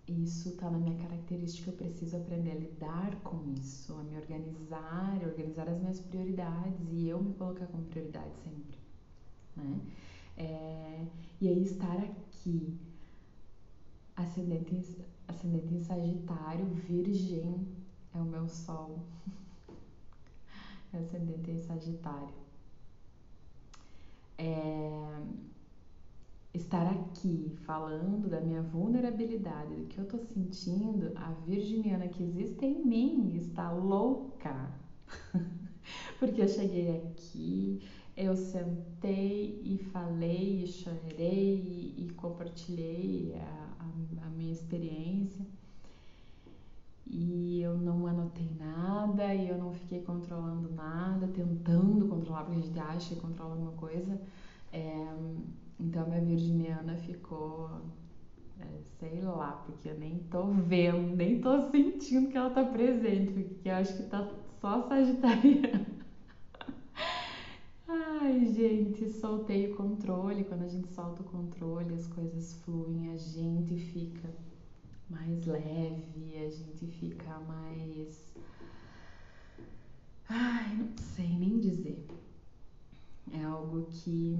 Isso 0.07 0.51
está 0.51 0.71
na 0.71 0.79
minha 0.79 0.97
característica, 0.99 1.71
eu 1.71 1.77
preciso 1.77 2.17
aprender 2.17 2.51
a 2.51 2.55
lidar 2.57 3.17
com 3.23 3.43
isso, 3.59 3.95
a 3.95 4.03
me 4.03 4.17
organizar, 4.17 5.19
a 5.23 5.27
organizar 5.27 5.67
as 5.67 5.79
minhas 5.81 5.99
prioridades 5.99 6.93
e 6.93 7.09
eu 7.09 7.23
me 7.23 7.33
colocar 7.35 7.67
como 7.69 7.85
prioridade 7.85 8.35
sempre, 8.45 8.79
né? 9.57 9.81
É, 10.37 11.07
e 11.41 11.49
aí 11.49 11.63
estar 11.63 11.97
aqui 11.97 12.77
ascendente 14.15 14.99
ascendente 15.27 15.75
em 15.75 15.81
Sagitário, 15.81 16.67
Virgem 16.67 17.67
é 18.15 18.19
o 18.19 18.25
meu 18.25 18.47
Sol. 18.47 19.01
ascendente 20.93 21.51
em 21.51 21.59
Sagitário. 21.59 22.35
É, 24.39 25.23
estar 26.55 26.87
aqui 26.87 27.53
falando 27.67 28.29
da 28.29 28.41
minha 28.41 28.63
vulnerabilidade, 28.63 29.75
do 29.75 29.87
que 29.87 29.99
eu 29.99 30.07
tô 30.07 30.19
sentindo, 30.19 31.13
a 31.17 31.33
virginiana 31.47 32.07
que 32.07 32.23
existe 32.23 32.65
em 32.65 32.85
mim 32.85 33.35
está 33.35 33.73
louca. 33.73 34.71
Porque 36.19 36.41
eu 36.41 36.49
cheguei 36.49 36.97
aqui, 36.97 37.83
eu 38.17 38.37
sentei 38.37 39.61
e 39.65 39.79
falei 39.93 40.63
e 40.63 40.67
chorei 40.69 41.95
e, 41.99 42.09
compartilhei 42.17 43.35
a, 43.35 43.85
a, 43.85 44.27
a, 44.27 44.31
minha 44.31 44.53
experiência 44.53 45.45
e 47.07 47.61
eu 47.61 47.77
não 47.77 48.07
anotei 48.07 48.49
nada 48.59 49.35
e 49.35 49.49
eu 49.49 49.59
não 49.59 49.73
fiquei 49.73 50.01
controlando 50.03 50.73
nada, 50.73 51.27
tentando 51.27 52.09
controlar, 52.09 52.45
porque 52.45 52.61
a 52.61 52.63
gente 52.63 52.79
acha 52.79 53.15
que 53.15 53.21
controla 53.21 53.53
alguma 53.53 53.73
coisa. 53.73 54.19
É, 54.73 55.15
então 55.79 56.07
minha 56.07 56.21
virginiana 56.21 56.97
ficou, 56.97 57.71
é, 58.61 58.67
sei 58.99 59.21
lá, 59.23 59.53
porque 59.67 59.89
eu 59.89 59.99
nem 59.99 60.19
tô 60.31 60.45
vendo, 60.47 61.17
nem 61.17 61.41
tô 61.41 61.71
sentindo 61.71 62.31
que 62.31 62.37
ela 62.37 62.51
tá 62.51 62.65
presente, 62.65 63.33
porque 63.33 63.69
eu 63.69 63.75
acho 63.75 63.97
que 63.97 64.03
tá 64.05 64.29
só 64.61 64.89
sagitariana. 64.89 65.87
Ai, 67.87 68.47
gente, 68.47 69.11
soltei 69.11 69.71
o 69.71 69.77
controle. 69.77 70.45
Quando 70.45 70.63
a 70.63 70.69
gente 70.69 70.89
solta 70.89 71.23
o 71.23 71.25
controle, 71.25 71.93
as 71.95 72.07
coisas 72.07 72.55
fluem, 72.63 73.11
a 73.13 73.17
gente 73.17 73.77
fica 73.77 74.31
mais 75.11 75.45
leve, 75.45 76.35
a 76.37 76.51
gente 76.51 76.87
fica 76.87 77.39
mais. 77.41 78.33
Ai, 80.29 80.77
não 80.77 80.97
sei 80.97 81.29
nem 81.29 81.61
dizer. 81.61 82.07
É 83.33 83.45
algo 83.45 83.87
que 83.91 84.37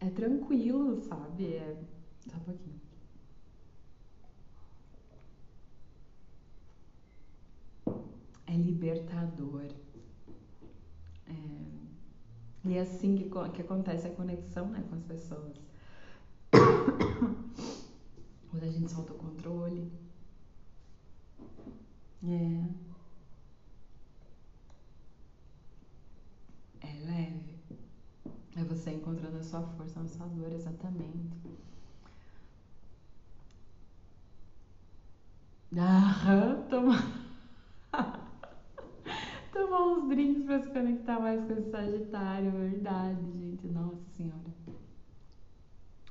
é 0.00 0.10
tranquilo, 0.10 1.00
sabe? 1.02 1.54
É. 1.54 1.76
Só 2.28 2.36
um 2.36 2.40
pouquinho. 2.40 2.80
É 8.46 8.56
libertador. 8.56 9.70
É 11.28 11.60
e 12.64 12.74
é 12.76 12.80
assim 12.80 13.16
que, 13.16 13.24
que 13.54 13.62
acontece 13.62 14.06
a 14.06 14.10
conexão 14.14 14.68
né, 14.68 14.84
com 14.88 14.94
as 14.94 15.02
pessoas. 15.02 15.56
Quando 18.50 18.62
a 18.62 18.70
gente 18.70 18.90
solta 18.90 19.12
o 19.12 19.16
controle. 19.16 19.90
É. 22.22 22.64
É 26.82 26.92
leve. 27.04 27.59
É 28.60 28.64
você 28.64 28.90
encontrando 28.90 29.38
a 29.38 29.42
sua 29.42 29.62
força 29.62 30.00
na 30.00 30.06
sua 30.06 30.26
dor, 30.26 30.52
exatamente. 30.52 31.38
Aham, 35.76 36.66
toma 36.68 36.94
tomar 39.52 39.82
uns 39.86 40.08
drinks 40.08 40.44
pra 40.44 40.60
se 40.62 40.68
conectar 40.70 41.18
mais 41.20 41.44
com 41.44 41.52
esse 41.52 41.70
Sagitário, 41.70 42.50
verdade, 42.52 43.20
gente. 43.32 43.66
Nossa 43.68 44.04
Senhora. 44.16 44.50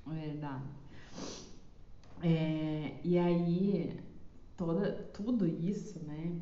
Verdade. 0.06 0.64
É, 2.22 3.00
e 3.04 3.18
aí, 3.18 3.98
toda, 4.58 4.92
tudo 5.14 5.46
isso, 5.48 6.00
né? 6.06 6.34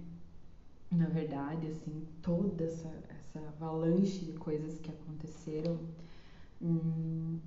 Na 0.91 1.05
verdade, 1.07 1.67
assim, 1.67 2.07
toda 2.21 2.63
essa, 2.63 2.87
essa 3.09 3.39
avalanche 3.39 4.25
de 4.25 4.33
coisas 4.33 4.79
que 4.79 4.89
aconteceram 4.89 5.77
hum, 6.61 7.39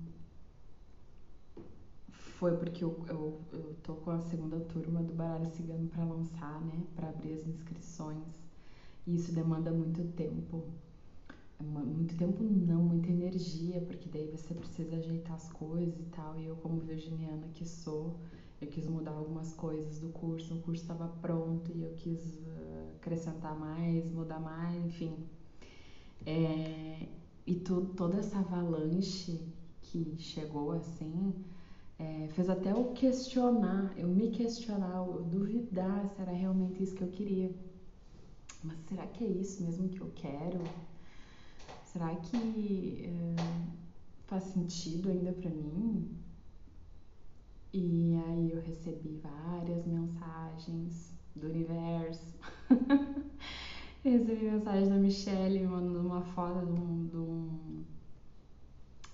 foi 2.11 2.55
porque 2.57 2.83
eu, 2.83 3.03
eu, 3.07 3.39
eu 3.53 3.75
tô 3.83 3.93
com 3.95 4.11
a 4.11 4.19
segunda 4.21 4.59
turma 4.59 5.01
do 5.03 5.13
Baralho 5.13 5.49
Cigano 5.51 5.87
para 5.89 6.03
lançar, 6.03 6.59
né? 6.61 6.83
Para 6.95 7.09
abrir 7.09 7.33
as 7.33 7.47
inscrições. 7.47 8.25
E 9.05 9.15
isso 9.15 9.31
demanda 9.33 9.71
muito 9.71 10.03
tempo. 10.15 10.63
É 11.59 11.63
muito 11.63 12.15
tempo 12.17 12.43
não, 12.43 12.81
muita 12.83 13.09
energia, 13.09 13.81
porque 13.81 14.09
daí 14.09 14.27
você 14.27 14.53
precisa 14.53 14.97
ajeitar 14.97 15.35
as 15.35 15.49
coisas 15.51 15.99
e 15.99 16.05
tal. 16.05 16.37
E 16.39 16.45
eu, 16.45 16.55
como 16.57 16.79
virginiana 16.81 17.47
que 17.53 17.65
sou, 17.65 18.15
eu 18.61 18.67
quis 18.67 18.87
mudar 18.87 19.11
algumas 19.11 19.53
coisas 19.53 19.99
do 19.99 20.09
curso. 20.09 20.53
O 20.53 20.61
curso 20.61 20.83
estava 20.83 21.07
pronto 21.19 21.71
e 21.75 21.81
eu 21.81 21.93
quis 21.95 22.37
uh, 22.37 22.95
acrescentar 22.97 23.57
mais, 23.57 24.11
mudar 24.11 24.39
mais, 24.39 24.85
enfim. 24.85 25.15
É, 26.25 27.07
e 27.47 27.55
tu, 27.55 27.87
toda 27.97 28.17
essa 28.17 28.37
avalanche 28.37 29.41
que 29.81 30.15
chegou 30.19 30.71
assim, 30.71 31.33
é, 31.97 32.27
fez 32.29 32.49
até 32.49 32.71
eu 32.71 32.91
questionar, 32.93 33.93
eu 33.97 34.07
me 34.07 34.29
questionar, 34.29 34.97
eu 35.07 35.23
duvidar 35.23 36.07
se 36.09 36.21
era 36.21 36.31
realmente 36.31 36.83
isso 36.83 36.95
que 36.95 37.03
eu 37.03 37.09
queria. 37.09 37.51
Mas 38.63 38.77
será 38.87 39.07
que 39.07 39.23
é 39.23 39.27
isso 39.27 39.63
mesmo 39.63 39.89
que 39.89 40.01
eu 40.01 40.11
quero? 40.13 40.61
Será 41.83 42.15
que 42.15 43.05
é, 43.05 43.35
faz 44.27 44.43
sentido 44.43 45.09
ainda 45.09 45.31
para 45.33 45.49
mim? 45.49 46.09
E 47.73 48.21
aí 48.27 48.51
eu 48.51 48.61
recebi 48.61 49.21
várias 49.23 49.85
mensagens 49.85 51.13
do 51.35 51.47
universo. 51.47 52.35
recebi 54.03 54.45
mensagem 54.49 54.89
da 54.89 54.95
Michelle 54.95 55.65
mandando 55.65 55.99
uma 55.99 56.21
foto 56.21 56.65
de, 56.65 56.81
um, 56.81 57.07
de, 57.07 57.17
um, 57.17 57.83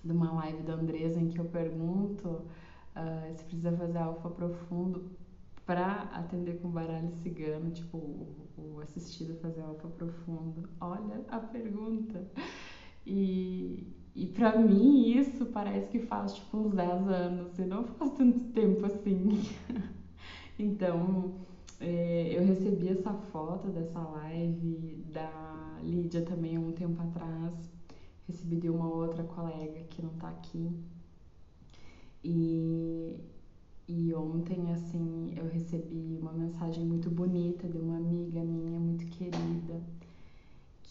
de 0.04 0.12
uma 0.12 0.32
live 0.32 0.62
da 0.62 0.74
Andresa 0.74 1.20
em 1.20 1.28
que 1.28 1.38
eu 1.38 1.44
pergunto 1.44 2.28
uh, 2.28 3.36
se 3.36 3.44
precisa 3.44 3.76
fazer 3.76 3.98
alfa 3.98 4.28
profundo 4.30 5.10
para 5.64 6.02
atender 6.14 6.60
com 6.60 6.70
baralho 6.70 7.12
cigano, 7.22 7.70
tipo 7.70 7.98
o, 7.98 8.46
o 8.56 8.80
assistido 8.80 9.38
fazer 9.40 9.60
alfa 9.60 9.86
profundo. 9.88 10.68
Olha 10.80 11.24
a 11.28 11.38
pergunta. 11.38 12.26
E, 13.06 13.86
e 14.18 14.26
para 14.26 14.58
mim 14.58 15.16
isso 15.16 15.46
parece 15.46 15.88
que 15.88 16.00
faz 16.00 16.34
tipo 16.34 16.58
uns 16.58 16.74
10 16.74 17.08
anos 17.08 17.56
e 17.56 17.64
não 17.64 17.84
faz 17.84 18.10
tanto 18.14 18.40
tempo 18.52 18.84
assim. 18.84 19.40
então 20.58 21.34
é, 21.78 22.36
eu 22.36 22.44
recebi 22.44 22.88
essa 22.88 23.12
foto 23.12 23.68
dessa 23.68 24.00
live 24.00 25.04
da 25.12 25.78
Lídia 25.84 26.22
também 26.22 26.58
um 26.58 26.72
tempo 26.72 27.00
atrás. 27.00 27.54
Recebi 28.26 28.56
de 28.56 28.68
uma 28.68 28.92
outra 28.92 29.22
colega 29.22 29.84
que 29.88 30.02
não 30.02 30.10
tá 30.14 30.30
aqui. 30.30 30.68
E, 32.24 33.16
e 33.86 34.12
ontem, 34.14 34.72
assim, 34.72 35.32
eu 35.36 35.48
recebi 35.48 36.18
uma 36.20 36.32
mensagem 36.32 36.84
muito 36.84 37.08
bonita 37.08 37.68
de 37.68 37.78
uma 37.78 37.96
amiga 37.96 38.40
minha, 38.40 38.80
muito 38.80 39.06
querida, 39.06 39.80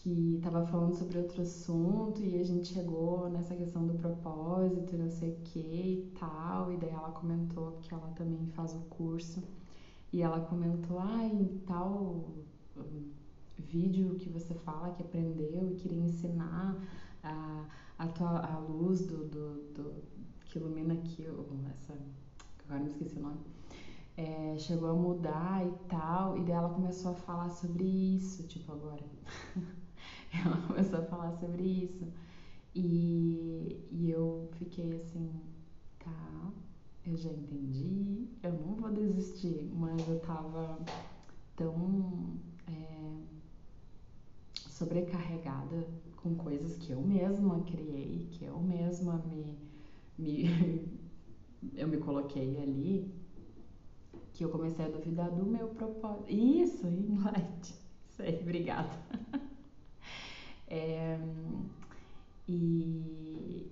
que 0.02 0.36
estava 0.36 0.64
falando 0.66 0.94
sobre 0.94 1.18
outro 1.18 1.42
assunto 1.42 2.22
e 2.22 2.38
a 2.38 2.44
gente 2.44 2.72
chegou 2.72 3.28
nessa 3.30 3.54
questão 3.56 3.84
do 3.86 3.94
propósito 3.94 4.96
não 4.96 5.10
sei 5.10 5.32
o 5.32 5.36
que 5.44 5.58
e 5.58 6.12
tal. 6.18 6.72
E 6.72 6.76
daí 6.76 6.90
ela 6.90 7.10
comentou 7.10 7.78
que 7.82 7.92
ela 7.92 8.08
também 8.16 8.46
faz 8.48 8.74
o 8.74 8.80
curso. 8.90 9.42
E 10.12 10.22
ela 10.22 10.40
comentou, 10.40 10.98
ah, 11.00 11.24
em 11.24 11.44
tal 11.66 12.24
hum, 12.76 13.10
vídeo 13.58 14.14
que 14.16 14.28
você 14.30 14.54
fala 14.54 14.90
que 14.94 15.02
aprendeu 15.02 15.68
e 15.70 15.74
queria 15.74 16.00
ensinar 16.00 16.76
a, 17.22 17.64
a, 17.98 18.06
tua, 18.08 18.38
a 18.38 18.58
luz 18.58 19.06
do, 19.06 19.24
do, 19.26 19.54
do 19.74 19.94
que 20.46 20.58
ilumina 20.58 20.94
aqui, 20.94 21.26
essa, 21.70 21.94
agora 22.64 22.80
me 22.80 22.88
esqueci 22.88 23.18
o 23.18 23.22
nome, 23.22 23.40
é, 24.16 24.56
chegou 24.58 24.88
a 24.88 24.94
mudar 24.94 25.66
e 25.66 25.70
tal, 25.88 26.38
e 26.38 26.40
daí 26.44 26.52
ela 26.52 26.70
começou 26.70 27.10
a 27.10 27.14
falar 27.14 27.50
sobre 27.50 27.84
isso, 27.84 28.44
tipo, 28.44 28.72
agora. 28.72 29.04
ela 30.44 30.56
começou 30.66 31.00
a 31.00 31.02
falar 31.02 31.32
sobre 31.38 31.62
isso. 31.62 32.06
E, 32.74 33.88
e 33.90 34.10
eu 34.10 34.48
fiquei 34.58 34.92
assim, 34.94 35.30
tá, 35.98 36.52
eu 37.06 37.16
já 37.16 37.30
entendi, 37.30 38.28
eu 38.42 38.52
não 38.52 38.74
vou 38.76 38.90
desistir, 38.90 39.70
mas 39.74 40.08
eu 40.08 40.20
tava 40.20 40.78
tão 41.56 42.38
é, 42.68 43.10
sobrecarregada 44.68 45.88
com 46.16 46.34
coisas 46.34 46.76
que 46.76 46.92
eu 46.92 47.00
mesma 47.00 47.60
criei, 47.64 48.28
que 48.30 48.44
eu 48.44 48.60
mesma 48.60 49.18
me 49.26 49.58
me, 50.18 50.88
eu 51.74 51.88
me 51.88 51.98
coloquei 51.98 52.60
ali, 52.60 53.10
que 54.32 54.44
eu 54.44 54.50
comecei 54.50 54.84
a 54.84 54.88
duvidar 54.88 55.30
do 55.30 55.46
meu 55.46 55.68
propósito. 55.68 56.30
Isso, 56.30 56.86
Inlight. 56.86 57.74
Isso 58.10 58.22
aí, 58.22 58.38
obrigada. 58.42 58.90
É, 60.70 61.18
e, 62.46 63.70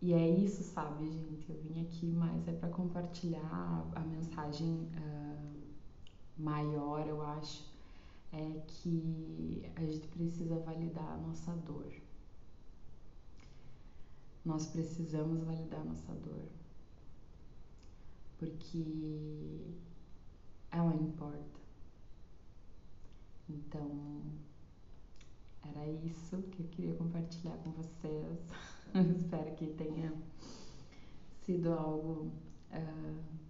e 0.00 0.14
é 0.14 0.28
isso, 0.28 0.62
sabe, 0.62 1.06
gente? 1.10 1.50
Eu 1.50 1.60
vim 1.62 1.82
aqui 1.82 2.06
mais 2.06 2.48
é 2.48 2.52
para 2.52 2.70
compartilhar 2.70 3.86
a 3.94 4.00
mensagem 4.00 4.88
uh, 4.96 5.60
maior, 6.38 7.06
eu 7.06 7.20
acho, 7.22 7.64
é 8.32 8.62
que 8.66 9.62
a 9.76 9.80
gente 9.84 10.08
precisa 10.08 10.58
validar 10.60 11.12
a 11.12 11.16
nossa 11.18 11.52
dor. 11.52 11.92
Nós 14.44 14.66
precisamos 14.66 15.42
validar 15.42 15.84
nossa 15.84 16.14
dor. 16.14 16.48
Porque 18.38 19.76
ela 20.70 20.94
importa. 20.94 21.60
Então, 23.48 24.22
era 25.64 25.86
isso 26.04 26.36
que 26.50 26.60
eu 26.62 26.66
queria 26.68 26.94
compartilhar 26.94 27.56
com 27.58 27.70
vocês. 27.70 28.38
Espero 29.16 29.54
que 29.56 29.66
tenha 29.68 30.12
sido 31.44 31.72
algo 31.72 32.30
uh, 32.72 33.40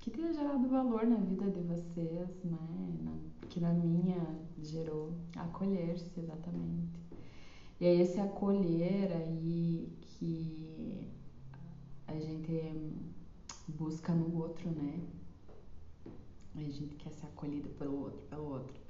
que 0.00 0.10
tenha 0.10 0.32
gerado 0.32 0.68
valor 0.68 1.06
na 1.06 1.16
vida 1.16 1.50
de 1.50 1.60
vocês, 1.60 2.28
né? 2.44 2.58
Na, 3.02 3.12
que 3.48 3.60
na 3.60 3.72
minha 3.72 4.38
gerou 4.62 5.12
acolher-se 5.36 6.18
exatamente. 6.18 6.98
E 7.80 7.86
aí 7.86 8.00
esse 8.00 8.20
acolher 8.20 9.12
aí 9.12 9.92
que 10.00 11.08
a 12.06 12.18
gente 12.18 12.72
busca 13.68 14.14
no 14.14 14.36
outro, 14.38 14.70
né? 14.70 15.00
A 16.56 16.62
gente 16.62 16.96
quer 16.96 17.12
ser 17.12 17.26
acolhido 17.26 17.68
pelo 17.70 18.04
outro, 18.04 18.20
pelo 18.28 18.44
outro. 18.50 18.80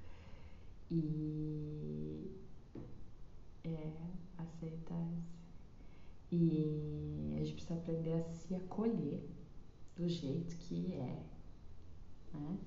E 0.90 2.30
é 3.64 3.92
aceitar 4.38 5.08
e 6.32 7.34
a 7.34 7.38
gente 7.38 7.54
precisa 7.54 7.74
aprender 7.74 8.14
a 8.14 8.22
se 8.22 8.54
acolher 8.54 9.20
do 9.96 10.08
jeito 10.08 10.56
que 10.56 10.92
é, 10.94 11.22
né? 12.32 12.58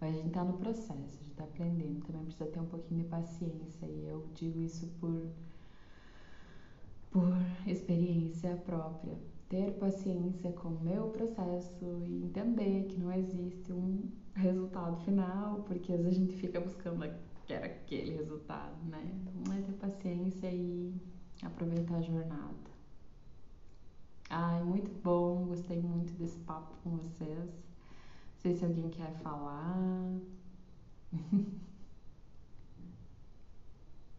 Mas 0.00 0.14
a 0.14 0.18
gente 0.18 0.30
tá 0.30 0.44
no 0.44 0.58
processo, 0.58 1.18
a 1.20 1.24
gente 1.24 1.34
tá 1.34 1.44
aprendendo, 1.44 2.04
também 2.06 2.24
precisa 2.24 2.46
ter 2.46 2.60
um 2.60 2.66
pouquinho 2.66 3.02
de 3.02 3.08
paciência 3.08 3.86
e 3.86 4.06
eu 4.06 4.28
digo 4.34 4.60
isso 4.60 4.86
por 5.00 5.28
por 7.10 7.32
experiência 7.66 8.56
própria. 8.56 9.16
Ter 9.48 9.72
paciência 9.78 10.52
com 10.52 10.68
o 10.68 10.80
meu 10.80 11.08
processo 11.08 11.84
e 12.06 12.22
entender 12.24 12.84
que 12.84 13.00
não 13.00 13.12
existe 13.12 13.72
um 13.72 14.02
resultado 14.34 14.96
final, 15.04 15.62
porque 15.62 15.92
às 15.92 16.00
vezes 16.00 16.18
a 16.18 16.20
gente 16.20 16.36
fica 16.36 16.60
buscando 16.60 17.02
aquele 17.54 18.16
resultado, 18.16 18.76
né? 18.84 19.02
Então 19.14 19.54
é 19.54 19.60
ter 19.62 19.72
paciência 19.72 20.50
e 20.50 20.94
aproveitar 21.42 21.96
a 21.96 22.02
jornada. 22.02 22.68
Ai, 24.30 24.62
muito 24.62 24.90
bom, 25.02 25.46
gostei 25.46 25.80
muito 25.80 26.12
desse 26.14 26.38
papo 26.40 26.74
com 26.82 26.96
vocês. 26.96 27.28
Não 27.30 28.38
sei 28.38 28.54
se 28.54 28.64
alguém 28.64 28.90
quer 28.90 29.12
falar. 29.22 30.18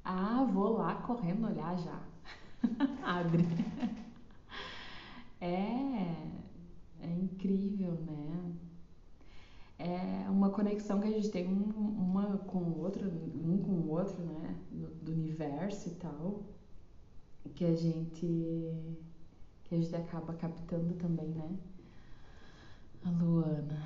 ah, 0.03 0.43
vou 0.51 0.77
lá 0.77 0.95
correndo 0.95 1.47
olhar 1.47 1.77
já. 1.77 2.01
Abre. 3.03 3.45
É, 5.41 6.27
é 7.01 7.07
incrível, 7.07 7.93
né? 7.93 8.51
É 9.79 10.29
uma 10.29 10.49
conexão 10.49 10.99
que 10.99 11.07
a 11.07 11.11
gente 11.11 11.29
tem 11.29 11.47
um, 11.47 11.71
uma 11.73 12.37
com 12.39 12.59
o 12.59 12.81
outro, 12.81 13.07
um 13.07 13.57
com 13.63 13.71
o 13.71 13.89
outro, 13.91 14.21
né? 14.23 14.55
Do, 14.71 14.87
do 15.05 15.11
universo 15.13 15.89
e 15.89 15.95
tal, 15.95 16.43
que 17.55 17.65
a 17.65 17.75
gente 17.75 18.27
que 19.63 19.75
a 19.75 19.77
gente 19.79 19.95
acaba 19.95 20.33
captando 20.33 20.95
também, 20.95 21.29
né? 21.29 21.57
A 23.05 23.09
Luana 23.11 23.81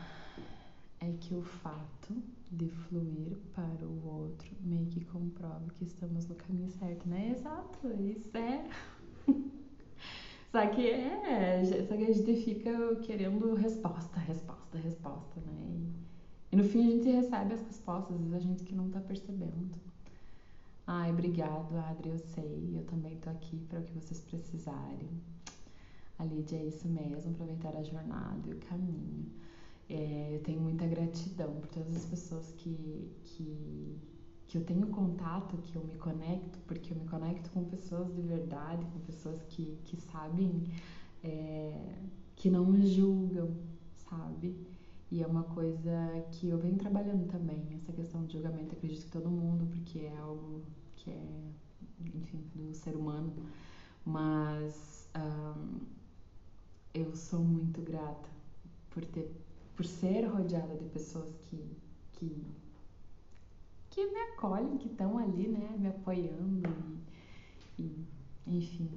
é 1.00 1.12
que 1.20 1.36
o 1.36 1.44
fato 1.44 2.16
de 2.52 2.68
fluir 2.70 3.38
para 3.54 3.86
o 3.86 4.08
outro 4.08 4.56
meio 4.62 4.88
que 4.88 5.04
comprova 5.06 5.66
que 5.78 5.84
estamos 5.86 6.28
no 6.28 6.36
caminho 6.36 6.70
certo, 6.70 7.08
né? 7.08 7.32
Exato, 7.32 7.88
isso 8.02 8.36
é. 8.38 8.68
Só 10.54 10.68
que 10.68 10.88
é, 10.89 11.64
só 11.66 11.97
que 11.97 12.04
a 12.06 12.14
gente 12.14 12.36
fica 12.45 12.95
querendo 12.97 13.56
resposta, 13.56 14.20
resposta, 14.20 14.78
resposta, 14.78 15.41
né? 15.41 15.54
E, 15.68 15.91
e 16.51 16.56
no 16.56 16.64
fim 16.64 16.88
a 16.88 16.91
gente 16.91 17.10
recebe 17.10 17.54
as 17.56 17.62
respostas, 17.64 18.16
às 18.16 18.22
vezes 18.22 18.36
a 18.36 18.39
gente 18.39 18.64
que 18.64 18.76
não 18.76 18.89
tá 18.89 19.01
percebendo. 19.01 19.78
Ai, 20.88 21.12
obrigado, 21.12 21.76
Adri, 21.78 22.10
eu 22.10 22.20
sei, 22.20 22.78
eu 22.78 22.84
também 22.86 23.18
tô 23.18 23.30
aqui 23.30 23.60
para 23.68 23.80
o 23.80 23.84
que 23.84 23.93
vocês 23.93 24.22
precisarem. 24.22 25.10
A 26.18 26.26
Lídia 26.26 26.58
é 26.58 26.66
isso 26.66 26.88
mesmo, 26.88 27.32
aproveitar 27.32 27.76
a 27.76 27.84
jornada 27.84 28.47
e 28.49 28.54
o 28.54 28.58
caminho. 28.58 29.32
É, 29.89 30.36
eu 30.36 30.39
tenho 30.41 30.62
muita 30.62 30.88
gratidão 30.88 31.60
por 31.60 31.70
todas 31.70 31.95
as 31.95 32.06
pessoas 32.06 32.51
que, 32.54 33.12
que, 33.24 33.99
que 34.54 34.60
eu 34.60 34.64
tenho 34.64 34.86
contato, 34.86 35.58
que 35.64 35.76
eu 35.76 35.84
me 35.84 35.95
conecto, 35.95 36.60
porque 36.68 36.93
eu 36.93 36.97
me 36.97 37.08
conecto 37.08 37.49
com 37.49 37.64
pessoas 37.64 38.14
de 38.14 38.22
verdade, 38.22 38.86
com 38.86 38.99
pessoas 38.99 39.41
que, 39.49 39.80
que 39.84 39.97
sabem, 39.97 40.66
é, 41.24 41.95
que 42.36 42.51
não 42.51 42.64
me 42.64 42.86
julgam, 42.86 43.49
sabe? 43.95 44.56
E 45.10 45.24
é 45.24 45.26
uma 45.26 45.41
coisa 45.41 46.24
que 46.34 46.49
eu 46.49 46.60
venho 46.60 46.78
trabalhando 46.78 47.26
também, 47.32 47.66
essa 47.74 47.91
questão 47.91 48.26
de 48.26 48.34
julgamento, 48.34 48.76
acredito 48.76 49.06
que 49.06 49.12
todo 49.12 49.28
mundo, 49.28 49.66
porque 49.72 50.01
é 50.01 50.16
algo 50.20 50.62
que 50.97 51.10
é, 51.10 51.51
enfim, 52.14 52.43
do 52.54 52.76
ser 52.76 52.95
humano, 52.95 53.34
mas 54.06 55.10
eu 56.93 57.16
sou 57.16 57.39
muito 57.39 57.82
grata 57.82 58.30
por 58.91 59.04
ter 59.04 59.32
por 59.76 59.84
ser 59.84 60.28
rodeada 60.28 60.76
de 60.76 60.86
pessoas 60.86 61.36
que, 61.49 61.76
que, 62.14 62.45
que 63.94 64.04
me 64.08 64.20
acolhem, 64.32 64.78
que 64.78 64.88
estão 64.88 65.20
ali, 65.20 65.48
né, 65.48 65.70
me 65.78 65.88
apoiando 65.88 66.68
e, 67.78 67.84
e 68.48 68.58
enfim. 68.58 68.89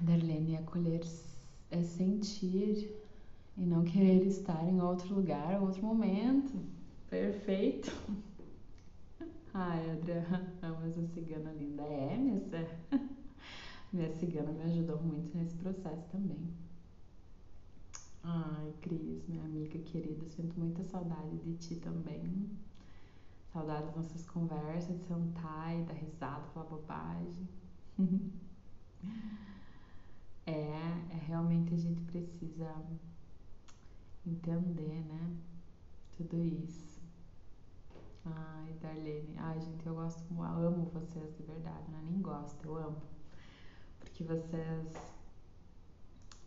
Darlene, 0.00 0.56
acolher 0.56 1.00
é 1.70 1.82
sentir 1.82 2.90
e 3.56 3.60
não 3.60 3.84
querer 3.84 4.26
estar 4.26 4.64
em 4.68 4.80
outro 4.80 5.14
lugar, 5.14 5.62
outro 5.62 5.80
momento. 5.84 6.58
Perfeito. 7.08 7.92
Ai, 9.54 9.90
André, 9.90 10.24
amo 10.62 10.86
essa 10.86 11.06
cigana 11.14 11.52
linda. 11.52 11.84
É, 11.84 12.16
minha, 12.16 12.42
minha 13.92 14.10
cigana 14.10 14.50
me 14.50 14.62
ajudou 14.64 15.00
muito 15.00 15.36
nesse 15.36 15.54
processo 15.54 16.04
também. 16.10 16.48
Ai, 18.24 18.72
Cris, 18.82 19.22
minha 19.28 19.44
amiga 19.44 19.78
querida, 19.78 20.28
sinto 20.28 20.58
muita 20.58 20.82
saudade 20.82 21.36
de 21.38 21.54
ti 21.54 21.76
também. 21.76 22.58
Saudade 23.58 23.86
das 23.86 23.96
nossas 23.96 24.24
conversas, 24.24 24.96
de 24.96 25.04
sentar 25.04 25.76
e 25.76 25.82
dar 25.82 25.94
risada, 25.94 26.46
falar 26.54 26.66
bobagem. 26.66 27.48
é, 30.46 30.52
é, 30.52 31.20
realmente 31.26 31.74
a 31.74 31.76
gente 31.76 32.00
precisa 32.02 32.72
entender, 34.24 35.04
né? 35.06 35.36
Tudo 36.16 36.40
isso. 36.44 37.02
Ai, 38.24 38.74
Darlene. 38.74 39.34
Ai, 39.36 39.60
gente, 39.60 39.84
eu 39.84 39.96
gosto, 39.96 40.22
eu 40.32 40.40
amo 40.40 40.84
vocês 40.92 41.36
de 41.36 41.42
verdade, 41.42 41.90
né? 41.90 42.00
Nem 42.06 42.22
gosto, 42.22 42.64
eu 42.64 42.76
amo. 42.76 43.02
Porque 43.98 44.22
vocês 44.22 44.86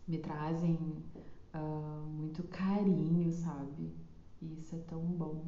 me 0.08 0.16
trazem 0.16 0.78
uh, 1.54 2.06
muito 2.08 2.42
carinho, 2.44 3.30
sabe? 3.30 3.92
E 4.40 4.54
isso 4.54 4.74
é 4.76 4.78
tão 4.78 5.02
bom. 5.02 5.44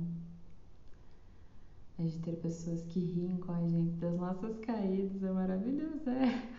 Gente 1.98 2.18
ter 2.20 2.36
pessoas 2.36 2.82
que 2.82 2.98
riem 3.00 3.36
com 3.38 3.52
a 3.52 3.60
gente 3.68 3.96
das 3.96 4.16
nossas 4.16 4.58
caídas 4.58 5.22
é 5.22 5.30
maravilhoso, 5.32 6.10
é. 6.10 6.54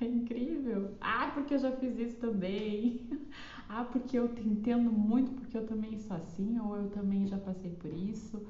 É 0.00 0.04
incrível. 0.04 0.94
Ah, 1.00 1.30
porque 1.32 1.54
eu 1.54 1.58
já 1.58 1.72
fiz 1.72 1.98
isso 1.98 2.16
também. 2.18 3.08
Ah, 3.68 3.84
porque 3.84 4.16
eu 4.16 4.32
te 4.32 4.48
entendo 4.48 4.92
muito, 4.92 5.32
porque 5.32 5.58
eu 5.58 5.66
também 5.66 5.98
sou 5.98 6.16
assim, 6.16 6.56
ou 6.60 6.76
eu 6.76 6.88
também 6.90 7.26
já 7.26 7.36
passei 7.36 7.72
por 7.72 7.92
isso. 7.92 8.40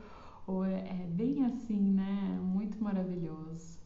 Ou 0.46 0.62
é, 0.64 0.80
é 0.80 1.06
bem 1.08 1.42
assim, 1.46 1.80
né? 1.80 2.38
Muito 2.42 2.82
maravilhoso. 2.84 3.78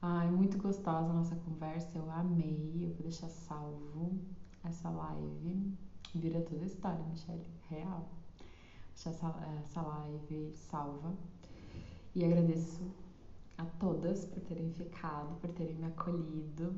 Ai, 0.00 0.30
muito 0.30 0.56
gostosa 0.58 1.10
a 1.10 1.12
nossa 1.12 1.34
conversa, 1.36 1.98
eu 1.98 2.08
amei. 2.12 2.84
Eu 2.84 2.90
vou 2.90 3.02
deixar 3.02 3.28
salvo 3.28 4.18
essa 4.64 4.88
live. 4.88 5.72
Vira 6.14 6.40
toda 6.42 6.62
a 6.62 6.66
história, 6.66 7.04
Michelle. 7.06 7.44
Real. 7.68 8.08
Essa, 9.06 9.32
essa 9.64 9.80
live 9.80 10.52
salva. 10.54 11.14
E 12.14 12.24
agradeço 12.24 12.82
a 13.56 13.64
todas 13.64 14.24
por 14.24 14.40
terem 14.40 14.72
ficado, 14.72 15.38
por 15.40 15.50
terem 15.50 15.76
me 15.76 15.86
acolhido. 15.86 16.74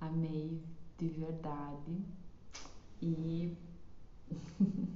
Amei 0.00 0.62
de 0.98 1.08
verdade. 1.08 2.04
E 3.00 3.56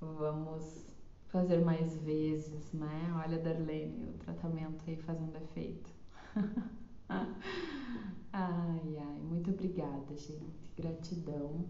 vamos 0.00 0.86
fazer 1.28 1.62
mais 1.62 1.94
vezes, 1.98 2.72
né? 2.72 3.12
Olha, 3.22 3.38
Darlene, 3.38 4.08
o 4.08 4.12
tratamento 4.14 4.82
aí 4.86 4.96
fazendo 4.96 5.36
efeito. 5.36 5.90
ai, 7.08 8.98
ai, 8.98 9.20
muito 9.20 9.50
obrigada, 9.50 10.16
gente. 10.16 10.70
Gratidão. 10.74 11.66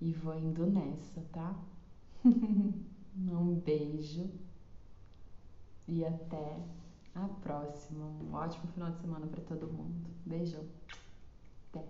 E 0.00 0.12
vou 0.12 0.36
indo 0.36 0.64
nessa, 0.66 1.20
tá? 1.32 1.58
um 3.16 3.54
beijo 3.64 4.30
e 5.88 6.04
até 6.04 6.62
a 7.14 7.26
próxima. 7.28 8.04
Um 8.06 8.32
ótimo 8.34 8.66
final 8.72 8.90
de 8.92 9.00
semana 9.00 9.26
para 9.26 9.40
todo 9.42 9.66
mundo. 9.66 10.08
Beijão. 10.24 10.64
Até. 11.72 11.84